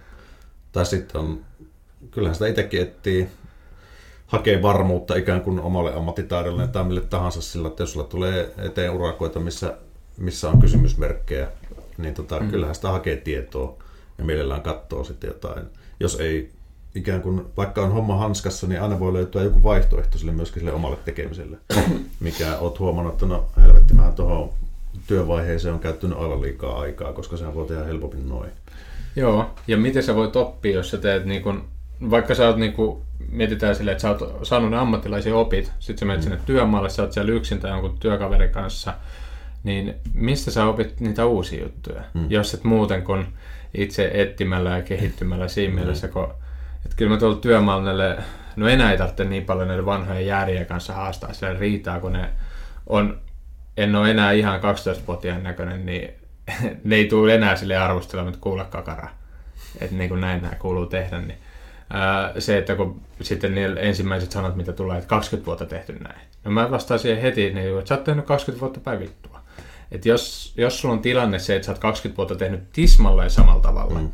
Tai 0.71 0.85
sitten 0.85 1.21
on, 1.21 1.39
kyllähän 2.11 2.35
sitä 2.35 2.47
itsekin 2.47 2.81
etsii, 2.81 3.27
hakee 4.27 4.61
varmuutta 4.61 5.15
ikään 5.15 5.41
kuin 5.41 5.59
omalle 5.59 5.93
ammattitaidolle 5.93 6.67
tai 6.67 6.83
mille 6.83 7.01
tahansa 7.01 7.41
sillä, 7.41 7.67
että 7.67 7.83
jos 7.83 7.93
sulla 7.93 8.07
tulee 8.07 8.53
eteen 8.57 8.91
urakoita, 8.91 9.39
missä, 9.39 9.77
missä 10.17 10.49
on 10.49 10.59
kysymysmerkkejä, 10.59 11.47
niin 11.97 12.13
tota, 12.13 12.39
mm. 12.39 12.49
kyllähän 12.49 12.75
sitä 12.75 12.89
hakee 12.89 13.15
tietoa 13.15 13.77
ja 14.17 14.23
mielellään 14.23 14.61
katsoo 14.61 15.03
sitten 15.03 15.27
jotain. 15.27 15.65
Jos 15.99 16.15
ei 16.15 16.51
ikään 16.95 17.21
kuin, 17.21 17.45
vaikka 17.57 17.81
on 17.81 17.91
homma 17.91 18.17
hanskassa, 18.17 18.67
niin 18.67 18.81
aina 18.81 18.99
voi 18.99 19.13
löytyä 19.13 19.43
joku 19.43 19.63
vaihtoehto 19.63 20.17
sille 20.17 20.31
myöskin 20.31 20.59
sille 20.59 20.73
omalle 20.73 20.97
tekemiselle. 21.05 21.57
Mikä 22.19 22.57
oot 22.57 22.79
huomannut, 22.79 23.13
että 23.13 23.25
no 23.25 23.45
helvetti, 23.61 23.93
mä 23.93 24.11
tuohon 24.15 24.49
työvaiheeseen 25.07 25.73
on 25.73 25.79
käyttänyt 25.79 26.17
aivan 26.17 26.41
liikaa 26.41 26.79
aikaa, 26.79 27.13
koska 27.13 27.37
sehän 27.37 27.55
voi 27.55 27.67
tehdä 27.67 27.83
helpommin 27.83 28.29
noin. 28.29 28.51
Joo, 29.15 29.55
ja 29.67 29.77
miten 29.77 30.03
sä 30.03 30.15
voit 30.15 30.35
oppia, 30.35 30.75
jos 30.75 30.91
sä 30.91 30.97
teet 30.97 31.25
niin 31.25 31.41
kun, 31.41 31.69
vaikka 32.09 32.35
sä 32.35 32.47
oot 32.47 32.57
niin 32.57 32.73
kun, 32.73 33.01
mietitään 33.31 33.75
silleen, 33.75 33.91
että 33.95 34.01
sä 34.01 34.09
oot 34.09 34.45
saanut 34.45 34.71
ne 34.71 34.77
ammattilaisia 34.77 35.35
opit, 35.35 35.71
sit 35.79 35.97
sä 35.97 36.05
menet 36.05 36.21
mm. 36.21 36.23
sinne 36.23 36.39
työmaalle, 36.45 36.89
sä 36.89 37.01
oot 37.01 37.13
siellä 37.13 37.31
yksin 37.31 37.59
tai 37.59 37.71
jonkun 37.71 37.97
työkaverin 37.99 38.51
kanssa, 38.51 38.93
niin 39.63 39.95
mistä 40.13 40.51
sä 40.51 40.65
opit 40.65 40.99
niitä 40.99 41.25
uusia 41.25 41.63
juttuja, 41.63 42.01
mm. 42.13 42.25
jos 42.29 42.53
et 42.53 42.63
muuten 42.63 43.03
kuin 43.03 43.25
itse 43.73 44.11
etsimällä 44.13 44.69
ja 44.69 44.81
kehittymällä 44.81 45.47
siinä 45.47 45.73
mm. 45.73 45.79
mielessä, 45.79 46.07
kun 46.07 46.33
että 46.85 46.95
kyllä 46.97 47.11
mä 47.11 47.17
tuolla 47.17 47.37
työmaalla 47.37 47.91
no 48.55 48.67
enää 48.67 48.91
ei 48.91 48.97
tarvitse 48.97 49.25
niin 49.25 49.45
paljon 49.45 49.67
näiden 49.67 49.85
vanhojen 49.85 50.25
järjen 50.25 50.65
kanssa 50.65 50.93
haastaa, 50.93 51.33
siellä 51.33 51.59
riitaa, 51.59 51.99
kun 51.99 52.13
ne 52.13 52.29
on 52.87 53.17
en 53.77 53.95
ole 53.95 54.11
enää 54.11 54.31
ihan 54.31 54.59
12-vuotiaan 54.59 55.43
näköinen, 55.43 55.85
niin 55.85 56.13
ne 56.83 56.95
ei 56.95 57.05
tule 57.05 57.35
enää 57.35 57.55
sille 57.55 57.77
arvostelemaan, 57.77 58.33
että 58.33 58.43
kuule 58.43 58.65
kakara. 58.69 59.09
Että 59.81 59.95
niin 59.95 60.09
kuin 60.09 60.21
näin 60.21 60.41
nämä 60.41 60.55
kuuluu 60.55 60.85
tehdä. 60.85 61.19
Niin, 61.19 61.37
ää, 61.89 62.33
se, 62.39 62.57
että 62.57 62.75
kun 62.75 63.01
sitten 63.21 63.55
ne 63.55 63.65
ensimmäiset 63.65 64.31
sanat, 64.31 64.55
mitä 64.55 64.73
tulee, 64.73 64.97
että 64.97 65.07
20 65.07 65.45
vuotta 65.45 65.65
tehty 65.65 65.93
näin. 65.93 66.21
No 66.43 66.51
mä 66.51 66.71
vastaan 66.71 66.99
siihen 66.99 67.21
heti, 67.21 67.53
niin, 67.53 67.79
että 67.79 67.89
sä 67.89 67.95
oot 67.95 68.03
tehnyt 68.03 68.25
20 68.25 68.61
vuotta 68.61 68.79
päivittua. 68.79 69.41
Että 69.91 70.09
jos, 70.09 70.53
jos 70.57 70.81
sulla 70.81 70.93
on 70.93 71.01
tilanne 71.01 71.39
se, 71.39 71.55
että 71.55 71.65
sä 71.65 71.71
oot 71.71 71.79
20 71.79 72.17
vuotta 72.17 72.35
tehnyt 72.35 72.71
tismalleen 72.73 73.29
samalla 73.29 73.61
tavalla, 73.61 73.99
mm. 73.99 74.09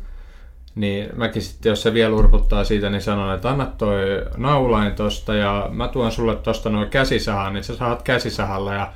niin 0.74 1.08
mäkin 1.16 1.42
sitten, 1.42 1.70
jos 1.70 1.82
se 1.82 1.94
vielä 1.94 2.14
urputtaa 2.14 2.64
siitä, 2.64 2.90
niin 2.90 3.02
sanon, 3.02 3.34
että 3.34 3.50
anna 3.50 3.66
toi 3.66 4.24
naulain 4.36 4.94
tosta 4.94 5.34
ja 5.34 5.68
mä 5.72 5.88
tuon 5.88 6.12
sulle 6.12 6.36
tosta 6.36 6.70
noin 6.70 6.90
käsisahan, 6.90 7.52
niin 7.54 7.64
sä 7.64 7.76
saat 7.76 8.02
käsisahalla 8.02 8.74
ja 8.74 8.92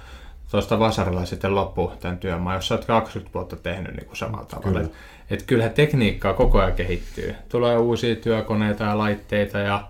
tuosta 0.53 0.79
vasarilla 0.79 1.25
sitten 1.25 1.55
loppu 1.55 1.93
tämän 2.01 2.19
työmaan, 2.19 2.57
jos 2.57 2.69
sä 2.69 2.75
oot 2.75 2.85
20 2.85 3.35
vuotta 3.35 3.57
tehnyt 3.57 3.95
niin 3.95 4.07
kuin 4.07 4.17
samalla 4.17 4.47
tavalla. 4.47 4.79
Kyllä. 4.79 4.93
Et, 5.31 5.43
kyllähän 5.43 5.73
tekniikkaa 5.73 6.35
koko 6.35 6.59
ajan 6.59 6.73
kehittyy. 6.73 7.35
Tulee 7.49 7.77
uusia 7.77 8.17
työkoneita 8.17 8.85
ja 8.85 8.99
laitteita 8.99 9.59
ja 9.59 9.89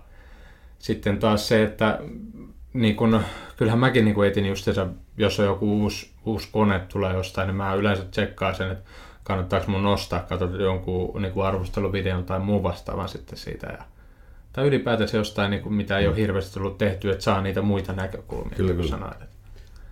sitten 0.79 1.19
taas 1.19 1.47
se, 1.47 1.63
että 1.63 1.99
niin 2.73 2.95
kun, 2.95 3.21
kyllähän 3.57 3.79
mäkin 3.79 4.05
niin 4.05 4.25
etin 4.25 4.45
just 4.45 4.65
se, 4.65 4.73
jos 5.17 5.39
on 5.39 5.45
joku 5.45 5.81
uusi, 5.81 6.11
uusi 6.25 6.47
kone 6.51 6.79
tulee 6.79 7.13
jostain, 7.13 7.47
niin 7.47 7.55
mä 7.55 7.73
yleensä 7.73 8.03
tsekkaan 8.03 8.55
sen, 8.55 8.71
että 8.71 8.89
kannattaako 9.23 9.71
mun 9.71 9.83
nostaa, 9.83 10.19
katsoa 10.19 10.49
jonkun 10.49 11.21
niin 11.21 11.33
kuin 11.33 11.45
arvosteluvideon 11.45 12.23
tai 12.23 12.39
muun 12.39 12.63
vastaavan 12.63 13.09
sitten 13.09 13.37
siitä. 13.37 13.67
Ja, 13.67 13.83
tai 14.53 14.67
ylipäätänsä 14.67 15.17
jostain, 15.17 15.51
niin 15.51 15.63
kuin, 15.63 15.73
mitä 15.73 15.97
ei 15.97 16.07
ole 16.07 16.15
hirveästi 16.15 16.53
tullut 16.53 16.77
tehty, 16.77 17.11
että 17.11 17.23
saa 17.23 17.41
niitä 17.41 17.61
muita 17.61 17.93
näkökulmia. 17.93 18.55
Kyllä, 18.55 18.73
niin 18.73 18.77
kyllä. 18.77 18.89
Sanoit. 18.89 19.32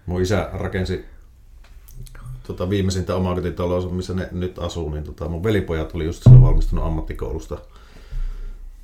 Mun 0.05 0.21
isä 0.21 0.49
rakensi 0.53 1.05
tota, 2.47 2.69
viimeisintä 2.69 3.15
omakotitaloa, 3.15 3.89
missä 3.89 4.13
ne 4.13 4.29
nyt 4.31 4.59
asuu, 4.59 4.89
niin 4.89 5.03
tota, 5.03 5.27
mun 5.27 5.43
velipojat 5.43 5.95
oli 5.95 6.05
just 6.05 6.23
silloin 6.23 6.43
valmistunut 6.43 6.85
ammattikoulusta. 6.85 7.57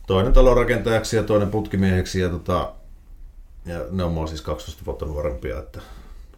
Toinen 0.07 0.33
talorakentajaksi 0.33 1.15
ja 1.15 1.23
toinen 1.23 1.49
putkimieheksi 1.49 2.19
ja, 2.19 2.29
tota, 2.29 2.73
ja 3.65 3.79
ne 3.91 4.03
on 4.03 4.11
mua 4.11 4.27
siis 4.27 4.41
12 4.41 4.85
vuotta 4.85 5.05
nuorempia, 5.05 5.59
että 5.59 5.79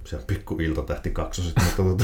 se 0.05 0.15
on 0.15 0.21
pikku 0.27 0.57
tähti 0.85 1.11
kaksoset, 1.11 1.53
mutta 1.65 1.83
tota, 1.83 2.03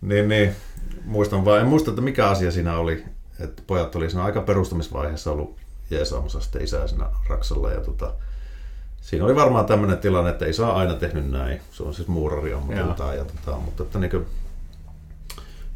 niin, 0.00 0.28
niin, 0.28 0.56
muistan 1.04 1.44
vaan, 1.44 1.60
en 1.60 1.66
muista, 1.66 1.90
että 1.90 2.02
mikä 2.02 2.28
asia 2.28 2.50
siinä 2.50 2.78
oli, 2.78 3.04
että 3.40 3.62
pojat 3.66 3.96
oli 3.96 4.10
siinä 4.10 4.24
aika 4.24 4.40
perustamisvaiheessa 4.40 5.30
ollut 5.30 5.56
jeesaamassa 5.90 6.40
sitten 6.40 6.62
isää 6.62 6.86
siinä 6.86 7.06
Raksalla 7.28 7.70
ja 7.70 7.80
tota, 7.80 8.14
siinä 9.02 9.24
oli 9.24 9.36
varmaan 9.36 9.66
tämmöinen 9.66 9.98
tilanne, 9.98 10.30
että 10.30 10.46
ei 10.46 10.52
saa 10.52 10.76
aina 10.76 10.94
tehnyt 10.94 11.30
näin. 11.30 11.60
Se 11.70 11.82
on 11.82 11.94
siis 11.94 12.08
muurari 12.08 12.52
ammatiltaan. 12.52 13.16
Ja, 13.16 13.24
tota, 13.24 13.58
mutta 13.58 13.82
että 13.82 13.98
niin 13.98 14.26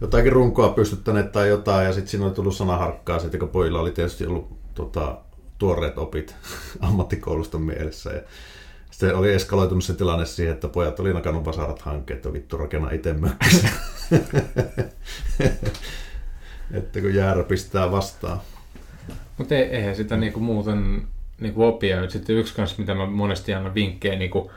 jotakin 0.01 0.33
runkoa 0.33 0.69
pystyttäneet 0.69 1.33
tai 1.33 1.49
jotain, 1.49 1.87
ja 1.87 1.93
sitten 1.93 2.11
siinä 2.11 2.27
oli 2.27 2.35
tullut 2.35 2.57
sanaharkkaa, 2.57 3.19
sitten 3.19 3.41
kun 3.41 3.49
pojilla 3.49 3.81
oli 3.81 3.91
tietysti 3.91 4.27
ollut 4.27 4.75
tota, 4.75 5.19
tuoreet 5.59 5.99
opit 5.99 6.37
ammattikoulusta 6.81 7.59
mielessä. 7.59 8.11
Ja 8.11 8.23
sitten 8.91 9.17
oli 9.17 9.35
eskaloitunut 9.35 9.85
se 9.85 9.95
tilanne 9.95 10.27
siihen, 10.27 10.55
että 10.55 10.69
pojat 10.69 11.01
oli 11.01 11.13
nakannut 11.13 11.45
vasarat 11.45 11.83
hankkeet, 11.83 12.17
että 12.17 12.33
vittu 12.33 12.57
rakenna 12.57 12.91
itse 12.91 13.13
mökkissä. 13.13 13.69
että 16.79 17.01
kun 17.01 17.15
jäärä 17.15 17.43
pistää 17.43 17.91
vastaan. 17.91 18.41
Mutta 19.39 19.55
eihän 19.55 19.97
sitä 19.97 20.17
niinku 20.17 20.41
muuten 20.41 21.09
niin 21.41 21.55
kuin 21.55 21.67
oppia. 21.67 22.11
Sitten 22.11 22.37
yksi 22.37 22.55
kanssa, 22.55 22.77
mitä 22.79 22.95
mä 22.95 23.07
monesti 23.07 23.55
annan 23.55 23.75
vinkkejä 23.75 24.19
niin 24.19 24.31
kuin 24.31 24.51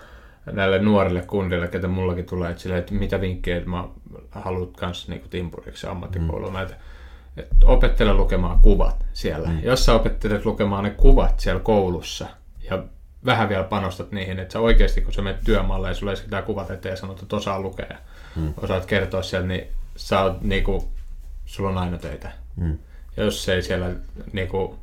näille 0.51 0.79
nuorille 0.79 1.21
kundille, 1.21 1.67
ketä 1.67 1.87
mullakin 1.87 2.25
tulee, 2.25 2.49
että, 2.49 2.63
sille, 2.63 2.77
että 2.77 2.93
mitä 2.93 3.21
vinkkejä 3.21 3.65
mä 3.65 3.87
haluat 4.31 4.77
kanssa 4.77 5.11
niin 5.11 5.21
kuin 5.21 5.29
timpuriksi 5.29 5.87
ammattikouluun. 5.87 6.53
Mm. 6.53 6.61
Että, 6.61 6.75
että 7.37 7.65
opettele 7.65 8.13
lukemaan 8.13 8.59
kuvat 8.61 9.05
siellä. 9.13 9.49
Mm. 9.49 9.59
Jos 9.63 9.85
sä 9.85 9.93
opettelet 9.93 10.45
lukemaan 10.45 10.83
ne 10.83 10.89
kuvat 10.89 11.39
siellä 11.39 11.61
koulussa 11.61 12.27
ja 12.69 12.83
vähän 13.25 13.49
vielä 13.49 13.63
panostat 13.63 14.11
niihin, 14.11 14.39
että 14.39 14.53
sä 14.53 14.59
oikeasti 14.59 15.01
kun 15.01 15.13
sä 15.13 15.21
menet 15.21 15.43
työmaalle 15.43 15.87
ja 15.87 15.93
sulle 15.93 16.11
esitetään 16.11 16.43
kuvat 16.43 16.71
eteen 16.71 16.93
ja 16.93 16.97
sanot, 16.97 17.21
että 17.21 17.35
osaa 17.35 17.61
lukea, 17.61 17.97
mm. 18.35 18.53
osaat 18.57 18.85
kertoa 18.85 19.21
siellä, 19.21 19.47
niin 19.47 19.67
sä 19.95 20.21
oot, 20.21 20.41
niin 20.41 20.63
kuin, 20.63 20.83
sulla 21.45 21.69
on 21.69 21.77
aina 21.77 21.97
töitä. 21.97 22.31
Mm. 22.55 22.77
Ja 23.17 23.23
jos 23.23 23.49
ei 23.49 23.61
siellä 23.61 23.89
niin 24.33 24.47
kuin, 24.47 24.77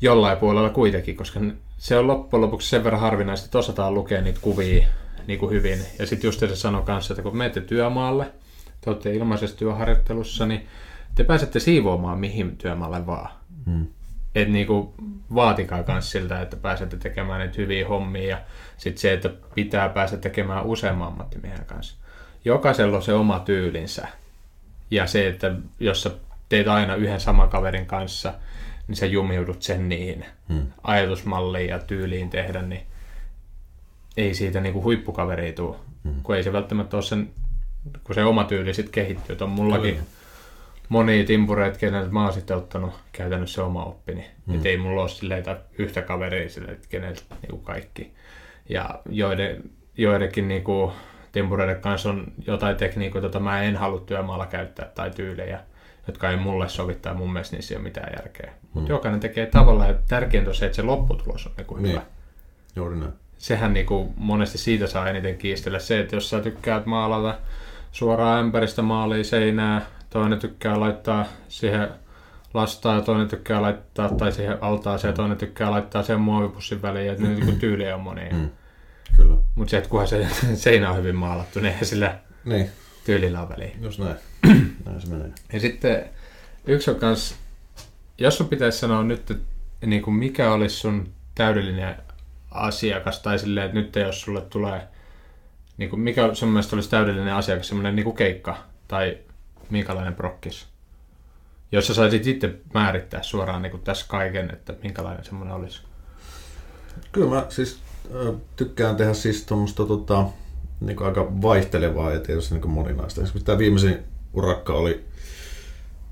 jollain 0.00 0.38
puolella 0.38 0.70
kuitenkin, 0.70 1.16
koska 1.16 1.40
se 1.78 1.98
on 1.98 2.06
loppujen 2.06 2.40
lopuksi 2.40 2.68
sen 2.68 2.84
verran 2.84 3.00
harvinaista, 3.00 3.44
että 3.44 3.58
osataan 3.58 3.94
lukea 3.94 4.20
niitä 4.20 4.38
kuvia 4.42 4.86
niin 5.26 5.38
kuin 5.38 5.50
hyvin. 5.50 5.78
Ja 5.98 6.06
sitten 6.06 6.28
just 6.28 6.40
se 6.40 6.56
sanoi 6.56 6.82
kanssa, 6.82 7.14
että 7.14 7.22
kun 7.22 7.36
menette 7.36 7.60
työmaalle, 7.60 8.32
te 8.80 8.90
olette 8.90 9.14
ilmaisessa 9.14 9.56
työharjoittelussa, 9.56 10.46
niin 10.46 10.66
te 11.14 11.24
pääsette 11.24 11.60
siivoamaan 11.60 12.18
mihin 12.18 12.56
työmaalle 12.56 13.06
vaan. 13.06 13.30
Mm. 13.66 13.86
Et 14.34 14.48
niinku 14.48 14.94
vaatikaa 15.34 15.84
myös 15.88 16.10
siltä, 16.10 16.40
että 16.40 16.56
pääsette 16.56 16.96
tekemään 16.96 17.40
niitä 17.40 17.54
hyviä 17.58 17.88
hommia 17.88 18.28
ja 18.28 18.38
sitten 18.76 19.00
se, 19.00 19.12
että 19.12 19.30
pitää 19.54 19.88
päästä 19.88 20.16
tekemään 20.16 20.66
useamman 20.66 21.08
ammattimiehen 21.08 21.64
kanssa. 21.66 21.96
Jokaisella 22.44 22.96
on 22.96 23.02
se 23.02 23.12
oma 23.12 23.38
tyylinsä. 23.38 24.08
Ja 24.90 25.06
se, 25.06 25.28
että 25.28 25.54
jos 25.80 26.02
sä 26.02 26.10
teet 26.48 26.68
aina 26.68 26.94
yhden 26.94 27.20
saman 27.20 27.48
kaverin 27.48 27.86
kanssa, 27.86 28.34
niin 28.88 28.96
sä 28.96 29.06
jumiudut 29.06 29.62
sen 29.62 29.88
niihin 29.88 30.24
Mm. 30.48 30.66
ajatusmalliin 30.82 31.68
ja 31.68 31.78
tyyliin 31.78 32.30
tehdä, 32.30 32.62
niin 32.62 32.82
ei 34.16 34.34
siitä 34.34 34.60
niinku 34.60 34.82
huippukaveria 34.82 35.52
tule. 35.52 35.76
Mm. 36.04 36.14
Kun 36.22 36.36
ei 36.36 36.42
se 36.42 36.52
välttämättä 36.52 36.96
ole 36.96 37.02
sen, 37.04 37.30
kun 38.04 38.14
se 38.14 38.24
oma 38.24 38.44
tyyli 38.44 38.74
sitten 38.74 38.92
kehittyy. 38.92 39.32
Et 39.32 39.42
on 39.42 39.50
mullakin 39.50 39.94
Kyllä. 39.94 40.06
monia 40.88 41.24
timpureita, 41.24 41.78
keneltä 41.78 42.10
mä 42.10 42.24
oon 42.24 42.32
sitten 42.32 42.56
ottanut 42.56 42.92
käytännössä 43.12 43.54
se 43.54 43.62
oma 43.62 43.84
oppini. 43.84 44.20
Mm. 44.46 44.52
Mm. 44.52 44.58
Et 44.58 44.66
ei 44.66 44.76
mulla 44.76 45.00
ole 45.00 45.08
silleen 45.08 45.44
yhtä 45.78 46.02
kaveria 46.02 46.48
silleen, 46.48 46.74
että 46.74 46.88
keneltä 46.88 47.22
niinku 47.42 47.58
kaikki. 47.58 48.12
Ja 48.68 49.00
joiden, 49.10 49.62
joidenkin 49.96 50.48
niinku 50.48 50.92
timpureiden 51.32 51.80
kanssa 51.80 52.10
on 52.10 52.32
jotain 52.46 52.76
tekniikoita, 52.76 53.24
joita 53.24 53.40
mä 53.40 53.62
en 53.62 53.76
halua 53.76 54.00
työmaalla 54.00 54.46
käyttää 54.46 54.86
tai 54.94 55.10
tyylejä, 55.10 55.60
jotka 56.08 56.30
ei 56.30 56.36
mulle 56.36 56.68
sovi 56.68 56.94
tai 56.94 57.14
mun 57.14 57.32
mielestä 57.32 57.56
niissä 57.56 57.74
ei 57.74 57.76
ole 57.76 57.82
mitään 57.84 58.12
järkeä. 58.16 58.52
Mutta 58.74 58.92
jokainen 58.92 59.20
tekee 59.20 59.46
tavalla 59.46 59.86
ja 59.86 59.94
tärkeintä 60.08 60.50
on 60.50 60.54
se, 60.56 60.66
että 60.66 60.76
se 60.76 60.82
lopputulos 60.82 61.46
on 61.46 61.52
niinku 61.56 61.76
Niin. 61.76 61.90
hyvä. 61.92 62.02
Juuri 62.76 62.96
näin. 62.96 63.12
Sehän 63.38 63.72
niinku 63.74 64.12
monesti 64.16 64.58
siitä 64.58 64.86
saa 64.86 65.08
eniten 65.08 65.38
kiistellä 65.38 65.78
se, 65.78 66.00
että 66.00 66.16
jos 66.16 66.30
sä 66.30 66.40
tykkäät 66.40 66.86
maalata 66.86 67.38
suoraan 67.92 68.40
ämpäristä 68.44 68.82
maaliin 68.82 69.24
seinää, 69.24 69.86
toinen 70.10 70.38
tykkää 70.38 70.80
laittaa 70.80 71.24
siihen 71.48 71.88
lastaa 72.54 72.94
ja 72.94 73.00
toinen 73.00 73.28
tykkää 73.28 73.62
laittaa 73.62 74.08
tai 74.08 74.32
siihen 74.32 74.58
altaaseen 74.60 75.12
ja 75.12 75.16
toinen 75.16 75.36
tykkää 75.38 75.70
laittaa 75.70 76.02
sen 76.02 76.20
muovipussin 76.20 76.82
väliin, 76.82 77.10
että 77.10 77.22
niinku 77.24 77.52
tyyliä 77.52 77.94
on 77.94 78.00
monia. 78.00 78.32
Mm. 78.34 78.50
Kyllä. 79.16 79.36
Mutta 79.54 79.70
se, 79.70 79.76
että 79.76 79.88
kunhan 79.90 80.08
se 80.08 80.26
seinä 80.54 80.90
on 80.90 80.96
hyvin 80.96 81.16
maalattu, 81.16 81.58
niin 81.60 81.66
eihän 81.72 81.84
sillä 81.84 82.18
Niin, 82.44 82.70
tyylillä 83.04 83.42
on 83.42 83.48
väliä. 83.48 83.70
just 83.80 83.98
näin. 83.98 84.16
näin 84.86 85.00
se 85.00 85.08
menee. 85.08 85.32
Ja 85.52 85.60
sitten 85.60 86.04
yksi 86.66 86.90
on 86.90 86.96
kans, 86.96 87.34
jos 88.18 88.36
sun 88.36 88.48
pitäisi 88.48 88.78
sanoa 88.78 89.02
nyt, 89.02 89.30
että 89.30 89.44
niin 89.86 90.02
kuin 90.02 90.14
mikä 90.14 90.52
olisi 90.52 90.76
sun 90.76 91.08
täydellinen 91.34 91.96
asiakas, 92.50 93.20
tai 93.20 93.38
silleen, 93.38 93.66
että 93.66 93.78
nyt 93.78 93.96
jos 93.96 94.20
sulle 94.20 94.40
tulee, 94.40 94.88
niin 95.76 95.90
kuin 95.90 96.00
mikä 96.00 96.34
sun 96.34 96.48
mielestä 96.48 96.76
olisi 96.76 96.90
täydellinen 96.90 97.34
asiakas, 97.34 97.68
semmoinen 97.68 97.96
niin 97.96 98.04
kuin 98.04 98.16
keikka, 98.16 98.56
tai 98.88 99.18
minkälainen 99.70 100.14
prokkis? 100.14 100.66
Jos 101.72 101.86
sä 101.86 101.94
saisit 101.94 102.26
itse 102.26 102.54
määrittää 102.74 103.22
suoraan 103.22 103.62
niin 103.62 103.70
kuin 103.70 103.82
tässä 103.82 104.06
kaiken, 104.08 104.50
että 104.52 104.74
minkälainen 104.82 105.24
semmoinen 105.24 105.54
olisi. 105.54 105.82
Kyllä 107.12 107.34
mä 107.34 107.46
siis 107.48 107.80
ö, 108.14 108.34
tykkään 108.56 108.96
tehdä 108.96 109.14
siis 109.14 109.44
tuommoista 109.44 109.84
tota, 109.86 110.24
niin 110.80 111.02
aika 111.02 111.42
vaihtelevaa 111.42 112.12
ja 112.12 112.20
tietysti 112.20 112.54
niin 112.54 112.70
moninaista. 112.70 113.20
Esimerkiksi 113.20 113.46
tämä 113.46 113.58
viimeisin 113.58 113.98
urakka 114.38 114.72
oli 114.72 115.04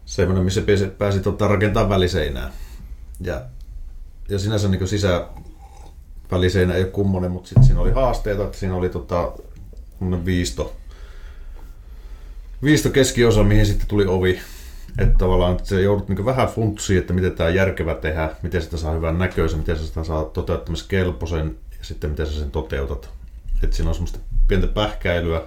semmoinen, 0.04 0.44
missä 0.44 0.62
pääsi, 0.62 0.86
pääsi 0.86 1.20
tota, 1.20 1.48
rakentamaan 1.48 1.88
väliseinää. 1.88 2.52
Ja, 3.20 3.40
ja 4.28 4.38
sinänsä 4.38 4.68
niin 4.68 4.88
sisä 4.88 5.26
väliseinä 6.30 6.74
ei 6.74 6.82
ole 6.82 6.90
kummonen, 6.90 7.30
mutta 7.30 7.48
sitten 7.48 7.64
siinä 7.64 7.80
oli 7.80 7.92
haasteita, 7.92 8.44
että 8.44 8.58
siinä 8.58 8.74
oli 8.74 8.88
tota, 8.88 9.32
viisto, 10.24 10.76
viisto 12.62 12.90
keskiosa, 12.90 13.42
mihin 13.42 13.66
sitten 13.66 13.88
tuli 13.88 14.06
ovi. 14.06 14.40
Että 14.98 15.18
tavallaan 15.18 15.52
että 15.52 15.68
se 15.68 15.82
joudut 15.82 16.08
niin 16.08 16.24
vähän 16.24 16.48
funtsiin, 16.48 16.98
että 16.98 17.12
miten 17.12 17.32
tämä 17.32 17.50
järkevä 17.50 17.94
tehdä, 17.94 18.30
miten 18.42 18.62
sitä 18.62 18.76
saa 18.76 18.92
hyvän 18.92 19.18
näköisen, 19.18 19.58
miten 19.58 19.78
sitä 19.78 20.04
saa 20.04 20.24
toteuttamiskelpoisen 20.24 21.56
ja 21.78 21.84
sitten 21.84 22.10
miten 22.10 22.26
sä 22.26 22.38
sen 22.38 22.50
toteutat. 22.50 23.10
Että 23.62 23.76
siinä 23.76 23.88
on 23.88 23.94
semmoista 23.94 24.18
pientä 24.48 24.66
pähkäilyä, 24.66 25.42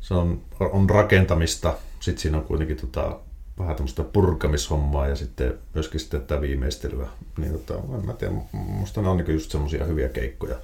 se 0.00 0.14
on, 0.14 0.42
on 0.60 0.90
rakentamista, 0.90 1.74
sitten 2.00 2.22
siinä 2.22 2.38
on 2.38 2.44
kuitenkin 2.44 2.76
tota, 2.76 3.18
vähän 3.58 3.76
tämmöistä 3.76 4.02
purkamishommaa 4.02 5.08
ja 5.08 5.16
sitten 5.16 5.58
myöskin 5.74 6.00
sitten 6.00 6.20
tätä 6.20 6.40
viimeistelyä. 6.40 7.08
Niin 7.38 7.52
tota, 7.52 7.74
en 7.74 8.06
mä 8.06 8.12
tiedä, 8.12 8.34
musta 8.52 9.02
ne 9.02 9.08
on 9.08 9.16
niin 9.16 9.32
just 9.32 9.50
semmoisia 9.50 9.84
hyviä 9.84 10.08
keikkoja, 10.08 10.56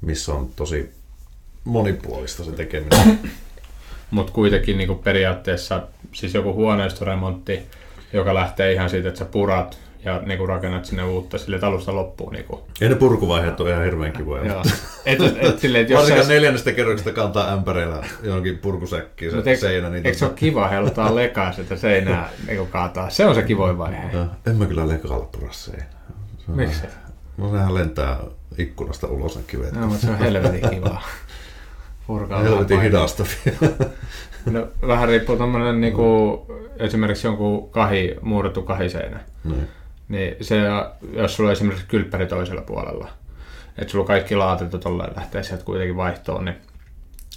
missä 0.00 0.34
on 0.34 0.50
tosi 0.56 0.92
monipuolista 1.64 2.44
se 2.44 2.52
tekeminen. 2.52 3.18
Mutta 4.10 4.32
kuitenkin 4.32 4.78
niin 4.78 4.88
kuin 4.88 4.98
periaatteessa 4.98 5.86
siis 6.12 6.34
joku 6.34 6.54
huoneistoremontti, 6.54 7.62
joka 8.12 8.34
lähtee 8.34 8.72
ihan 8.72 8.90
siitä, 8.90 9.08
että 9.08 9.18
sä 9.18 9.24
purat 9.24 9.78
ja 10.04 10.22
niin 10.26 10.38
kuin 10.38 10.48
rakennat 10.48 10.84
sinne 10.84 11.04
uutta 11.04 11.38
sille 11.38 11.56
että 11.56 11.66
alusta 11.66 11.94
loppuun. 11.94 12.32
Niin 12.32 12.44
kuin. 12.44 12.60
Ei 12.80 12.88
ne 12.88 12.94
purkuvaiheet 12.94 13.60
ole 13.60 13.70
ihan 13.70 13.84
hirveän 13.84 14.12
kivoja. 14.12 14.46
Joo. 14.46 14.62
Et, 15.06 15.20
et, 15.40 15.58
silleen, 15.60 15.82
että 15.82 15.92
jos 15.92 16.00
Varsinkaan 16.00 16.28
neljännestä 16.28 16.72
kerroksesta 16.72 17.12
kantaa 17.12 17.52
ämpäreillä 17.52 18.04
johonkin 18.22 18.58
purkusäkkiin 18.58 19.30
se 19.30 19.36
eikö, 19.36 19.56
seinä. 19.56 19.90
Niin 19.90 20.06
eikö 20.06 20.18
se 20.18 20.24
ole 20.24 20.34
kiva 20.36 20.68
heilutaan 20.68 21.14
lekaa 21.14 21.52
sitä 21.52 21.76
seinää 21.76 22.28
niin 22.46 22.58
kuin 22.58 22.70
kaataa? 22.70 23.10
Se 23.10 23.26
on 23.26 23.34
se 23.34 23.42
kivoin 23.42 23.78
vaihe. 23.78 24.10
Ja, 24.12 24.26
en 24.46 24.56
mä 24.56 24.66
kyllä 24.66 24.88
lekalla 24.88 25.28
pura 25.38 25.52
seinää. 25.52 25.90
Se 26.38 26.44
on 26.48 26.56
Miksi? 26.56 26.82
No 27.36 27.50
sehän 27.50 27.74
lentää 27.74 28.18
ikkunasta 28.58 29.06
ulos 29.06 29.36
ne 29.36 29.42
kivet. 29.46 29.72
No, 29.72 29.86
mutta 29.86 30.06
se 30.06 30.10
on 30.10 30.18
helvetin 30.18 30.70
kivaa. 30.70 31.02
Purkaa 32.06 32.38
vähän 32.38 32.52
Helvetin 32.52 32.80
hidasta 32.80 33.24
No, 34.50 34.68
vähän 34.86 35.08
riippuu 35.08 35.36
tommonen 35.36 35.80
niinku, 35.80 36.46
esimerkiksi 36.78 37.26
jonkun 37.26 37.70
kahi, 37.70 38.16
muurattu 38.22 38.62
kahiseinä. 38.62 39.20
niin. 39.44 39.68
Niin 40.12 40.36
se, 40.40 40.56
jos 41.12 41.36
sulla 41.36 41.48
on 41.48 41.52
esimerkiksi 41.52 41.86
kylppäri 41.88 42.26
toisella 42.26 42.62
puolella, 42.62 43.08
että 43.78 43.92
sulla 43.92 44.06
kaikki 44.06 44.36
laatit 44.36 44.70
tolleen 44.80 45.12
lähtee 45.16 45.42
sieltä 45.42 45.64
kuitenkin 45.64 45.96
vaihtoon, 45.96 46.44
niin 46.44 46.56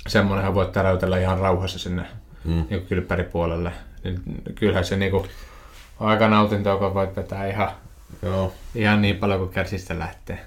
semmonenhan 0.07 0.55
voit 0.55 0.71
täräytellä 0.71 1.17
ihan 1.19 1.38
rauhassa 1.39 1.80
sinne 1.80 2.05
Mm. 2.45 2.65
niin 2.69 2.86
kylppäripuolelle. 2.86 3.71
Niin 4.03 4.21
kyllähän 4.55 4.86
se 4.86 4.97
niinku, 4.97 5.28
on 5.99 6.09
aika 6.09 6.28
nautintoa, 6.28 6.78
kun 6.78 6.93
voit 6.93 7.15
vetää 7.15 7.47
ihan, 7.47 7.71
Joo. 8.21 8.53
ihan 8.76 9.01
niin 9.01 9.15
paljon 9.15 9.39
kuin 9.39 9.51
kärsistä 9.51 9.99
lähtee. 9.99 10.39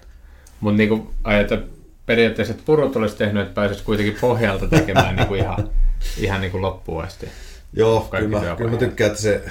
Mutta 0.61 0.77
niinku, 0.77 1.11
ajata 1.25 1.59
periaatteessa, 2.07 2.53
että 2.53 2.65
purut 2.67 2.97
olisi 2.97 3.17
tehnyt, 3.17 3.43
että 3.43 3.55
pääsisi 3.55 3.85
kuitenkin 3.85 4.17
pohjalta 4.21 4.69
tekemään 4.69 5.17
niinku 5.17 5.35
ihan, 5.35 5.71
ihan 6.19 6.41
niinku 6.41 6.63
loppuun 6.63 7.05
asti. 7.05 7.29
Joo, 7.73 8.01
Kaikki 8.01 8.31
kyllä, 8.31 8.49
mä, 8.49 8.57
kyllä 8.57 8.71
mä 8.71 8.77
tykkään, 8.77 9.11
että 9.11 9.23
se 9.23 9.45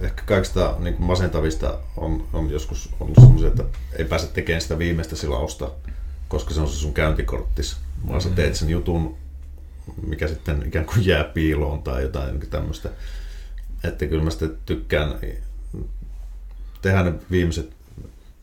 ehkä 0.00 0.22
kaikista 0.26 0.76
niin 0.78 0.94
kuin 0.94 1.06
masentavista 1.06 1.78
on, 1.96 2.28
on 2.32 2.50
joskus 2.50 2.90
ollut 3.00 3.16
semmoisia, 3.20 3.48
että 3.48 3.64
ei 3.98 4.04
pääse 4.04 4.26
tekemään 4.26 4.60
sitä 4.60 4.78
viimeistä 4.78 5.16
silausta, 5.16 5.70
koska 6.28 6.54
se 6.54 6.60
on 6.60 6.68
se 6.68 6.74
sun 6.74 6.94
käyntikorttis, 6.94 7.76
vaan 8.08 8.20
sä 8.20 8.28
teet 8.28 8.54
sen 8.54 8.70
jutun, 8.70 9.16
mikä 10.06 10.28
sitten 10.28 10.66
ikään 10.66 10.86
kuin 10.86 11.06
jää 11.06 11.24
piiloon 11.24 11.82
tai 11.82 12.02
jotain 12.02 12.40
tämmöistä. 12.50 12.88
Että 13.84 14.06
kyllä 14.06 14.24
mä 14.24 14.30
sitten 14.30 14.58
tykkään 14.66 15.14
tehdä 16.82 17.02
ne 17.02 17.12
viimeiset 17.30 17.72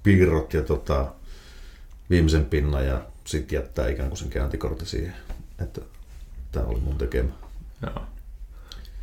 piirrot 0.04 0.54
ja 0.54 0.62
tota, 0.62 1.12
viimeisen 2.10 2.46
pinnan 2.46 2.86
ja 2.86 3.02
sitten 3.26 3.56
jättää 3.56 3.90
ikään 3.90 4.10
kuin 4.10 4.18
sen 4.18 4.30
käyntikortin 4.30 4.88
siihen, 4.88 5.16
että 5.60 5.82
tämä 6.52 6.66
oli 6.66 6.80
mun 6.80 6.98
tekemä. 6.98 7.30
Joo. 7.82 8.02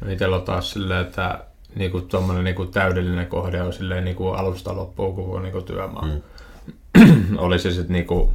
No 0.00 0.11
itsellä 0.11 0.36
on 0.36 0.42
taas 0.42 0.70
silleen, 0.70 1.07
että 1.07 1.44
niinku 1.74 2.00
tommonen 2.00 2.44
niinku 2.44 2.66
täydellinen 2.66 3.26
kohde 3.26 3.62
on 3.62 3.72
silleen 3.72 4.04
niinku 4.04 4.28
alusta 4.28 4.76
loppuun 4.76 5.16
koko 5.16 5.40
niinku 5.40 5.60
työmaa. 5.62 6.06
Mm. 6.06 7.38
Oli 7.38 7.58
se 7.58 7.70
sitten 7.70 7.92
niinku, 7.92 8.32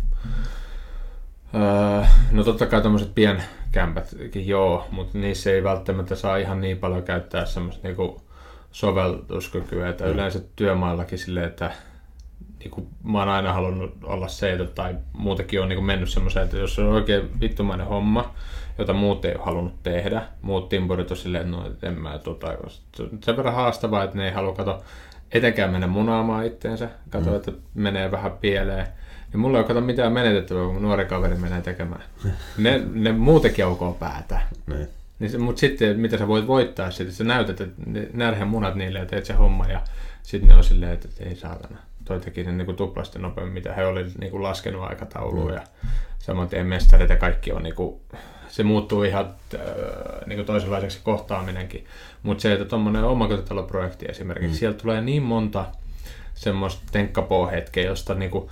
öö, 1.55 2.03
no 2.31 2.43
totta 2.43 2.65
kai 2.65 2.81
tämmöiset 2.81 3.15
pienkämpätkin 3.15 4.47
joo, 4.47 4.87
mutta 4.91 5.17
niissä 5.17 5.51
ei 5.51 5.63
välttämättä 5.63 6.15
saa 6.15 6.37
ihan 6.37 6.61
niin 6.61 6.77
paljon 6.77 7.03
käyttää 7.03 7.45
semmoista 7.45 7.87
niinku 7.87 8.21
soveltuskykyä, 8.71 9.89
että 9.89 10.05
Mm. 10.05 10.11
yleensä 10.11 10.39
työmaallakin 10.55 11.17
silleen, 11.19 11.47
että 11.47 11.71
niinku, 12.59 12.87
mä 13.03 13.19
oon 13.19 13.29
aina 13.29 13.53
halunnut 13.53 13.93
olla 14.03 14.27
se, 14.27 14.51
että, 14.53 14.65
tai 14.65 14.95
muutenkin 15.13 15.61
on 15.61 15.69
niinku 15.69 15.83
mennyt 15.83 16.09
semmoiseen, 16.09 16.45
että 16.45 16.57
jos 16.57 16.79
on 16.79 16.85
oikein 16.85 17.39
vittumainen 17.41 17.87
homma, 17.87 18.33
jota 18.79 18.93
muut 18.93 19.25
ei 19.25 19.35
ole 19.35 19.45
halunnut 19.45 19.83
tehdä, 19.83 20.21
muut 20.41 20.69
timpurit 20.69 21.11
on 21.11 21.17
silleen, 21.17 21.45
että 21.45 21.57
no, 21.57 21.71
en 21.91 21.99
mä 21.99 22.17
tota, 22.17 22.57
se 22.95 23.03
on 23.03 23.09
sen 23.23 23.37
verran 23.37 23.53
haastavaa, 23.53 24.03
että 24.03 24.17
ne 24.17 24.25
ei 24.25 24.33
halua 24.33 24.53
kato 24.53 24.83
etenkään 25.31 25.71
mennä 25.71 25.87
munaamaan 25.87 26.45
itteensä, 26.45 26.89
kato, 27.09 27.29
mm. 27.29 27.35
että 27.35 27.51
menee 27.73 28.11
vähän 28.11 28.31
pieleen. 28.31 28.87
Niin 29.33 29.39
mulla 29.39 29.59
ei 29.59 29.65
ole 29.69 29.81
mitään 29.81 30.13
menetettävää, 30.13 30.65
kun 30.65 30.81
nuori 30.81 31.05
kaveri 31.05 31.35
menee 31.35 31.61
tekemään. 31.61 32.03
Ne, 32.57 32.81
ne 32.93 33.11
muutenkin 33.11 33.65
aukoo 33.65 33.93
päätä. 33.93 34.41
Niin. 34.67 34.87
Niin, 35.19 35.41
mutta 35.41 35.59
sitten, 35.59 35.99
mitä 35.99 36.17
sä 36.17 36.27
voit 36.27 36.47
voittaa 36.47 36.91
sitten, 36.91 37.15
sä 37.15 37.23
näytät, 37.23 37.61
että 37.61 37.81
ne- 37.85 38.07
närhän 38.13 38.47
munat 38.47 38.75
niille 38.75 38.99
ja 38.99 39.05
teet 39.05 39.25
se 39.25 39.33
homma 39.33 39.67
ja 39.67 39.81
sitten 40.23 40.47
ne 40.47 40.55
on 40.55 40.63
silleen, 40.63 40.93
että 40.93 41.07
ei 41.19 41.35
saatana. 41.35 41.77
Toi 42.05 42.19
teki 42.19 42.43
sen 42.43 42.57
niinku 42.57 42.73
tuplasti 42.73 43.19
nopeammin, 43.19 43.53
mitä 43.53 43.73
he 43.73 43.85
oli 43.85 44.05
niinku 44.19 44.43
laskenut 44.43 44.83
aikatauluun 44.83 45.51
mm. 45.51 45.55
ja 45.55 45.61
samoin 46.19 46.49
mestarit 46.63 47.09
ja 47.09 47.17
kaikki 47.17 47.51
on 47.51 47.63
niinku 47.63 48.01
se 48.49 48.63
muuttuu 48.63 49.03
ihan 49.03 49.35
äh, 49.55 49.61
niin 50.25 50.45
toisenlaiseksi 50.45 50.99
kohtaaminenkin. 51.03 51.85
Mutta 52.23 52.41
se, 52.41 52.53
että 52.53 52.65
tuommoinen 52.65 53.03
omakotitaloprojekti 53.03 54.05
esimerkiksi, 54.09 54.55
mm. 54.55 54.59
sieltä 54.59 54.81
tulee 54.81 55.01
niin 55.01 55.23
monta 55.23 55.65
semmoista 56.35 56.83
tenkkapoo-hetkeä, 56.91 57.83
josta 57.83 58.13
niin 58.13 58.31
kuin, 58.31 58.49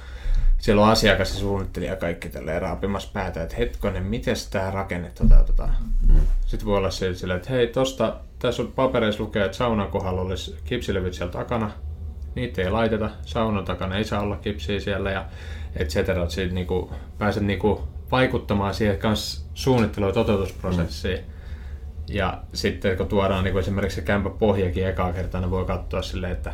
siellä 0.58 0.84
on 0.84 0.90
asiakas 0.90 1.34
ja 1.34 1.40
suunnittelija 1.40 1.96
kaikki 1.96 2.30
tälleen 2.30 2.62
raapimassa 2.62 3.10
päätä, 3.14 3.44
että 3.44 3.56
hetkonen, 3.56 4.04
miten 4.04 4.36
tämä 4.52 4.72
rakenne 4.72 5.12
toteutetaan. 5.12 5.76
Mm. 6.08 6.20
Sitten 6.46 6.66
voi 6.66 6.78
olla 6.78 6.92
sillä, 6.92 7.36
että 7.36 7.50
hei, 7.50 7.68
tosta, 7.68 8.16
tässä 8.40 8.64
on 8.64 8.72
papereissa 8.72 9.24
lukee, 9.24 9.46
että 9.46 9.58
saunan 9.58 9.88
kohdalla 9.88 10.22
olisi 10.22 10.58
kipsilevyt 10.66 11.14
siellä 11.14 11.34
takana, 11.34 11.72
niitä 12.36 12.62
ei 12.62 12.70
laiteta, 12.70 13.10
saunan 13.26 13.66
takana 13.66 13.98
ei 13.98 14.04
saa 14.04 14.22
olla 14.22 14.38
kipsiä 14.38 14.80
siellä 14.80 15.12
ja 15.12 15.26
et 15.78 15.90
cetera, 15.90 16.24
että 16.24 16.36
siitä 16.36 16.54
niinku, 16.54 16.92
pääset 17.18 17.44
niinku 17.44 17.88
vaikuttamaan 18.12 18.74
siihen 18.74 18.98
kanssa 18.98 19.46
suunnittelu- 19.54 20.06
ja 20.06 20.14
toteutusprosessiin. 20.14 21.20
Mm. 21.20 21.26
Ja 22.08 22.42
sitten 22.54 22.98
kun 22.98 23.08
tuodaan 23.08 23.44
niin 23.44 23.58
esimerkiksi 23.58 23.96
se 23.96 24.02
kämpä 24.02 24.30
pohjakin 24.30 24.88
ekaa 24.88 25.14
kertaa, 25.14 25.42
niin 25.42 25.52
voi 25.52 25.66
katsoa 25.66 26.02
silleen, 26.02 26.34
että, 26.34 26.54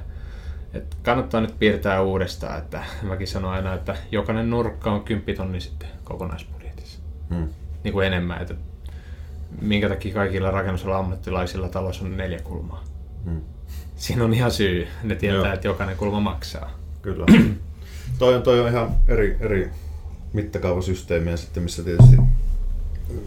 että 0.74 0.96
kannattaa 1.04 1.42
nyt 1.42 1.60
piirtää 1.60 2.02
uudestaan. 2.02 2.58
Että 2.58 2.84
mäkin 3.04 3.28
sanon 3.28 3.52
aina, 3.52 3.74
että 3.74 3.96
jokainen 4.12 4.50
nurkka 4.50 4.92
on 4.92 5.04
10 5.04 5.38
tonni 5.38 5.62
sitten 5.62 5.90
kokonaisbudjetissa. 6.04 7.00
Mm. 7.30 7.48
Niin 7.84 7.94
kuin 7.94 8.08
enemmän. 8.08 8.42
Että 8.42 8.56
minkä 9.62 9.90
takia 9.90 10.14
kaikilla 10.14 10.52
rakennusalan 10.52 11.00
ammattilaisilla 11.00 11.70
talossa 11.70 12.06
on 12.06 12.18
neljä 12.18 12.40
kulmaa. 12.40 12.84
Mm. 13.26 13.42
Siinä 13.96 14.24
on 14.24 14.34
ihan 14.34 14.52
syy. 14.52 14.88
Ne 15.04 15.16
tietää, 15.16 15.38
Joo. 15.38 15.54
että 15.54 15.68
jokainen 15.68 15.98
kulma 15.98 16.20
maksaa. 16.20 16.70
Kyllä. 17.02 17.26
toi, 18.24 18.36
on, 18.36 18.42
toi 18.44 18.60
on 18.60 18.68
ihan 18.68 18.96
eri, 19.08 19.38
eri 19.40 19.72
mittakaavasysteemiä 20.34 21.38
sitten, 21.38 21.64
missä 21.64 21.84
tietysti, 21.84 22.18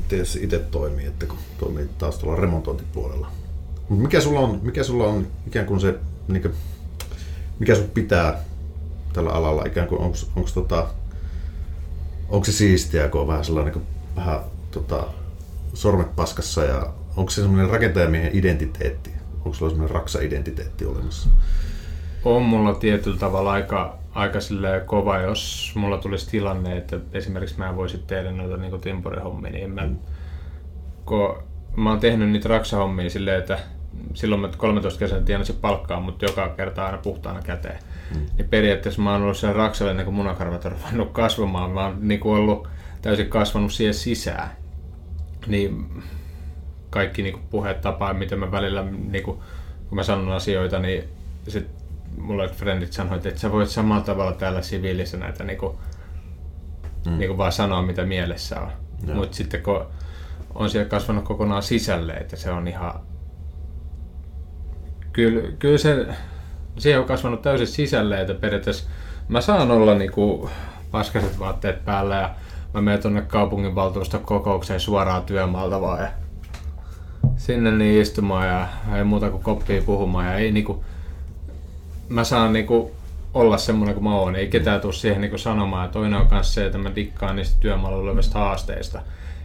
tietysti 0.09 0.39
itse 0.43 0.59
toimii, 0.59 1.07
että 1.07 1.27
kun 1.27 1.39
toimii 1.59 1.89
taas 1.99 2.19
tuolla 2.19 2.41
remontointipuolella. 2.41 3.31
Mutta 3.89 4.03
mikä 4.03 4.21
sulla 4.21 4.41
on, 4.41 4.61
mikä 4.63 4.85
sulla 4.85 5.07
on 5.07 5.27
ikään 5.47 5.67
kuin 5.67 5.81
se, 5.81 5.95
niin 6.29 6.43
kuin, 6.43 6.55
mikä 7.59 7.75
sun 7.75 7.89
pitää 7.89 8.41
tällä 9.13 9.31
alalla, 9.31 9.65
ikään 9.65 9.89
kuin 9.89 10.01
onko 10.37 10.49
tota, 10.55 10.89
onko 12.29 12.45
se 12.45 12.53
siistiä, 12.53 13.09
kun 13.09 13.21
on 13.21 13.27
vähän 13.27 13.45
sellainen 13.45 13.75
niin 13.75 13.87
vähän 14.17 14.41
tota, 14.71 15.07
sormet 15.75 16.17
paskassa 16.17 16.65
ja 16.65 16.93
onko 17.17 17.31
se 17.31 17.41
semmoinen 17.41 17.71
rakentajamiehen 17.71 18.37
identiteetti? 18.37 19.11
Onko 19.35 19.55
sulla 19.55 19.71
semmoinen 19.71 19.95
raksa-identiteetti 19.95 20.85
olemassa? 20.85 21.29
On 22.25 22.43
mulla 22.43 22.75
tietyllä 22.75 23.19
tavalla 23.19 23.53
aika 23.53 23.99
aika 24.17 24.39
kova, 24.87 25.19
jos 25.19 25.73
mulla 25.75 25.99
tulisi 25.99 26.31
tilanne, 26.31 26.77
että 26.77 27.01
esimerkiksi 27.13 27.59
mä 27.59 27.77
voisin 27.77 28.03
tehdä 28.07 28.33
noita 28.33 28.57
niin 28.57 28.81
timpurihommia, 28.81 29.51
niin 29.51 29.71
mä, 29.71 29.87
mm. 29.87 29.97
kun 31.05 31.43
mä 31.77 31.91
oon 31.91 32.01
tehnyt 32.01 32.31
niitä 32.31 32.49
raksahommia 32.49 33.11
silleen, 33.11 33.39
että 33.39 33.59
silloin 34.15 34.41
mä 34.41 34.49
13 34.57 34.99
kesänä 34.99 35.23
tienasin 35.23 35.57
palkkaa, 35.57 36.01
mutta 36.01 36.25
joka 36.25 36.49
kerta 36.49 36.87
aina 36.87 36.99
puhtaana 36.99 37.43
käteen. 37.43 37.79
Mm. 38.15 38.27
Niin 38.39 38.49
periaatteessa 38.49 39.03
mä 39.03 39.13
oon 39.13 39.23
ollut 39.23 39.37
siellä 39.37 39.57
raksalle 39.57 39.95
niin 39.95 40.05
kuin 40.05 40.15
munakarvat 40.15 40.65
on 40.65 40.73
ruvennut 40.73 41.13
kasvamaan. 41.13 41.71
Mä 41.71 41.85
oon 41.85 41.97
niin 42.01 42.21
kuin 42.21 42.39
ollut 42.39 42.69
täysin 43.03 43.29
kasvanut 43.29 43.73
siihen 43.73 43.95
sisään. 43.95 44.51
Niin 45.47 46.03
kaikki 46.91 47.23
niin 47.23 47.33
kuin 47.33 47.47
puheet 47.51 47.81
tapaa, 47.81 48.15
miten 48.15 48.39
mä 48.39 48.51
välillä, 48.51 48.83
niin 48.83 49.25
kuin, 49.25 49.39
kun 49.89 49.97
mä 49.97 50.03
sanon 50.03 50.33
asioita, 50.33 50.79
niin 50.79 51.05
sit 51.49 51.67
mulle 52.19 52.49
frendit 52.49 52.93
sanoivat, 52.93 53.27
että 53.27 53.41
sä 53.41 53.53
voit 53.53 53.69
samalla 53.69 54.03
tavalla 54.03 54.33
täällä 54.33 54.63
siviilissä 54.63 55.17
näitä 55.17 55.45
niinku, 55.45 55.81
mm. 57.07 57.19
niinku 57.19 57.39
vaan 57.39 57.53
sanoa, 57.53 57.83
mitä 57.83 58.05
mielessä 58.05 58.61
on. 58.61 58.71
Mutta 59.15 59.37
sitten 59.37 59.63
kun 59.63 59.87
on 60.55 60.71
siellä 60.71 60.89
kasvanut 60.89 61.25
kokonaan 61.25 61.63
sisälle, 61.63 62.13
että 62.13 62.37
se 62.37 62.51
on 62.51 62.69
ihan... 62.69 63.01
Kyllä, 65.13 65.53
kyllä 65.59 65.79
se, 65.79 66.07
se 66.79 66.99
on 66.99 67.05
kasvanut 67.05 67.43
täysin 67.43 67.67
sisälle, 67.67 68.21
että 68.21 68.35
periaatteessa 68.35 68.89
mä 69.29 69.41
saan 69.41 69.71
olla 69.71 69.95
niinku 69.95 70.51
paskaset 70.91 71.39
vaatteet 71.39 71.85
päällä 71.85 72.17
ja 72.17 72.35
mä 72.75 72.81
menen 72.81 73.03
tuonne 73.03 73.23
kaupunginvaltuuston 73.23 74.21
kokoukseen 74.21 74.81
suoraan 74.81 75.23
työmaalta 75.23 75.81
vaan 75.81 76.01
ja 76.01 76.09
sinne 77.37 77.71
niin 77.71 78.03
istumaan 78.03 78.49
ja 78.49 78.69
ei 78.97 79.05
muuta 79.05 79.31
kuin 79.31 79.43
koppia 79.43 79.83
puhumaan 79.83 80.27
ja 80.27 80.35
ei 80.35 80.53
niinku, 80.53 80.85
mä 82.09 82.25
saan 82.25 82.53
niinku 82.53 82.97
olla 83.35 83.59
semmoinen 83.59 83.95
kuin 83.95 84.05
mä 84.05 84.15
oon. 84.15 84.37
Ei 84.37 84.49
ketään 84.49 84.81
tule 84.81 84.93
siihen 84.93 85.21
niinku 85.21 85.39
sanomaan. 85.39 85.91
Toinen 85.91 86.21
on 86.21 86.29
myös 86.31 86.55
se, 86.55 86.67
että 86.67 86.79
mä 86.79 86.95
dikkaan 86.95 87.37
niistä 87.37 87.61
työmaalla 87.61 87.99
olevista 87.99 88.39
haasteista. 88.39 89.03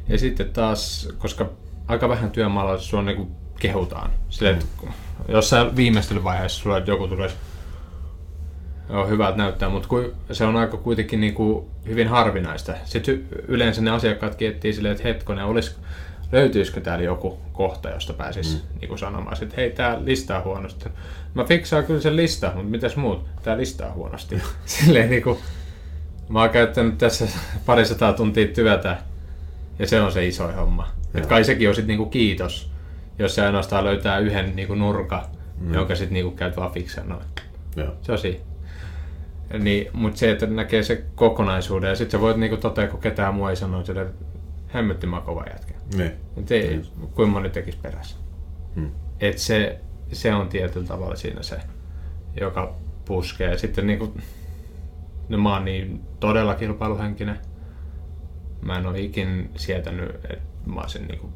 Ja 0.07 0.17
sitten 0.17 0.49
taas, 0.49 1.09
koska 1.17 1.49
aika 1.87 2.09
vähän 2.09 2.31
työmaalla 2.31 2.77
sua 2.77 3.01
niinku 3.01 3.31
kehutaan. 3.59 4.11
Silleen, 4.29 4.57
että 4.57 4.93
jossain 5.27 5.75
viimeistelyvaiheessa 5.75 6.61
sulla 6.61 6.77
joku 6.77 7.07
tulisi 7.07 7.35
Joo, 8.91 9.07
hyvältä 9.07 9.37
näyttää, 9.37 9.69
mutta 9.69 9.87
se 10.31 10.45
on 10.45 10.55
aika 10.55 10.77
kuitenkin 10.77 11.21
niinku 11.21 11.69
hyvin 11.87 12.07
harvinaista. 12.07 12.73
Sitten 12.85 13.27
yleensä 13.47 13.81
ne 13.81 13.91
asiakkaat 13.91 14.35
kiettii 14.35 14.73
silleen, 14.73 14.91
että 14.91 15.07
hetkonen, 15.07 15.45
olisi, 15.45 15.75
löytyisikö 16.31 16.81
täällä 16.81 17.05
joku 17.05 17.39
kohta, 17.53 17.89
josta 17.89 18.13
pääsisi 18.13 18.55
mm. 18.55 18.79
niinku 18.79 18.97
sanomaan, 18.97 19.43
että 19.43 19.55
hei, 19.57 19.69
tämä 19.69 19.97
listaa 20.05 20.41
huonosti. 20.41 20.89
Mä 21.33 21.43
fiksaan 21.43 21.85
kyllä 21.85 22.01
sen 22.01 22.15
lista, 22.15 22.51
mutta 22.55 22.69
mitäs 22.69 22.95
muut? 22.95 23.25
Tää 23.43 23.57
listaa 23.57 23.91
huonosti. 23.91 24.41
Silleen 24.65 25.09
niinku, 25.09 25.39
mä 26.29 26.41
oon 26.41 26.49
käyttänyt 26.49 26.97
tässä 26.97 27.27
parisataa 27.65 28.13
tuntia 28.13 28.47
työtä 28.47 28.97
ja 29.79 29.87
se 29.87 30.01
on 30.01 30.11
se 30.11 30.27
iso 30.27 30.51
homma. 30.51 30.87
Et 31.15 31.25
kai 31.25 31.43
sekin 31.43 31.69
on 31.69 31.75
sit 31.75 31.87
niinku 31.87 32.05
kiitos, 32.05 32.71
jos 33.19 33.35
se 33.35 33.45
ainoastaan 33.45 33.83
löytää 33.83 34.19
yhden 34.19 34.55
niinku 34.55 34.75
nurka, 34.75 35.29
mm. 35.59 35.73
jonka 35.73 35.95
sit 35.95 36.11
niinku 36.11 36.31
käyt 36.31 36.57
vaan 36.57 36.71
noin. 37.03 37.25
Se 38.01 38.11
on 38.11 38.17
siinä. 38.17 38.39
Niin, 39.59 39.87
mutta 39.93 40.19
se, 40.19 40.31
että 40.31 40.45
näkee 40.45 40.83
se 40.83 41.03
kokonaisuuden 41.15 41.89
ja 41.89 41.95
sitten 41.95 42.19
sä 42.19 42.21
voit 42.21 42.37
niinku 42.37 42.57
totea, 42.57 42.87
kun 42.87 42.99
ketään 42.99 43.35
muu 43.35 43.47
ei 43.47 43.55
sano, 43.55 43.79
että 43.79 44.05
hemmetti 44.73 45.07
mä 45.07 45.21
kova 45.21 45.43
jätkä. 45.53 45.73
Niin. 45.95 46.11
Et 46.37 46.51
ei, 46.51 46.67
niin. 46.67 46.85
kuin 47.15 47.29
moni 47.29 47.49
tekisi 47.49 47.77
perässä. 47.81 48.15
Hmm. 48.75 48.91
Et 49.19 49.37
se, 49.37 49.79
se 50.11 50.33
on 50.33 50.49
tietyllä 50.49 50.87
tavalla 50.87 51.15
siinä 51.15 51.43
se, 51.43 51.59
joka 52.39 52.75
puskee. 53.05 53.57
Sitten 53.57 53.87
niin 53.87 53.99
kuin, 53.99 54.21
no 55.29 55.37
mä 55.37 55.53
oon 55.53 55.65
niin 55.65 56.01
todella 56.19 56.55
kilpailuhenkinen. 56.55 57.39
Mä 58.61 58.77
en 58.77 58.87
ole 58.87 58.99
ikin 58.99 59.51
sietänyt, 59.55 60.15
että 60.15 60.37
mä 60.65 60.81
olisin 60.81 61.07
niin 61.07 61.19
kuin 61.19 61.33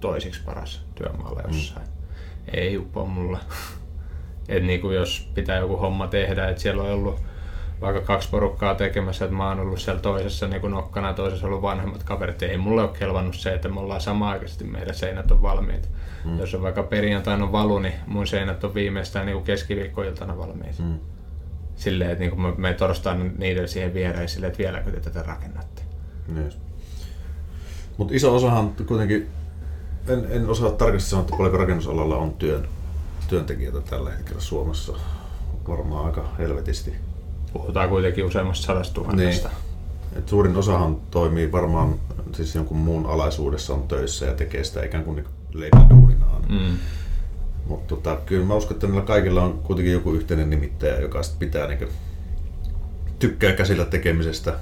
toisiksi 0.00 0.42
paras 0.44 0.86
työmaalla 0.94 1.42
hmm. 1.42 1.52
jossain. 1.52 1.86
Mm. 1.86 1.92
Ei 2.54 2.78
uppoa 2.78 3.06
mulle. 3.06 3.38
että 4.48 4.66
niin 4.66 4.80
kuin 4.80 4.96
jos 4.96 5.30
pitää 5.34 5.58
joku 5.58 5.76
homma 5.76 6.06
tehdä, 6.06 6.48
että 6.48 6.62
siellä 6.62 6.82
on 6.82 6.90
ollut 6.90 7.22
vaikka 7.80 8.00
kaksi 8.00 8.28
porukkaa 8.30 8.74
tekemässä, 8.74 9.24
että 9.24 9.36
mä 9.36 9.48
oon 9.48 9.60
ollut 9.60 9.80
siellä 9.80 10.00
toisessa 10.00 10.48
niin 10.48 10.60
kuin 10.60 10.70
nokkana 10.70 11.08
ja 11.08 11.14
toisessa 11.14 11.46
ollut 11.46 11.62
vanhemmat 11.62 12.02
kaverit. 12.02 12.42
Ei 12.42 12.58
mulle 12.58 12.82
ole 12.82 12.90
kelvannut 12.98 13.34
se, 13.34 13.54
että 13.54 13.68
me 13.68 13.80
ollaan 13.80 14.00
sama-aikaisesti, 14.00 14.64
meidän 14.64 14.94
seinät 14.94 15.30
on 15.30 15.42
valmiit. 15.42 15.88
Mm. 16.24 16.38
Jos 16.38 16.54
on 16.54 16.62
vaikka 16.62 16.82
perjantaina 16.82 17.52
valu, 17.52 17.78
niin 17.78 17.94
mun 18.06 18.26
seinät 18.26 18.64
on 18.64 18.74
viimeistään 18.74 19.26
niin 19.26 19.42
keskiviikkoiltana 19.42 20.38
valmiit. 20.38 20.78
Mm. 20.78 20.98
Silleen, 21.76 22.10
että 22.10 22.24
niin 22.24 22.30
kuin 22.30 22.60
me 22.60 22.74
torstaina 22.74 23.24
niiden 23.38 23.68
siihen 23.68 23.94
viereen 23.94 24.28
silleen, 24.28 24.50
että 24.50 24.62
vieläkö 24.62 24.90
te 24.90 25.00
tätä 25.00 25.22
rakennatte. 25.22 25.82
Niin. 26.28 26.52
Mutta 27.96 28.14
iso 28.14 28.36
osahan 28.36 28.70
kuitenkin, 28.86 29.28
en, 30.08 30.26
en 30.30 30.48
osaa 30.48 30.70
tarkasti 30.70 31.10
sanoa, 31.10 31.20
että 31.20 31.36
paljonko 31.36 31.58
rakennusalalla 31.58 32.16
on 32.16 32.34
työn, 32.34 32.68
työntekijöitä 33.28 33.80
tällä 33.80 34.10
hetkellä 34.10 34.40
Suomessa. 34.40 34.92
Varmaan 35.68 36.06
aika 36.06 36.24
helvetisti 36.38 36.94
Puhutaan 37.52 37.88
kuitenkin 37.88 38.24
useammasta 38.24 38.66
sadasta 38.66 38.94
tuhannesta. 38.94 39.48
Niin. 39.48 40.18
Et 40.18 40.28
suurin 40.28 40.56
osahan 40.56 40.96
toimii 41.10 41.52
varmaan 41.52 41.94
siis 42.32 42.54
jonkun 42.54 42.76
muun 42.76 43.06
alaisuudessa 43.06 43.74
on 43.74 43.88
töissä 43.88 44.26
ja 44.26 44.34
tekee 44.34 44.64
sitä 44.64 44.84
ikään 44.84 45.04
kuin 45.04 45.24
leipäduuninaan. 45.52 46.42
Mm. 46.48 46.78
Mutta 47.66 47.94
tota, 47.94 48.16
kyllä 48.26 48.46
mä 48.46 48.54
uskon, 48.54 48.74
että 48.74 48.86
niillä 48.86 49.02
kaikilla 49.02 49.42
on 49.42 49.58
kuitenkin 49.58 49.92
joku 49.92 50.12
yhteinen 50.12 50.50
nimittäjä, 50.50 51.00
joka 51.00 51.22
sit 51.22 51.38
pitää 51.38 51.66
niin 51.66 51.88
tykkää 53.18 53.52
käsillä 53.52 53.84
tekemisestä. 53.84 54.54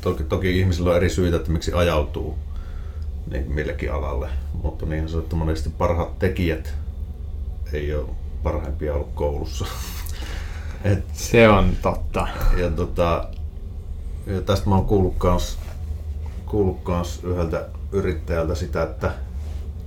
Toki, 0.00 0.24
toki 0.24 0.58
ihmisillä 0.60 0.90
on 0.90 0.96
eri 0.96 1.10
syitä, 1.10 1.36
että 1.36 1.50
miksi 1.50 1.72
ajautuu 1.72 2.38
niin 3.30 3.52
millekin 3.52 3.92
alalle, 3.92 4.28
mutta 4.62 4.86
niin 4.86 5.08
se, 5.08 5.18
että 5.18 5.36
monesti 5.36 5.70
parhaat 5.78 6.18
tekijät 6.18 6.74
ei 7.72 7.94
ole 7.94 8.08
parhaimpia 8.42 8.94
ollut 8.94 9.10
koulussa. 9.14 9.66
Et, 10.84 11.04
se 11.12 11.48
on 11.48 11.72
totta. 11.82 12.28
Ja, 12.56 12.70
tota, 12.70 13.28
ja 14.26 14.40
tästä 14.40 14.68
mä 14.68 14.74
oon 14.74 14.86
kuullut 14.86 15.14
kans, 15.18 15.58
kuullut 16.46 16.80
kans 16.82 17.20
yhdeltä 17.24 17.68
yrittäjältä 17.92 18.54
sitä, 18.54 18.82
että, 18.82 19.12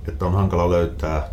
että 0.08 0.26
on 0.26 0.32
hankala 0.32 0.70
löytää 0.70 1.28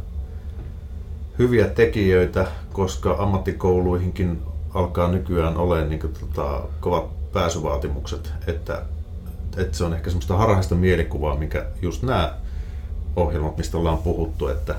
hyviä 1.40 1.68
tekijöitä, 1.68 2.48
koska 2.74 3.16
ammattikouluihinkin 3.20 4.42
alkaa 4.74 5.08
nykyään 5.08 5.58
olemaan 5.58 5.90
niin 5.90 6.00
kuin, 6.00 6.14
tota, 6.14 6.62
kovat 6.80 7.32
pääsyvaatimukset, 7.32 8.32
että 8.48 8.82
että 9.58 9.78
se 9.78 9.84
on 9.84 9.94
ehkä 9.94 10.10
semmoista 10.10 10.38
harhaista 10.38 10.76
mielikuvaa, 10.76 11.36
mikä 11.36 11.66
just 11.82 12.04
nämä 12.04 12.34
ohjelmat, 13.16 13.58
mistä 13.58 13.78
ollaan 13.78 13.98
puhuttu, 13.98 14.48
että 14.48 14.76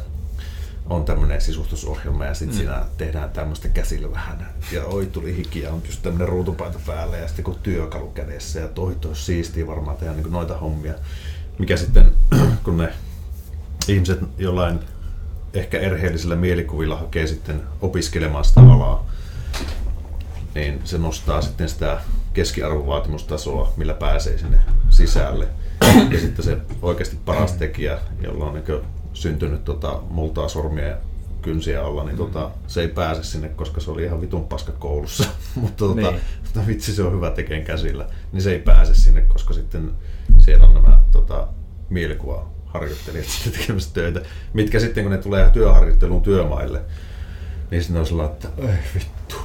on 0.90 1.04
tämmöinen 1.04 1.40
sisustusohjelma 1.40 2.24
ja 2.24 2.34
sitten 2.34 2.56
mm. 2.56 2.58
siinä 2.58 2.84
tehdään 2.96 3.30
tämmöistä 3.30 3.68
käsillä 3.68 4.10
vähän. 4.10 4.48
Ja 4.72 4.84
oi 4.84 5.06
tuli 5.06 5.36
hiki 5.36 5.60
ja 5.60 5.72
on 5.72 5.82
just 5.86 6.02
tämmöinen 6.02 6.28
ruutupaita 6.28 6.78
päällä 6.86 7.16
ja 7.16 7.26
sitten 7.26 7.44
kun 7.44 7.58
työkalu 7.62 8.06
kädessä 8.06 8.60
ja 8.60 8.68
toi 8.68 8.94
toi 8.94 9.16
siistiä 9.16 9.66
varmaan 9.66 9.96
tehdä 9.96 10.12
niin 10.12 10.32
noita 10.32 10.58
hommia. 10.58 10.94
Mikä 11.58 11.76
sitten, 11.76 12.12
kun 12.64 12.76
ne 12.76 12.92
ihmiset 13.88 14.20
jollain 14.38 14.80
ehkä 15.54 15.78
erheellisillä 15.78 16.36
mielikuvilla 16.36 16.96
hakee 16.96 17.26
sitten 17.26 17.62
opiskelemaan 17.80 18.44
sitä 18.44 18.60
alaa, 18.60 19.06
niin 20.54 20.80
se 20.84 20.98
nostaa 20.98 21.42
sitten 21.42 21.68
sitä 21.68 22.00
keskiarvovaatimustasoa, 22.32 23.72
millä 23.76 23.94
pääsee 23.94 24.38
sinne 24.38 24.58
sisälle. 24.90 25.48
Ja 26.10 26.20
sitten 26.20 26.44
se 26.44 26.56
oikeasti 26.82 27.18
paras 27.24 27.52
tekijä, 27.52 27.98
jolla 28.20 28.44
on 28.44 28.54
niin 28.54 28.82
syntynyt 29.14 29.64
tota, 29.64 30.00
multaa 30.10 30.48
sormia 30.48 30.86
ja 30.86 30.96
kynsiä 31.42 31.84
alla, 31.84 32.04
niin 32.04 32.16
tota, 32.16 32.50
se 32.66 32.80
ei 32.80 32.88
pääse 32.88 33.22
sinne, 33.22 33.48
koska 33.48 33.80
se 33.80 33.90
oli 33.90 34.04
ihan 34.04 34.20
vitun 34.20 34.48
paska 34.48 34.72
koulussa. 34.72 35.24
mutta 35.60 35.76
tota, 35.76 36.10
niin. 36.10 36.20
tota, 36.44 36.66
vitsi 36.66 36.94
se 36.94 37.02
on 37.02 37.12
hyvä 37.12 37.30
tekeen 37.30 37.64
käsillä. 37.64 38.08
Niin 38.32 38.42
se 38.42 38.52
ei 38.52 38.58
pääse 38.58 38.94
sinne, 38.94 39.20
koska 39.20 39.54
sitten 39.54 39.90
siellä 40.38 40.66
on 40.66 40.74
nämä 40.74 40.98
tota, 41.10 41.48
mielikuva 41.90 42.48
harjoittelijat 42.66 43.26
sitten 43.26 43.52
tekemässä 43.60 43.94
töitä, 43.94 44.20
mitkä 44.52 44.80
sitten 44.80 45.04
kun 45.04 45.12
ne 45.12 45.18
tulee 45.18 45.50
työharjoitteluun 45.50 46.22
työmaille, 46.22 46.80
niin 47.70 47.82
sitten 47.82 48.00
on 48.00 48.06
sellainen, 48.06 48.34
että 48.34 48.48
ei 48.58 48.78
vittu. 48.94 49.36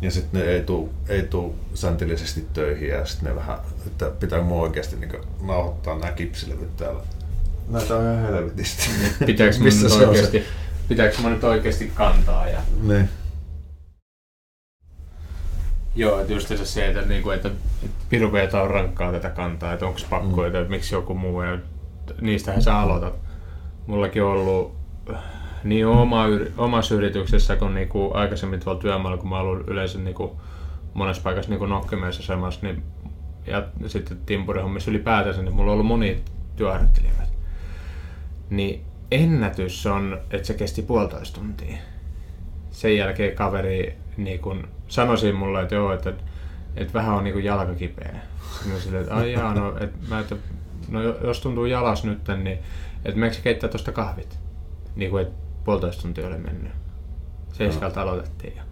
Ja 0.00 0.10
sitten 0.10 0.40
ne 0.40 0.46
ei 0.46 0.62
tule 0.62 0.88
ei 1.08 1.22
tuu 1.22 1.58
säntillisesti 1.74 2.46
töihin 2.52 2.88
ja 2.88 3.06
sitten 3.06 3.28
ne 3.28 3.36
vähän, 3.36 3.58
että 3.86 4.10
pitää 4.20 4.42
mua 4.42 4.62
oikeasti 4.62 4.96
niin 4.96 5.12
nauhoittaa 5.42 5.98
nämä 5.98 6.12
kipsilevyt 6.12 6.76
täällä. 6.76 7.02
Näitä 7.70 7.96
on 7.96 8.02
ihan 8.02 8.18
helvetisti. 8.18 8.90
Pitääkö 9.26 9.56
Missä 9.58 9.88
nyt 9.88 10.08
oikeasti, 10.08 10.44
pitääkö 10.88 11.22
mä 11.22 11.30
nyt 11.30 11.44
oikeasti 11.44 11.92
kantaa? 11.94 12.48
Ja... 12.48 12.60
Ne. 12.82 13.08
Joo, 15.94 16.20
että 16.20 16.32
just 16.32 16.52
se, 16.64 16.86
että, 16.86 17.02
niinku, 17.02 17.30
että, 17.30 17.48
että 17.82 18.04
piru 18.08 18.30
on 18.62 18.70
rankkaa 18.70 19.12
tätä 19.12 19.30
kantaa, 19.30 19.72
että 19.72 19.86
onko 19.86 20.00
pakko, 20.10 20.40
mm. 20.40 20.46
että, 20.46 20.64
miksi 20.68 20.94
joku 20.94 21.14
muu, 21.14 21.42
ja 21.42 21.58
niistähän 22.20 22.62
sä 22.62 22.78
aloitat. 22.78 23.14
Mullakin 23.86 24.22
on 24.22 24.30
ollut 24.30 24.76
niin 25.64 25.86
oma, 25.86 26.24
omassa 26.56 26.94
yrityksessä 26.94 27.56
kuin 27.56 27.74
niinku 27.74 28.10
aikaisemmin 28.14 28.60
tuolla 28.60 28.80
työmaalla, 28.80 29.18
kun 29.18 29.28
mä 29.28 29.38
ollut 29.38 29.68
yleensä 29.68 29.98
niinku 29.98 30.40
monessa 30.94 31.22
paikassa 31.22 31.50
niinku 31.50 31.66
nokkimeessa 31.66 32.22
semmoista, 32.22 32.66
niin, 32.66 32.82
ja 33.46 33.62
sitten 33.86 34.18
timpurihommissa 34.26 34.90
ylipäätänsä, 34.90 35.42
niin 35.42 35.54
mulla 35.54 35.70
on 35.70 35.72
ollut 35.72 35.86
moni 35.86 36.22
työharjoittelijoita. 36.56 37.19
Niin 38.50 38.84
ennätys 39.10 39.86
on, 39.86 40.20
että 40.30 40.46
se 40.46 40.54
kesti 40.54 40.82
puolitoista 40.82 41.40
tuntia. 41.40 41.76
Sen 42.70 42.96
jälkeen 42.96 43.36
kaveri 43.36 43.98
niin 44.16 44.40
kun 44.40 44.68
sanoisin 44.88 45.34
mulle, 45.34 45.62
että 45.62 45.74
joo, 45.74 45.92
että, 45.92 46.12
että 46.76 46.94
vähän 46.94 47.14
on 47.14 47.24
niin 47.24 47.34
kuin 47.34 47.44
jalka 47.44 47.74
kipeä. 47.74 48.20
Sitten 48.52 48.80
sille, 48.80 49.00
että 49.00 49.14
ai 49.14 49.32
jaa, 49.32 49.54
no, 49.54 49.76
että 49.80 49.98
mä, 50.08 50.20
että, 50.20 50.36
no 50.88 51.02
jos 51.02 51.40
tuntuu 51.40 51.64
jalas 51.64 52.04
nyt, 52.04 52.28
niin 52.28 52.58
että 53.04 53.20
meneekö 53.20 53.42
keittää 53.42 53.70
tuosta 53.70 53.92
kahvit? 53.92 54.38
Niin 54.96 55.10
kuin, 55.10 55.22
että 55.22 55.34
puolitoista 55.64 56.02
tuntia 56.02 56.26
oli 56.26 56.38
mennyt. 56.38 56.72
Seiskalta 57.52 58.00
no. 58.00 58.06
aloitettiin. 58.06 58.56
Ja 58.56 58.62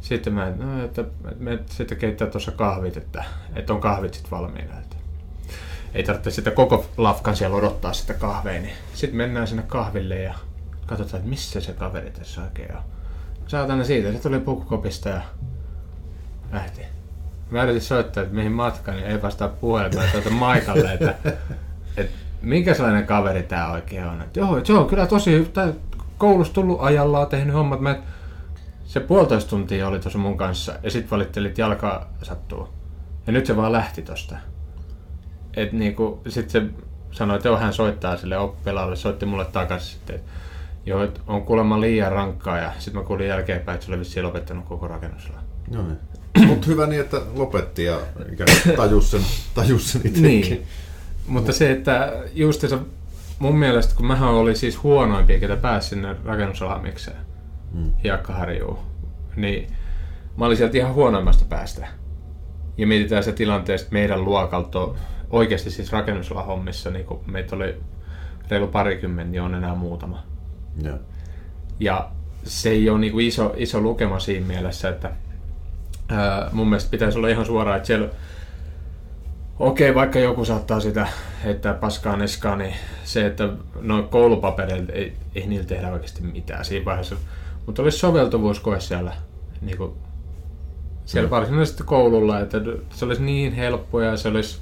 sitten 0.00 0.32
mä, 0.32 0.50
no, 0.50 0.84
että, 0.84 1.00
että 1.00 1.44
me 1.44 1.58
sitten 1.66 1.98
keittää 1.98 2.28
tuossa 2.28 2.52
kahvit, 2.52 2.96
että, 2.96 3.24
että 3.54 3.72
on 3.72 3.80
kahvit 3.80 4.14
sitten 4.14 4.30
valmiina. 4.30 4.78
Että 4.78 4.96
ei 5.94 6.02
tarvitse 6.02 6.30
sitä 6.30 6.50
koko 6.50 6.86
lafkan 6.96 7.36
siellä 7.36 7.56
odottaa 7.56 7.92
sitä 7.92 8.14
kahvea, 8.14 8.60
niin 8.60 8.74
sitten 8.94 9.16
mennään 9.16 9.46
sinne 9.46 9.62
kahville 9.62 10.18
ja 10.18 10.34
katsotaan, 10.86 11.16
että 11.16 11.30
missä 11.30 11.60
se 11.60 11.72
kaveri 11.72 12.10
tässä 12.10 12.42
oikein 12.42 12.76
on. 12.76 12.82
Saatana 13.46 13.84
siitä, 13.84 14.12
se 14.12 14.18
tuli 14.18 14.40
pukukopista 14.40 15.08
ja 15.08 15.20
lähti. 16.52 16.80
Mä 17.50 17.62
yritin 17.62 17.82
soittaa, 17.82 18.22
että 18.22 18.34
mihin 18.34 18.52
matkaan, 18.52 18.96
niin 18.96 19.06
ei 19.06 19.22
vastaa 19.22 19.48
puhelimeen, 19.48 20.10
että 20.14 20.30
Maikalle, 20.30 20.92
että, 20.92 21.14
että 21.96 22.16
minkä 22.42 22.74
sellainen 22.74 23.06
kaveri 23.06 23.42
tämä 23.42 23.72
oikein 23.72 24.06
on. 24.06 24.22
Että 24.22 24.40
joo, 24.40 24.64
se 24.64 24.72
on 24.72 24.86
kyllä 24.86 25.06
tosi 25.06 25.32
hyvä. 25.32 25.72
Koulussa 26.18 26.54
tullut 26.54 26.78
ajallaan, 26.80 27.26
tehnyt 27.26 27.54
hommat. 27.54 27.80
Mä, 27.80 27.98
se 28.84 29.00
puolitoista 29.00 29.50
tuntia 29.50 29.88
oli 29.88 30.00
tuossa 30.00 30.18
mun 30.18 30.36
kanssa 30.36 30.74
ja 30.82 30.90
sitten 30.90 31.10
valittelit 31.10 31.58
jalkaa 31.58 32.12
sattuu. 32.22 32.68
Ja 33.26 33.32
nyt 33.32 33.46
se 33.46 33.56
vaan 33.56 33.72
lähti 33.72 34.02
tosta. 34.02 34.36
Et 35.56 35.72
niinku, 35.72 36.20
sit 36.28 36.50
se 36.50 36.62
sanoi, 37.10 37.36
että 37.36 37.48
joo, 37.48 37.56
hän 37.56 37.72
soittaa 37.72 38.16
sille 38.16 38.38
oppilaalle, 38.38 38.96
soitti 38.96 39.26
mulle 39.26 39.44
takaisin 39.44 39.90
sitten, 39.90 40.16
että 40.16 40.30
joo, 40.86 41.04
että 41.04 41.20
on 41.26 41.42
kuulemma 41.42 41.80
liian 41.80 42.12
rankkaa 42.12 42.58
ja 42.58 42.72
sitten 42.78 43.02
mä 43.02 43.06
kuulin 43.06 43.28
jälkeenpäin, 43.28 43.74
että 43.74 43.86
se 43.86 43.92
oli 43.92 44.00
vissiin 44.00 44.26
lopettanut 44.26 44.64
koko 44.64 44.88
rakennusala. 44.88 45.38
No 45.70 45.82
niin. 45.82 45.98
Mutta 46.46 46.66
hyvä 46.66 46.86
niin, 46.86 47.00
että 47.00 47.20
lopetti 47.34 47.84
ja 47.84 48.00
tajus 48.76 49.10
sen, 49.10 49.20
tajus 49.54 49.92
sen 49.92 50.00
itsekin. 50.04 50.22
Niin. 50.22 50.66
Mutta 51.26 51.52
se, 51.52 51.70
että 51.70 52.12
just 52.32 52.60
se, 52.60 52.78
mun 53.38 53.58
mielestä, 53.58 53.94
kun 53.96 54.06
mähän 54.06 54.28
oli 54.28 54.56
siis 54.56 54.82
huonoimpia, 54.82 55.38
ketä 55.38 55.56
pääsi 55.56 55.88
sinne 55.88 56.16
rakennusalamikseen, 56.24 57.16
mm. 57.72 57.92
hiekkaharjuun, 58.04 58.78
niin 59.36 59.66
mä 60.36 60.46
olin 60.46 60.56
sieltä 60.56 60.78
ihan 60.78 60.94
huonoimmasta 60.94 61.44
päästä. 61.48 61.88
Ja 62.76 62.86
mietitään 62.86 63.24
se 63.24 63.32
tilanteesta, 63.32 63.88
meidän 63.92 64.24
luokalta 64.24 64.88
oikeasti 65.30 65.70
siis 65.70 65.92
rakennusalahommissa, 65.92 66.90
niin 66.90 67.04
kun 67.04 67.20
meitä 67.26 67.56
oli 67.56 67.74
reilu 68.48 68.66
parikymmentä, 68.66 69.30
niin 69.30 69.42
on 69.42 69.54
enää 69.54 69.74
muutama. 69.74 70.22
Ja, 70.82 70.98
ja 71.80 72.10
se 72.44 72.70
ei 72.70 72.90
ole 72.90 72.98
niin 72.98 73.12
kuin 73.12 73.26
iso, 73.26 73.54
iso 73.56 73.80
lukema 73.80 74.18
siinä 74.18 74.46
mielessä, 74.46 74.88
että 74.88 75.10
ää, 76.08 76.50
mun 76.52 76.68
mielestä 76.68 76.90
pitäisi 76.90 77.18
olla 77.18 77.28
ihan 77.28 77.46
suoraan, 77.46 77.76
että 77.76 77.86
siellä 77.86 78.08
Okei, 79.60 79.94
vaikka 79.94 80.18
joku 80.18 80.44
saattaa 80.44 80.80
sitä 80.80 81.06
heittää 81.44 81.74
paskaa 81.74 82.16
niskaan, 82.16 82.58
niin 82.58 82.74
se, 83.04 83.26
että 83.26 83.48
noin 83.80 84.08
koulupapereilla 84.08 84.92
ei, 84.92 85.12
ei 85.34 85.46
niillä 85.46 85.66
tehdä 85.66 85.92
oikeasti 85.92 86.22
mitään 86.22 86.64
siinä 86.64 86.84
vaiheessa. 86.84 87.16
Mutta 87.66 87.82
olisi 87.82 87.98
soveltuvuuskoe 87.98 88.80
siellä, 88.80 89.12
niin 89.60 89.78
kuin, 89.78 89.92
siellä 91.04 91.26
mm. 91.26 91.30
varsinaisesti 91.30 91.82
koululla, 91.82 92.40
että 92.40 92.58
se 92.90 93.04
olisi 93.04 93.22
niin 93.22 93.52
helppoa 93.52 94.04
ja 94.04 94.16
se 94.16 94.28
olisi 94.28 94.60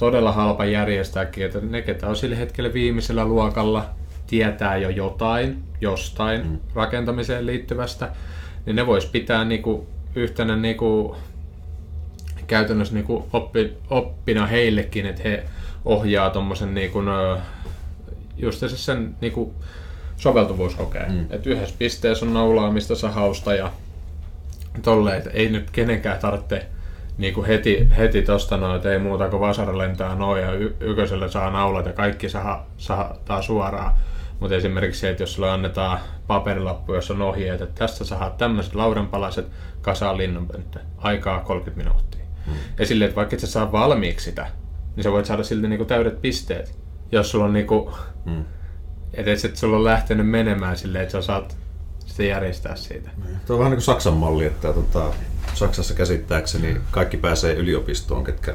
todella 0.00 0.32
halpa 0.32 0.64
järjestääkin, 0.64 1.44
että 1.44 1.58
ne, 1.60 1.82
ketä 1.82 2.06
on 2.06 2.16
sillä 2.16 2.36
hetkellä 2.36 2.72
viimeisellä 2.72 3.24
luokalla, 3.24 3.90
tietää 4.26 4.76
jo 4.76 4.88
jotain, 4.88 5.62
jostain 5.80 6.46
mm. 6.46 6.58
rakentamiseen 6.74 7.46
liittyvästä, 7.46 8.10
niin 8.66 8.76
ne 8.76 8.86
vois 8.86 9.06
pitää 9.06 9.44
niinku 9.44 9.86
yhtenä 10.14 10.56
niinku 10.56 11.16
käytännössä 12.46 12.94
niinku 12.94 13.28
oppi, 13.32 13.72
oppina 13.90 14.46
heillekin, 14.46 15.06
että 15.06 15.22
he 15.24 15.44
ohjaa 15.84 16.30
tuommoisen 16.30 16.74
niinku, 16.74 16.98
just 18.36 18.64
sen 18.66 19.16
niinku 19.20 19.54
soveltuvuuskokeen. 20.16 21.12
Mm. 21.12 21.26
Että 21.30 21.50
yhdessä 21.50 21.74
pisteessä 21.78 22.26
on 22.26 22.34
naulaamista, 22.34 22.94
sahausta 22.94 23.54
ja 23.54 23.72
tolleen, 24.82 25.18
että 25.18 25.30
ei 25.30 25.48
nyt 25.48 25.70
kenenkään 25.70 26.18
tarvitse 26.18 26.66
niin 27.20 27.34
kuin 27.34 27.46
heti, 27.46 27.88
heti 27.96 28.22
tosta 28.22 28.56
noin, 28.56 28.76
että 28.76 28.92
ei 28.92 28.98
muuta 28.98 29.28
kuin 29.28 29.40
vasara 29.40 29.78
lentää 29.78 30.14
noin 30.14 30.42
ja 30.42 30.52
y- 30.52 30.76
yköisellä 30.80 31.28
saa 31.28 31.50
naulat 31.50 31.86
ja 31.86 31.92
kaikki 31.92 32.28
saa, 32.28 32.66
saa 32.76 33.42
suoraan. 33.42 33.92
Mutta 34.40 34.56
esimerkiksi 34.56 35.00
se, 35.00 35.10
että 35.10 35.22
jos 35.22 35.34
sulle 35.34 35.50
annetaan 35.50 35.98
paperilappu, 36.26 36.94
jossa 36.94 37.14
on 37.14 37.22
ohjeet, 37.22 37.60
että 37.60 37.78
tästä 37.78 38.04
saa 38.04 38.30
tämmöiset 38.30 38.74
laudanpalaset 38.74 39.46
kasaan 39.80 40.16
linnunpönttö, 40.16 40.78
aikaa 40.98 41.40
30 41.40 41.84
minuuttia. 41.84 42.24
Hmm. 42.46 42.54
Ja 42.78 42.86
silleen, 42.86 43.06
että 43.06 43.16
vaikka 43.16 43.36
et 43.36 43.40
sä 43.40 43.46
saa 43.46 43.72
valmiiksi 43.72 44.24
sitä, 44.24 44.46
niin 44.96 45.04
sä 45.04 45.12
voit 45.12 45.26
saada 45.26 45.42
silti 45.42 45.68
niinku 45.68 45.84
täydet 45.84 46.20
pisteet. 46.20 46.78
Jos 47.12 47.30
sulla 47.30 47.44
on 47.44 47.52
niinku, 47.52 47.92
hmm. 48.24 48.44
edes 49.14 49.44
että 49.44 49.58
sulla 49.58 49.76
on 49.76 49.84
lähtenyt 49.84 50.28
menemään 50.28 50.76
silleen, 50.76 51.02
että 51.02 51.12
sä 51.12 51.22
saat 51.22 51.56
sitten 52.06 52.28
järjestää 52.28 52.76
siitä. 52.76 53.10
Niin. 53.24 53.36
Tuo 53.46 53.56
on 53.56 53.58
vähän 53.58 53.70
niin 53.70 53.76
kuin 53.76 53.84
Saksan 53.84 54.14
malli, 54.14 54.44
että 54.44 54.72
tota, 54.72 55.12
Saksassa 55.54 55.94
käsittääkseni 55.94 56.76
kaikki 56.90 57.16
pääsee 57.16 57.54
yliopistoon, 57.54 58.24
ketkä 58.24 58.54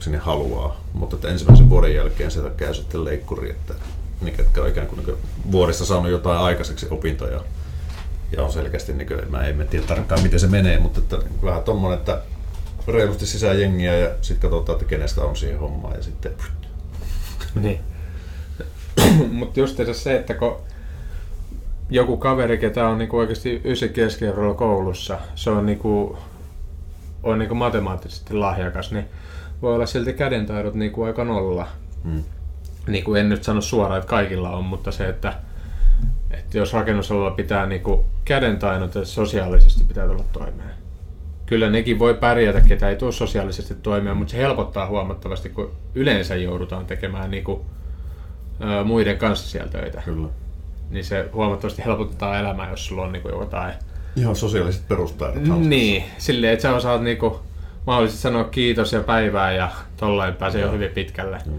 sinne 0.00 0.18
haluaa, 0.18 0.80
mutta 0.92 1.16
että 1.16 1.28
ensimmäisen 1.28 1.70
vuoden 1.70 1.94
jälkeen 1.94 2.30
sieltä 2.30 2.50
käy 2.50 2.74
sitten 2.74 3.04
leikkuri, 3.04 3.50
että 3.50 3.74
ne, 4.20 4.30
ketkä 4.30 4.62
on 4.62 4.68
ikään 4.68 4.86
kuin, 4.86 4.96
niin 4.96 5.04
kuin 5.04 5.18
vuodesta 5.52 5.84
saanut 5.84 6.10
jotain 6.10 6.38
aikaiseksi 6.38 6.86
opintoja 6.90 7.40
ja 8.32 8.42
on 8.42 8.52
selkeästi, 8.52 8.92
niin 8.92 9.08
kuin, 9.08 9.30
mä 9.30 9.46
en 9.46 9.68
tiedä 9.70 9.86
tarkkaan 9.86 10.22
miten 10.22 10.40
se 10.40 10.46
menee, 10.46 10.78
mutta 10.78 11.00
että, 11.00 11.16
vähän 11.42 11.62
tuommoinen, 11.62 11.98
että 11.98 12.22
reilusti 12.88 13.26
sisään 13.26 13.60
jengiä 13.60 13.98
ja 13.98 14.10
sitten 14.22 14.50
katsotaan, 14.50 14.76
että 14.76 14.88
kenestä 14.88 15.22
on 15.22 15.36
siihen 15.36 15.58
hommaan 15.58 15.96
ja 15.96 16.02
sitten... 16.02 16.32
Niin. 17.54 17.80
mutta 19.38 19.60
just 19.60 19.80
se, 19.92 20.16
että 20.16 20.34
kun 20.34 20.56
joku 21.90 22.16
kaveri, 22.16 22.58
ketä 22.58 22.88
on 22.88 22.98
niinku 22.98 23.18
oikeasti 23.18 23.60
ysi 23.64 23.88
keskiarvolla 23.88 24.54
koulussa, 24.54 25.18
se 25.34 25.50
on, 25.50 25.66
niinku, 25.66 26.18
on 27.22 27.38
niinku 27.38 27.54
matemaattisesti 27.54 28.34
lahjakas, 28.34 28.92
niin 28.92 29.04
voi 29.62 29.74
olla 29.74 29.86
silti 29.86 30.12
kädentaidot 30.12 30.74
niin 30.74 30.92
kuin 30.92 31.06
aika 31.06 31.24
nolla. 31.24 31.68
Mm. 32.04 32.22
Niin 32.86 33.04
kuin 33.04 33.20
en 33.20 33.28
nyt 33.28 33.44
sano 33.44 33.60
suoraan, 33.60 33.98
että 33.98 34.10
kaikilla 34.10 34.50
on, 34.50 34.64
mutta 34.64 34.92
se, 34.92 35.08
että, 35.08 35.34
että 36.30 36.58
jos 36.58 36.72
rakennusalalla 36.72 37.30
pitää 37.30 37.66
niin 37.66 37.80
kuin 37.80 38.00
kädentaidot 38.24 38.94
ja 38.94 39.04
sosiaalisesti 39.04 39.84
pitää 39.84 40.06
tulla 40.06 40.24
toimeen. 40.32 40.70
Kyllä 41.46 41.70
nekin 41.70 41.98
voi 41.98 42.14
pärjätä, 42.14 42.60
ketä 42.60 42.88
ei 42.88 42.96
tule 42.96 43.12
sosiaalisesti 43.12 43.74
toimeen, 43.74 44.16
mutta 44.16 44.30
se 44.30 44.38
helpottaa 44.38 44.86
huomattavasti, 44.86 45.48
kun 45.48 45.72
yleensä 45.94 46.36
joudutaan 46.36 46.86
tekemään 46.86 47.30
niin 47.30 47.44
kuin, 47.44 47.60
ö, 48.60 48.84
muiden 48.84 49.18
kanssa 49.18 49.48
siellä 49.50 49.70
töitä. 49.70 50.02
Kyllä. 50.04 50.28
Niin 50.90 51.04
se 51.04 51.28
huomattavasti 51.32 51.84
helpottaa 51.84 52.38
elämää, 52.38 52.70
jos 52.70 52.86
sulla 52.86 53.02
on 53.02 53.12
niin 53.12 53.22
kuin 53.22 53.34
jotain 53.38 53.74
Ihan 54.16 54.36
sosiaaliset 54.36 54.88
perustaidot. 54.88 55.42
niin, 55.60 56.04
silleen, 56.18 56.52
että 56.52 56.62
sä 56.62 56.74
osaat 56.74 57.02
niinku 57.02 57.40
mahdollisesti 57.86 58.22
sanoa 58.22 58.44
kiitos 58.44 58.92
ja 58.92 59.00
päivää 59.00 59.52
ja 59.52 59.70
tollain 59.96 60.34
pääsee 60.34 60.60
jo 60.62 60.72
hyvin 60.72 60.90
pitkälle. 60.90 61.38
Joo. 61.46 61.56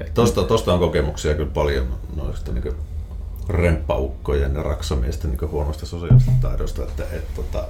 Et- 0.00 0.14
Tosta, 0.14 0.42
tosta 0.44 0.72
on 0.72 0.78
kokemuksia 0.78 1.34
kyllä 1.34 1.50
paljon 1.54 1.86
noista 2.16 2.52
niin 2.52 2.74
remppaukkojen 3.48 4.54
ja 4.54 4.62
raksamiesten 4.62 5.30
niin 5.30 5.50
huonoista 5.50 5.86
sosiaalisista 5.86 6.32
taidoista. 6.42 6.82
Että, 6.82 7.02
et, 7.12 7.34
tota, 7.34 7.64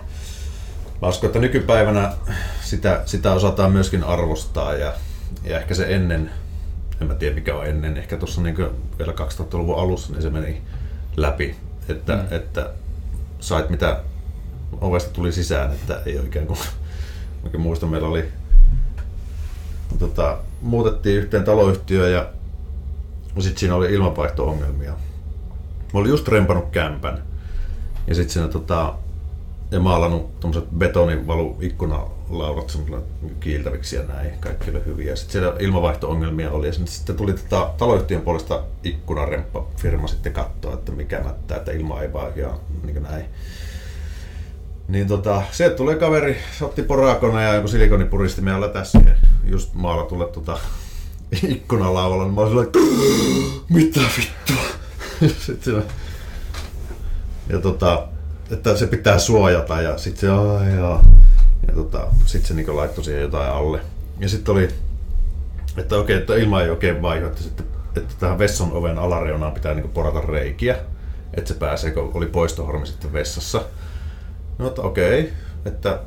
mä 1.02 1.08
uskon, 1.08 1.26
että 1.28 1.38
nykypäivänä 1.38 2.12
sitä, 2.60 3.02
sitä 3.06 3.32
osataan 3.32 3.72
myöskin 3.72 4.04
arvostaa 4.04 4.74
ja, 4.74 4.92
ja 5.44 5.58
ehkä 5.58 5.74
se 5.74 5.94
ennen, 5.94 6.30
en 7.02 7.08
mä 7.08 7.14
tiedä 7.14 7.34
mikä 7.34 7.56
on 7.56 7.66
ennen, 7.66 7.96
ehkä 7.96 8.16
tuossa 8.16 8.40
niin 8.40 8.56
vielä 8.98 9.12
2000-luvun 9.12 9.78
alussa 9.78 10.12
niin 10.12 10.22
se 10.22 10.30
meni 10.30 10.62
läpi, 11.16 11.56
että, 11.88 12.16
mm. 12.16 12.26
että 12.30 12.70
sait 13.40 13.70
mitä 13.70 14.00
ovesta 14.80 15.12
tuli 15.12 15.32
sisään, 15.32 15.72
että 15.72 16.02
ei 16.06 16.18
ole 16.18 16.26
ikään 16.26 16.46
kuin, 16.46 16.58
mäkin 17.42 17.60
muistan 17.60 17.88
meillä 17.88 18.08
oli 18.08 18.28
tota, 19.98 20.38
muutettiin 20.60 21.18
yhteen 21.18 21.44
taloyhtiöön 21.44 22.12
ja 22.12 22.30
sitten 23.38 23.58
siinä 23.58 23.74
oli 23.74 23.94
ilmanvaihto-ongelmia. 23.94 24.92
Mä 25.92 26.00
olin 26.00 26.10
just 26.10 26.28
rempannut 26.28 26.70
kämpän 26.70 27.22
ja 28.06 28.14
sitten 28.14 28.32
siinä 28.32 28.48
tota, 28.48 28.94
ja 29.70 29.80
maalannut 29.80 30.40
tommoset 30.40 30.70
betonivalu 30.70 31.56
ikkunalaudat 32.32 32.70
semmoisella 32.70 33.02
kiiltäviksi 33.40 33.96
ja 33.96 34.02
näin, 34.02 34.30
kaikki 34.40 34.70
oli 34.70 34.84
hyviä. 34.86 35.16
Sitten 35.16 35.32
siellä 35.32 35.56
ilmavaihto-ongelmia 35.58 36.50
oli 36.50 36.66
ja 36.66 36.72
sitten 36.72 37.16
tuli 37.16 37.32
tota, 37.32 37.70
taloyhtiön 37.78 38.22
puolesta 38.22 38.62
ikkunaremppa 38.84 39.66
firma 39.76 40.06
sitten 40.06 40.32
katsoa, 40.32 40.74
että 40.74 40.92
mikä 40.92 41.20
mättää, 41.20 41.56
että 41.56 41.72
ilma 41.72 42.02
ei 42.02 42.12
vaan 42.12 42.32
ja 42.36 42.58
niin 42.82 43.02
näin. 43.02 43.24
Niin 44.88 45.08
tota, 45.08 45.42
sieltä 45.50 45.76
tulee 45.76 45.96
kaveri, 45.96 46.38
se 46.58 46.64
otti 46.64 46.82
porakona 46.82 47.42
ja 47.42 47.54
joku 47.54 47.68
silikonipuristimen 47.68 48.54
alla 48.54 48.68
tässä 48.68 49.00
just 49.44 49.74
maalatulle 49.74 50.26
tota 50.26 50.58
ikkunalaudalla, 51.48 52.24
niin 52.24 52.34
mä 52.34 52.40
olin 52.40 52.68
mitä 53.68 54.00
vittua? 54.16 54.64
Sitten 55.46 55.84
ja 57.48 57.60
tota, 57.60 58.08
että 58.50 58.76
se 58.76 58.86
pitää 58.86 59.18
suojata 59.18 59.80
ja 59.80 59.98
sitten 59.98 60.20
se, 60.20 60.30
ai 60.30 60.76
jaa. 60.76 61.02
Ja 61.66 61.74
tota, 61.74 62.06
sitten 62.26 62.48
se 62.48 62.54
niinku 62.54 62.76
laittoi 62.76 63.04
siihen 63.04 63.22
jotain 63.22 63.52
alle. 63.52 63.80
Ja 64.18 64.28
sitten 64.28 64.52
oli, 64.52 64.68
että 65.76 65.96
okei, 65.96 66.16
että 66.16 66.34
ilma 66.34 66.62
ei 66.62 66.70
oikein 66.70 67.02
vaihdu, 67.02 67.26
että, 67.26 67.42
sitten, 67.42 67.66
että 67.96 68.14
tähän 68.20 68.38
vessan 68.38 68.72
oven 68.72 68.98
alareunaan 68.98 69.52
pitää 69.52 69.74
niinku 69.74 69.90
porata 69.90 70.20
reikiä, 70.20 70.76
että 71.34 71.52
se 71.52 71.58
pääsee, 71.58 71.90
kun 71.90 72.10
oli 72.14 72.26
poistohormi 72.26 72.86
sitten 72.86 73.12
vessassa. 73.12 73.64
No, 74.58 74.66
että 74.66 74.82
okei, 74.82 75.32
että 75.64 75.98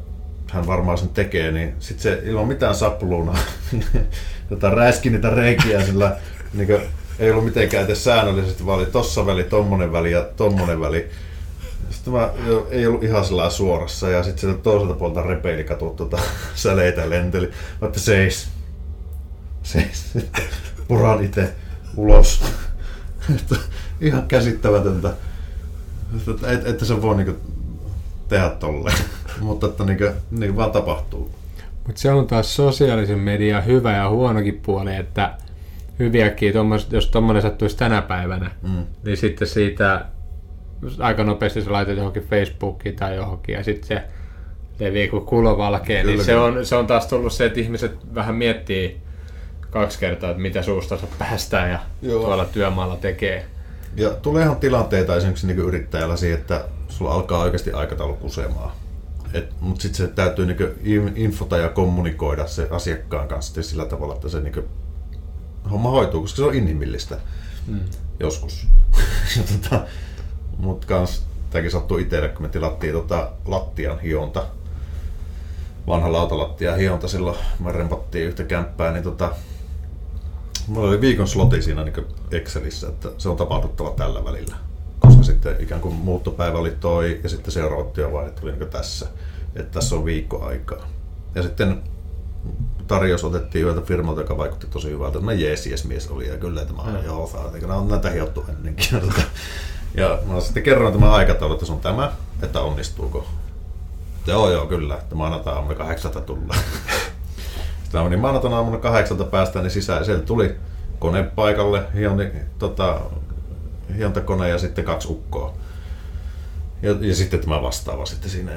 hän 0.51 0.67
varmaan 0.67 0.97
sen 0.97 1.09
tekee, 1.09 1.51
niin 1.51 1.75
sitten 1.79 2.01
se 2.01 2.21
ilman 2.29 2.47
mitään 2.47 2.75
sapluunaa 2.75 3.37
tota, 4.49 4.69
räiski 4.69 5.09
niitä 5.09 5.29
reikiä 5.29 5.85
sillä 5.85 6.17
niin 6.53 6.67
kuin, 6.67 6.81
ei 7.19 7.31
ollut 7.31 7.45
mitenkään 7.45 7.85
edes 7.85 8.03
säännöllisesti, 8.03 8.65
vaan 8.65 8.79
oli 8.79 8.85
tossa 8.85 9.25
väli, 9.25 9.43
tommonen 9.43 9.91
väli 9.91 10.11
ja 10.11 10.21
tommonen 10.35 10.81
väli. 10.81 11.09
Sitten 12.05 12.21
mä 12.21 12.29
jo, 12.47 12.67
ei 12.71 12.87
ollut 12.87 13.03
ihan 13.03 13.25
sellainen 13.25 13.51
suorassa 13.51 14.09
ja 14.09 14.23
sitten 14.23 14.41
sieltä 14.41 14.59
toiselta 14.63 14.93
puolta 14.93 15.21
repeili 15.21 15.63
katut 15.63 15.95
tota, 15.95 16.17
säleitä 16.55 17.09
lenteli. 17.09 17.51
Mä 17.81 17.87
että 17.87 17.99
seis. 17.99 18.47
Seis. 19.63 20.17
Puran 20.87 21.23
itse 21.23 21.53
ulos. 21.97 22.43
Että 23.35 23.55
ihan 24.01 24.27
käsittämätöntä. 24.27 25.13
Että, 26.29 26.51
et, 26.51 26.67
että 26.67 26.85
se 26.85 27.01
voi 27.01 27.15
niinku 27.15 27.35
tehdä 28.27 28.49
tolleen. 28.49 28.97
Mutta 29.41 29.67
että 29.67 29.83
niinku, 29.83 30.05
niin 30.31 30.55
vaan 30.55 30.71
tapahtuu. 30.71 31.31
Mutta 31.87 32.01
se 32.01 32.11
on 32.11 32.27
taas 32.27 32.55
sosiaalisen 32.55 33.19
median 33.19 33.65
hyvä 33.65 33.93
ja 33.97 34.09
huonokin 34.09 34.61
puoli, 34.65 34.95
että 34.95 35.33
hyviäkin, 35.99 36.53
tommos, 36.53 36.87
jos 36.91 37.07
tuommoinen 37.07 37.41
sattuisi 37.41 37.77
tänä 37.77 38.01
päivänä, 38.01 38.51
Mm. 38.61 38.85
niin 39.03 39.17
sitten 39.17 39.47
siitä 39.47 40.05
aika 40.99 41.23
nopeasti 41.23 41.61
sä 41.61 41.71
laitat 41.71 41.97
johonkin 41.97 42.27
Facebookiin 42.29 42.95
tai 42.95 43.15
johonkin 43.15 43.55
ja 43.55 43.63
sitten 43.63 43.87
se 43.87 44.03
leviää 44.79 45.07
kuin 45.09 45.25
kulovalkea, 45.25 46.03
niin 46.03 46.23
se 46.23 46.35
on, 46.37 46.65
se 46.65 46.75
on 46.75 46.87
taas 46.87 47.07
tullut 47.07 47.33
se, 47.33 47.45
että 47.45 47.59
ihmiset 47.59 48.15
vähän 48.15 48.35
miettii 48.35 49.01
kaksi 49.69 49.99
kertaa, 49.99 50.29
että 50.29 50.41
mitä 50.41 50.61
suustansa 50.61 51.07
päästään 51.19 51.71
ja 51.71 51.79
Joo. 52.01 52.23
tuolla 52.23 52.45
työmaalla 52.45 52.95
tekee. 52.95 53.45
Ja 53.95 54.09
tuleehan 54.09 54.55
tilanteita 54.55 55.15
esimerkiksi 55.15 55.47
niin 55.47 55.59
yrittäjällä 55.59 56.17
siihen, 56.17 56.39
että 56.39 56.65
sulla 56.89 57.11
alkaa 57.13 57.41
oikeasti 57.41 57.71
aikataulu 57.71 58.13
kusemaan. 58.13 58.71
Mutta 59.59 59.81
sitten 59.81 60.07
se 60.07 60.13
täytyy 60.13 60.45
niin 60.45 61.13
infota 61.15 61.57
ja 61.57 61.69
kommunikoida 61.69 62.47
se 62.47 62.67
asiakkaan 62.71 63.27
kanssa 63.27 63.63
sillä 63.63 63.85
tavalla, 63.85 64.13
että 64.15 64.29
se 64.29 64.39
niin 64.39 64.63
homma 65.71 65.89
hoituu, 65.89 66.21
koska 66.21 66.35
se 66.35 66.43
on 66.43 66.55
inhimillistä 66.55 67.17
Mm. 67.67 67.79
joskus. 68.19 68.67
ja 69.37 69.43
tota, 69.43 69.85
Mutta 70.57 70.87
kans 70.87 71.23
tämäkin 71.49 71.71
sattuu 71.71 71.97
itselle, 71.97 72.27
kun 72.29 72.41
me 72.41 72.49
tilattiin 72.49 72.93
tota 72.93 73.29
lattian 73.45 73.99
hionta. 73.99 74.45
Vanha 75.87 76.11
lautalattia 76.11 76.75
hionta 76.75 77.07
silloin, 77.07 77.37
me 77.59 77.71
rempattiin 77.71 78.27
yhtä 78.27 78.43
kämppää, 78.43 78.91
niin 78.91 79.03
tota, 79.03 79.31
Mulla 80.67 80.87
oli 80.89 81.01
viikon 81.01 81.27
sloti 81.27 81.61
siinä 81.61 81.83
niin 81.83 82.05
Excelissä, 82.31 82.87
että 82.87 83.09
se 83.17 83.29
on 83.29 83.37
tapahduttava 83.37 83.89
tällä 83.89 84.25
välillä. 84.25 84.55
Koska 84.99 85.23
sitten 85.23 85.55
ikään 85.59 85.81
kuin 85.81 85.95
muuttopäivä 85.95 86.57
oli 86.57 86.71
toi 86.71 87.19
ja 87.23 87.29
sitten 87.29 87.51
seuraavat 87.51 87.93
työvaiheet 87.93 88.35
tuli 88.35 88.51
niin 88.51 88.69
tässä. 88.69 89.07
Että 89.55 89.71
tässä 89.71 89.95
on 89.95 90.05
viikko 90.05 90.45
aikaa. 90.45 90.87
Ja 91.35 91.43
sitten 91.43 91.83
tarjous 92.87 93.23
otettiin 93.23 93.65
yhdeltä 93.65 93.87
firmalta, 93.87 94.21
joka 94.21 94.37
vaikutti 94.37 94.67
tosi 94.67 94.89
hyvältä. 94.89 95.19
Mä 95.19 95.33
jees, 95.33 95.67
jees 95.67 95.85
mies 95.85 96.07
oli 96.07 96.27
ja 96.27 96.37
kyllä 96.37 96.65
tämä 96.65 96.81
on 96.81 96.93
Mm. 96.93 97.05
joo, 97.05 97.27
saa, 97.27 97.75
on 97.75 97.87
näitä 97.87 98.09
hiottu 98.09 98.45
ennenkin. 98.49 98.87
Ja 99.93 100.19
mä 100.25 100.41
sitten 100.41 100.63
kerroin 100.63 100.93
tämän 100.93 101.11
aikataulun, 101.11 101.55
että 101.55 101.65
se 101.65 101.71
on 101.71 101.79
tämä, 101.79 102.11
että 102.43 102.61
onnistuuko. 102.61 103.27
Joo, 104.27 104.51
joo, 104.51 104.65
kyllä, 104.65 104.95
että 104.95 105.15
maanantai 105.15 105.53
aamulla 105.53 105.75
kahdeksalta 105.75 106.21
tullaan. 106.21 106.59
Sitten 107.83 108.03
menin 108.03 108.19
maanantaina 108.19 108.57
aamuna 108.57 108.77
kahdeksalta 108.77 109.23
päästään 109.23 109.63
niin 109.63 109.71
sisään 109.71 110.05
sieltä 110.05 110.25
tuli 110.25 110.55
kone 110.99 111.23
paikalle, 111.23 111.83
hioni, 111.95 112.31
tota, 112.59 113.01
hiontakone 113.97 114.49
ja 114.49 114.57
sitten 114.57 114.85
kaksi 114.85 115.07
ukkoa. 115.07 115.53
Ja, 116.81 116.95
ja 116.99 117.15
sitten 117.15 117.39
tämä 117.39 117.61
vastaava 117.61 118.05
sitten 118.05 118.29
siinä. 118.29 118.51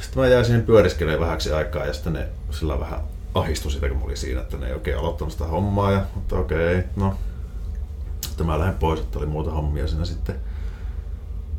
Sitten 0.00 0.22
mä 0.22 0.28
jäin 0.28 0.44
siihen 0.44 0.62
pyöriskelemään 0.62 1.20
vähäksi 1.20 1.52
aikaa 1.52 1.86
ja 1.86 1.92
sitten 1.92 2.12
ne 2.12 2.28
sillä 2.50 2.80
vähän 2.80 3.00
ahistui 3.34 3.72
sitä, 3.72 3.88
kun 3.88 3.98
mä 3.98 4.04
olin 4.04 4.16
siinä, 4.16 4.40
että 4.40 4.56
ne 4.56 4.66
ei 4.66 4.72
oikein 4.72 4.98
aloittanut 4.98 5.32
sitä 5.32 5.44
hommaa. 5.44 5.92
Ja, 5.92 6.00
mutta 6.14 6.38
okei, 6.38 6.82
no. 6.96 7.14
Sitten 8.20 8.46
mä 8.46 8.58
lähden 8.58 8.74
pois, 8.74 9.00
että 9.00 9.18
oli 9.18 9.26
muuta 9.26 9.50
hommia 9.50 9.86
siinä 9.86 10.04
sitten. 10.04 10.36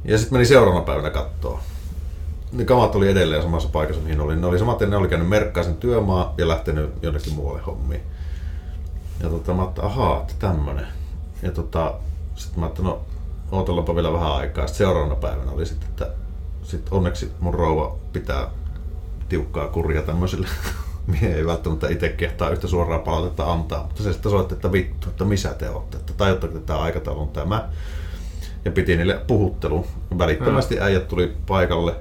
Ja 0.05 0.17
sitten 0.17 0.35
meni 0.35 0.45
seuraavana 0.45 0.85
päivänä 0.85 1.09
kattoo. 1.09 1.59
Ne 2.51 2.65
kamat 2.65 2.95
oli 2.95 3.09
edelleen 3.09 3.43
samassa 3.43 3.69
paikassa, 3.69 4.01
mihin 4.01 4.21
oli. 4.21 4.35
Ne 4.35 4.47
oli 4.47 4.59
samat, 4.59 4.79
ne 4.79 4.97
oli 4.97 5.07
käynyt 5.07 5.29
merkkaa 5.29 5.63
sen 5.63 5.75
työmaa 5.75 6.33
ja 6.37 6.47
lähtenyt 6.47 6.93
jonnekin 7.01 7.33
muualle 7.33 7.61
hommiin. 7.61 8.01
Ja 9.23 9.29
tota, 9.29 9.53
mä 9.53 9.61
ajattelin, 9.61 9.89
ahaa, 9.89 10.21
että 10.21 10.33
tämmönen. 10.39 10.87
Ja 11.41 11.51
tota, 11.51 11.93
sitten 12.35 12.59
mä 12.59 12.65
ajattelin, 12.65 12.89
no 12.89 13.01
ootellaanpa 13.51 13.95
vielä 13.95 14.13
vähän 14.13 14.31
aikaa. 14.31 14.67
Sitten 14.67 14.87
seuraavana 14.87 15.15
päivänä 15.15 15.51
oli 15.51 15.65
sitten, 15.65 15.89
että 15.89 16.07
sit 16.63 16.87
onneksi 16.91 17.31
mun 17.39 17.53
rouva 17.53 17.95
pitää 18.13 18.47
tiukkaa 19.29 19.67
kuria 19.67 20.01
tämmöisille. 20.01 20.47
Mie 21.07 21.35
ei 21.35 21.45
välttämättä 21.45 21.89
itse 21.89 22.09
kehtaa 22.09 22.49
yhtä 22.49 22.67
suoraa 22.67 22.99
palautetta 22.99 23.51
antaa, 23.51 23.83
mutta 23.83 24.03
se 24.03 24.13
sitten 24.13 24.31
soitti, 24.31 24.53
että 24.53 24.71
vittu, 24.71 25.09
että 25.09 25.25
missä 25.25 25.53
te 25.53 25.69
olette, 25.69 25.97
että 25.97 26.13
tajutteko, 26.13 26.57
että 26.57 26.67
tämä 26.67 26.79
aikataulu 26.79 27.21
on 27.21 27.29
tämä. 27.29 27.69
Ja 28.65 28.71
piti 28.71 28.97
niille 28.97 29.21
puhuttelu. 29.27 29.87
Välittömästi 30.17 30.79
äijät 30.79 31.07
tuli 31.07 31.33
paikalle, 31.47 31.95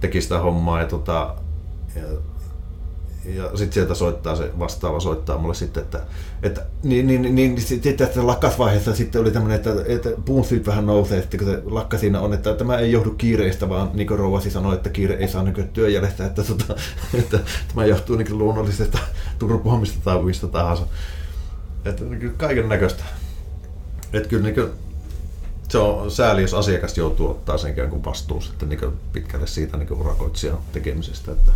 teki 0.00 0.20
sitä 0.20 0.38
hommaa 0.38 0.80
ja, 0.80 0.86
tota, 0.86 1.34
ja, 1.96 2.02
ja 3.34 3.44
sitten 3.48 3.72
sieltä 3.72 3.94
soittaa 3.94 4.36
se 4.36 4.50
vastaava 4.58 5.00
soittaa 5.00 5.38
mulle 5.38 5.54
sitten, 5.54 5.82
että, 5.82 6.00
että 6.42 6.66
niin, 6.82 7.06
niin, 7.06 7.22
niin, 7.22 7.34
niin 7.34 7.60
sitten 7.60 7.96
tässä 7.96 8.26
lakkasvaiheessa 8.26 8.94
sitten 8.94 9.20
oli 9.20 9.30
tämmöinen, 9.30 9.56
että, 9.56 9.70
että 9.86 10.08
puun 10.24 10.44
syyt 10.44 10.66
vähän 10.66 10.86
nousee, 10.86 11.18
että 11.18 11.38
kun 11.38 11.46
se 11.46 11.62
lakka 11.64 11.98
siinä 11.98 12.20
on, 12.20 12.34
että 12.34 12.54
tämä 12.54 12.78
ei 12.78 12.92
johdu 12.92 13.10
kiireistä, 13.10 13.68
vaan 13.68 13.90
niin 13.94 14.06
kuin 14.06 14.18
rouvasi 14.18 14.50
sanoi, 14.50 14.74
että 14.74 14.90
kiire 14.90 15.14
ei 15.14 15.28
saa 15.28 15.42
niin 15.42 15.68
työjäljestä, 15.68 16.26
että, 16.26 16.42
että, 16.50 16.74
että 17.18 17.38
tämä 17.68 17.86
johtuu 17.86 18.16
niin 18.16 18.38
luonnollisesta 18.38 18.98
turpoamista 19.38 19.98
tai 20.04 20.22
mistä 20.22 20.46
tahansa. 20.46 20.86
Että 21.84 22.04
niin 22.04 22.34
kaiken 22.36 22.68
näköistä. 22.68 23.04
Että 24.12 24.28
kyllä 24.28 24.42
niin 24.42 24.70
se 25.70 25.78
on 25.78 26.10
sääli, 26.10 26.42
jos 26.42 26.54
asiakas 26.54 26.98
joutuu 26.98 27.30
ottaa 27.30 27.58
sen 27.58 27.70
ikään 27.70 27.90
kuin 27.90 28.04
vastuu 28.04 28.40
sitten 28.40 28.68
niin 28.68 28.78
kuin 28.78 28.92
pitkälle 29.12 29.46
siitä 29.46 29.76
niin 29.76 29.92
urakoitsijan 29.92 30.58
tekemisestä. 30.72 31.32
Että. 31.32 31.52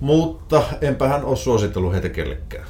Mutta 0.00 0.62
enpähän 0.80 1.24
ole 1.24 1.36
suositellut 1.36 1.92
heitä 1.92 2.08
kellekään. 2.08 2.66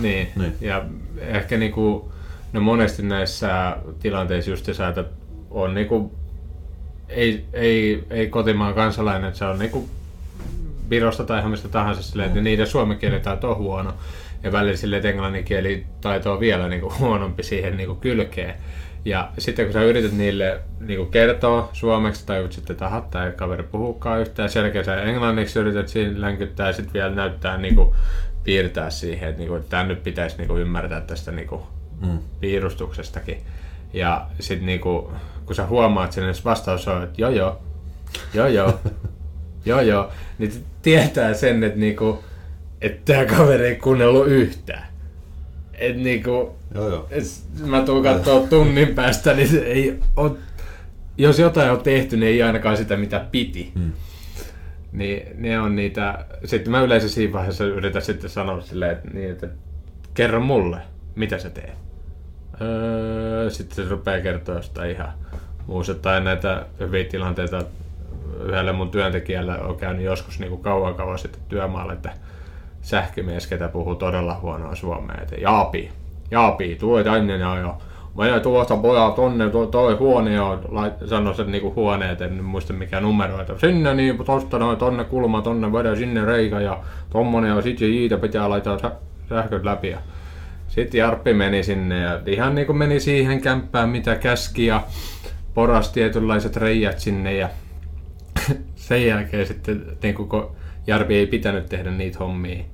Niin. 0.00 0.28
niin. 0.36 0.56
ja 0.60 0.84
ehkä 1.16 1.58
niinku, 1.58 2.12
no 2.52 2.60
monesti 2.60 3.02
näissä 3.02 3.76
tilanteissa 4.00 4.50
just 4.50 4.64
se, 4.64 4.88
että 4.88 5.04
on 5.50 5.74
niinku, 5.74 6.12
ei, 7.08 7.44
ei, 7.52 8.04
ei 8.10 8.28
kotimaan 8.28 8.74
kansalainen, 8.74 9.34
se 9.34 9.44
on 9.44 9.58
niinku 9.58 9.88
Virosta 10.90 11.24
tai 11.24 11.48
mistä 11.48 11.68
tahansa 11.68 12.02
silleen, 12.02 12.28
että 12.28 12.40
niiden 12.40 12.66
suomen 12.66 12.98
kieli 12.98 13.20
on 13.42 13.56
huono 13.56 13.94
ja 14.42 14.52
välillä 14.52 14.76
silleen, 14.76 14.98
että 14.98 15.08
englannin 15.08 15.44
kieli 15.44 15.86
taito 16.00 16.32
on 16.32 16.40
vielä 16.40 16.68
niinku 16.68 16.92
huonompi 16.98 17.42
siihen 17.42 17.76
niinku 17.76 17.94
kylkeen. 17.94 18.54
Ja 19.04 19.30
sitten 19.38 19.64
kun 19.64 19.72
sä 19.72 19.82
yrität 19.82 20.12
niille 20.12 20.60
niin 20.80 21.10
kertoa 21.10 21.70
suomeksi 21.72 22.26
tai 22.26 22.46
sitten 22.50 22.76
tahat 22.76 23.10
tai 23.10 23.32
kaveri 23.36 23.62
puhukaan 23.62 24.20
yhtään 24.20 24.50
selkeä, 24.50 24.82
sä 24.82 25.02
englanniksi 25.02 25.58
yrität 25.58 25.88
siinä 25.88 26.20
länkyttää 26.20 26.66
ja 26.66 26.72
sitten 26.72 26.92
vielä 26.92 27.14
näyttää 27.14 27.58
niin 27.58 27.74
kuin, 27.74 27.94
piirtää 28.44 28.90
siihen, 28.90 29.28
että, 29.28 29.38
niin 29.38 29.48
kuin, 29.48 29.60
että 29.60 29.70
tämä 29.70 29.84
nyt 29.84 30.02
pitäisi 30.02 30.36
niin 30.38 30.48
kuin, 30.48 30.62
ymmärtää 30.62 31.00
tästä 31.00 31.32
niin 31.32 31.48
kuin, 31.48 31.62
mm. 32.06 32.18
piirustuksestakin. 32.40 33.38
Ja 33.92 34.26
sitten 34.40 34.66
niin 34.66 34.80
kuin, 34.80 35.06
kun 35.46 35.54
sä 35.54 35.66
huomaat 35.66 36.12
sen, 36.12 36.28
että 36.28 36.44
vastaus 36.44 36.88
on, 36.88 37.02
että 37.02 37.22
joo 37.22 37.30
joo, 37.30 37.58
joo 38.34 38.46
joo, 38.46 38.80
joo 39.66 39.80
joo, 39.80 40.10
niin 40.38 40.64
tietää 40.82 41.34
sen, 41.34 41.64
että, 41.64 41.78
niin 41.78 41.96
kuin, 41.96 42.18
että 42.80 43.12
tämä 43.12 43.24
kaveri 43.24 43.66
ei 43.66 43.76
kuunnellut 43.76 44.26
yhtään. 44.26 44.91
Et 45.82 45.96
niinku, 45.96 46.56
joo, 46.74 46.88
joo. 46.88 47.06
Et 47.10 47.24
mä 47.66 47.82
tuun 47.82 48.02
katsoa 48.02 48.46
tunnin 48.46 48.94
päästä, 48.94 49.34
niin 49.34 49.48
se 49.48 49.58
ei 49.58 49.98
ole, 50.16 50.30
jos 51.18 51.38
jotain 51.38 51.70
on 51.70 51.80
tehty, 51.80 52.16
niin 52.16 52.28
ei 52.28 52.42
ainakaan 52.42 52.76
sitä 52.76 52.96
mitä 52.96 53.24
piti. 53.30 53.72
Hmm. 53.78 53.92
Niin 54.92 55.22
ne 55.34 55.60
on 55.60 55.76
niitä, 55.76 56.24
sitten 56.44 56.70
mä 56.70 56.80
yleensä 56.80 57.08
siinä 57.08 57.32
vaiheessa 57.32 57.64
yritän 57.64 58.02
sitten 58.02 58.30
sanoa 58.30 58.60
silleen, 58.60 58.92
että, 58.92 59.08
niin, 59.10 59.30
että 59.30 59.48
kerro 60.14 60.40
mulle, 60.40 60.78
mitä 61.14 61.38
sä 61.38 61.50
teet. 61.50 61.74
Öö, 62.60 63.50
sitten 63.50 63.76
se 63.76 63.90
rupeaa 63.90 64.20
kertoa 64.20 64.54
jostain 64.54 64.90
ihan 64.90 65.12
muusta 65.66 65.94
tai 65.94 66.20
näitä 66.20 66.66
hyviä 66.80 67.04
tilanteita 67.04 67.64
yhdelle 68.44 68.72
mun 68.72 68.90
työntekijälle 68.90 69.60
on 69.60 69.76
käynyt 69.76 70.04
joskus 70.04 70.38
niin 70.38 70.50
kuin 70.50 70.62
kauan 70.62 70.94
kauan 70.94 71.18
sitten 71.18 71.42
työmaalle, 71.48 71.92
että 71.92 72.12
sähkömies, 72.82 73.46
ketä 73.46 73.68
puhuu 73.68 73.94
todella 73.94 74.38
huonoa 74.42 74.74
suomea, 74.74 75.18
että 75.22 75.36
Jaapi, 75.36 75.90
Jaapi, 76.30 76.76
tuo 76.76 77.04
tänne 77.04 77.36
ja, 77.36 77.74
Mä 78.16 78.40
tuosta 78.40 78.76
pojaa 78.76 79.10
tonne, 79.10 79.50
tuo, 79.50 79.66
toi 79.66 79.94
huone 79.94 80.32
ja 80.32 80.58
sano 81.06 81.34
sen 81.34 81.52
niinku 81.52 81.72
huoneet, 81.76 82.20
en 82.20 82.44
muista 82.44 82.72
mikä 82.72 83.00
numero, 83.00 83.40
että 83.40 83.58
sinne 83.58 83.94
niin 83.94 84.24
tosta 84.24 84.58
noin 84.58 84.78
tonne 84.78 85.04
kulma, 85.04 85.42
tonne 85.42 85.72
vedä 85.72 85.96
sinne 85.96 86.24
reikä 86.24 86.60
ja 86.60 86.78
tommonen 87.10 87.56
ja 87.56 87.62
sitten 87.62 87.88
siitä 87.88 88.16
pitää 88.16 88.50
laittaa 88.50 88.78
sä, 88.78 88.92
sähköt 89.28 89.64
läpi. 89.64 89.88
Ja 89.88 89.98
sitten 90.68 90.98
Jarppi 90.98 91.34
meni 91.34 91.62
sinne 91.62 92.00
ja 92.00 92.20
ihan 92.26 92.54
niinku 92.54 92.72
meni 92.72 93.00
siihen 93.00 93.40
kämppään 93.40 93.88
mitä 93.88 94.14
käski 94.14 94.66
ja 94.66 94.82
poras 95.54 95.92
tietynlaiset 95.92 96.56
reijät 96.56 96.98
sinne 96.98 97.34
ja 97.34 97.48
sen 98.76 99.06
jälkeen 99.06 99.46
sitten 99.46 99.86
niinku 100.02 100.26
kun 100.26 100.56
Jarpi 100.86 101.14
ei 101.14 101.26
pitänyt 101.26 101.66
tehdä 101.66 101.90
niitä 101.90 102.18
hommia, 102.18 102.64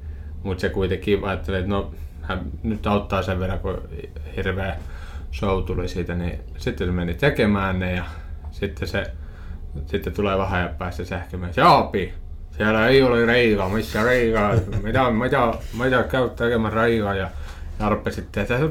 mutta 0.42 0.60
se 0.60 0.68
kuitenkin 0.68 1.24
ajattelee, 1.24 1.60
että 1.60 1.70
no 1.70 1.94
hän 2.22 2.40
nyt 2.62 2.86
auttaa 2.86 3.22
sen 3.22 3.40
verran, 3.40 3.58
kun 3.58 3.82
hirveä 4.36 4.76
show 5.32 5.64
tuli 5.64 5.88
siitä, 5.88 6.14
niin 6.14 6.40
sitten 6.58 6.86
se 6.86 6.92
meni 6.92 7.14
tekemään 7.14 7.78
ne 7.78 7.92
ja 7.92 8.04
sitten 8.50 8.88
se 8.88 9.04
sitten 9.86 10.12
tulee 10.12 10.38
vähän 10.38 10.62
ja 10.62 10.68
päästä 10.78 11.04
sähkömies. 11.04 11.56
Jaapi, 11.56 12.14
siellä 12.56 12.88
ei 12.88 13.02
ole 13.02 13.26
reikä, 13.26 13.68
missä 13.68 14.02
reikä, 14.02 14.60
mitä, 14.82 15.10
mitä, 15.10 15.52
mitä 15.82 16.02
käy 16.02 16.30
tekemään 16.30 16.72
reikä 16.72 17.14
ja 17.14 17.30
Jarppe 17.80 18.10
sitten, 18.10 18.42
että 18.42 18.68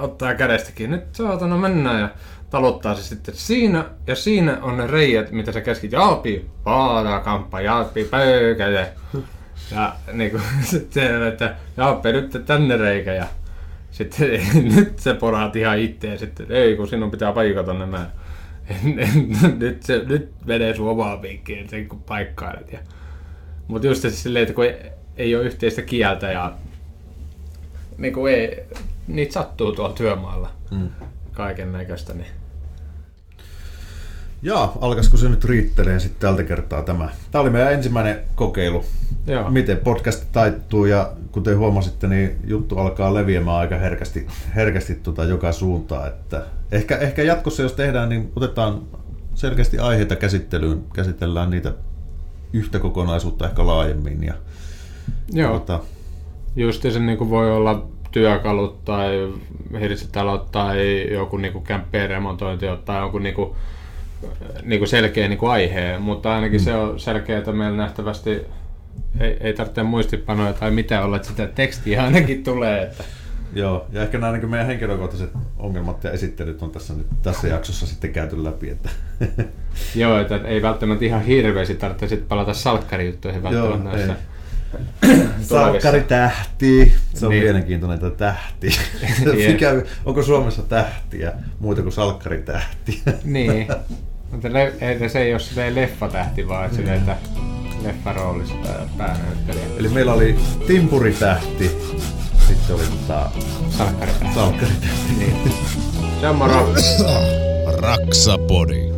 ottaa 0.00 0.34
kädestäkin, 0.34 0.90
nyt 0.90 1.14
saatana 1.14 1.56
mennä 1.56 2.00
ja 2.00 2.08
talottaa 2.50 2.94
se 2.94 3.02
sitten 3.02 3.34
siinä, 3.34 3.84
ja 4.06 4.16
siinä 4.16 4.58
on 4.62 4.76
ne 4.76 4.86
reijät, 4.86 5.30
mitä 5.30 5.52
sä 5.52 5.60
käskit, 5.60 5.92
Jaapi, 5.92 6.46
paadakamppa, 6.64 7.60
Jaapi, 7.60 8.04
pöykele. 8.04 8.92
Ja 9.70 9.92
niin 10.12 10.30
kuin, 10.30 10.42
se, 10.90 11.26
että 11.28 11.56
Jaapi, 11.76 12.12
nyt 12.12 12.42
tänne 12.46 12.76
reikä, 12.76 13.12
ja 13.12 13.26
sitten 13.90 14.40
nyt 14.76 14.98
se 14.98 15.14
poraat 15.14 15.56
ihan 15.56 15.78
itse, 15.78 16.08
ja 16.08 16.18
sitten 16.18 16.46
ei, 16.50 16.76
kun 16.76 16.88
sinun 16.88 17.10
pitää 17.10 17.32
paikata 17.32 17.74
nämä. 17.74 18.10
nyt, 19.58 19.82
se, 19.82 20.02
nyt 20.06 20.32
menee 20.44 20.74
sun 20.74 20.88
omaa 20.88 21.16
piikkiin, 21.16 21.68
sen 21.68 21.88
kun 21.88 22.02
paikkailet. 22.02 22.72
Ja, 22.72 22.78
mutta 23.68 23.86
just 23.86 24.02
se 24.02 24.10
silleen, 24.10 24.42
että 24.42 24.54
kun 24.54 24.64
ei, 24.64 24.76
ei 25.16 25.36
ole 25.36 25.44
yhteistä 25.44 25.82
kieltä 25.82 26.32
ja 26.32 26.52
niin 27.98 28.12
kuin 28.12 28.34
ei, 28.34 28.64
niitä 29.06 29.32
sattuu 29.32 29.72
tuolla 29.72 29.94
työmaalla 29.94 30.50
mm. 30.70 30.88
kaiken 31.32 31.72
näköistä, 31.72 32.14
niin 32.14 32.39
Joo, 34.42 34.78
alkaisiko 34.80 35.16
se 35.16 35.28
nyt 35.28 35.44
riittelee 35.44 36.00
sitten 36.00 36.20
tältä 36.20 36.42
kertaa 36.42 36.82
tämä. 36.82 37.08
Tämä 37.30 37.42
oli 37.42 37.50
meidän 37.50 37.72
ensimmäinen 37.72 38.20
kokeilu. 38.34 38.84
Joo. 39.26 39.50
Miten 39.50 39.76
podcast 39.76 40.24
taittuu 40.32 40.84
ja 40.84 41.12
kuten 41.32 41.58
huomasitte, 41.58 42.06
niin 42.06 42.36
juttu 42.46 42.78
alkaa 42.78 43.14
leviämään 43.14 43.56
aika 43.56 43.76
herkästi, 43.76 44.26
herkästi 44.54 44.94
tota 44.94 45.24
joka 45.24 45.52
suuntaan. 45.52 46.08
Että 46.08 46.42
ehkä, 46.72 46.96
ehkä 46.96 47.22
jatkossa, 47.22 47.62
jos 47.62 47.72
tehdään, 47.72 48.08
niin 48.08 48.32
otetaan 48.36 48.82
selkeästi 49.34 49.78
aiheita 49.78 50.16
käsittelyyn, 50.16 50.82
käsitellään 50.94 51.50
niitä 51.50 51.72
yhtä 52.52 52.78
kokonaisuutta 52.78 53.48
ehkä 53.48 53.66
laajemmin. 53.66 54.22
Ja, 54.24 54.34
Joo. 55.32 55.52
Tota... 55.58 55.80
Just 56.56 56.82
se 56.82 56.98
niin 56.98 57.30
voi 57.30 57.52
olla 57.52 57.88
työkalut 58.12 58.84
tai 58.84 59.32
hirsitalot 59.80 60.50
tai 60.50 61.06
joku 61.12 61.36
niin 61.36 61.62
kämppien 61.62 62.10
remontointi 62.10 62.66
tai 62.84 63.00
joku 63.00 63.18
niin 63.18 63.34
kuin 63.34 63.50
niin 64.62 64.80
kuin 64.80 64.88
selkeä 64.88 65.28
niin 65.28 65.38
kuin 65.38 65.52
aihe, 65.52 65.98
mutta 65.98 66.34
ainakin 66.34 66.60
mm. 66.60 66.64
se 66.64 66.74
on 66.74 67.00
selkeä, 67.00 67.38
että 67.38 67.52
meillä 67.52 67.76
nähtävästi 67.76 68.30
ei, 69.20 69.36
ei 69.40 69.52
tarvitse 69.52 69.82
muistipanoja 69.82 70.52
tai 70.52 70.70
mitä 70.70 71.04
olla, 71.04 71.16
että 71.16 71.28
sitä 71.28 71.46
tekstiä 71.46 72.04
ainakin 72.04 72.44
tulee. 72.44 72.82
Että. 72.82 73.04
Joo, 73.54 73.86
ja 73.92 74.02
ehkä 74.02 74.18
nämä 74.18 74.32
niin 74.32 74.50
meidän 74.50 74.66
henkilökohtaiset 74.66 75.30
ongelmat 75.58 76.04
ja 76.04 76.10
esittelyt 76.10 76.62
on 76.62 76.70
tässä, 76.70 76.94
nyt, 76.94 77.06
tässä 77.22 77.48
jaksossa 77.48 77.86
sitten 77.86 78.12
käyty 78.12 78.44
läpi. 78.44 78.70
Että. 78.70 78.88
Joo, 79.94 80.18
että 80.18 80.40
ei 80.44 80.62
välttämättä 80.62 81.04
ihan 81.04 81.22
hirveästi 81.22 81.74
tarvitse 81.74 82.08
sitten 82.08 82.28
palata 82.28 82.54
salkkarijuttuihin 82.54 83.42
välttämättä 83.42 83.98
Joo, 83.98 84.16
Salkkaritähti. 85.42 86.92
Se 87.14 87.26
on 87.26 87.30
niin. 87.32 87.42
mielenkiintoinen 87.42 87.98
tämä 87.98 88.10
tähti. 88.10 88.70
Mikä, 89.48 89.82
onko 90.04 90.22
Suomessa 90.22 90.62
tähtiä 90.62 91.32
muuta 91.60 91.82
kuin 91.82 91.92
salkkaritähti? 91.92 93.02
niin. 93.24 93.66
Mutta 94.30 94.52
le- 94.52 94.74
ei, 94.80 95.08
se 95.08 95.20
ei 95.20 95.32
ole 95.32 95.40
sitä 95.40 95.74
leffatähti, 95.74 96.48
vaan 96.48 96.64
että 96.66 96.82
mm. 96.82 96.88
että 96.88 97.16
leffaroolissa 97.82 98.54
päänäyttelijä. 98.98 99.64
Eli 99.78 99.88
meillä 99.88 100.12
oli 100.12 100.38
timpuritähti, 100.66 101.70
sitten 102.48 102.76
oli 102.76 102.84
tota... 102.84 103.30
Salkkaritähti. 103.70 104.34
Salkkaritähti. 104.34 105.12
Niin. 105.18 105.52
Se 106.20 106.28
on 106.28 106.36
moro. 106.36 106.74
Raksapodi. 107.80 108.89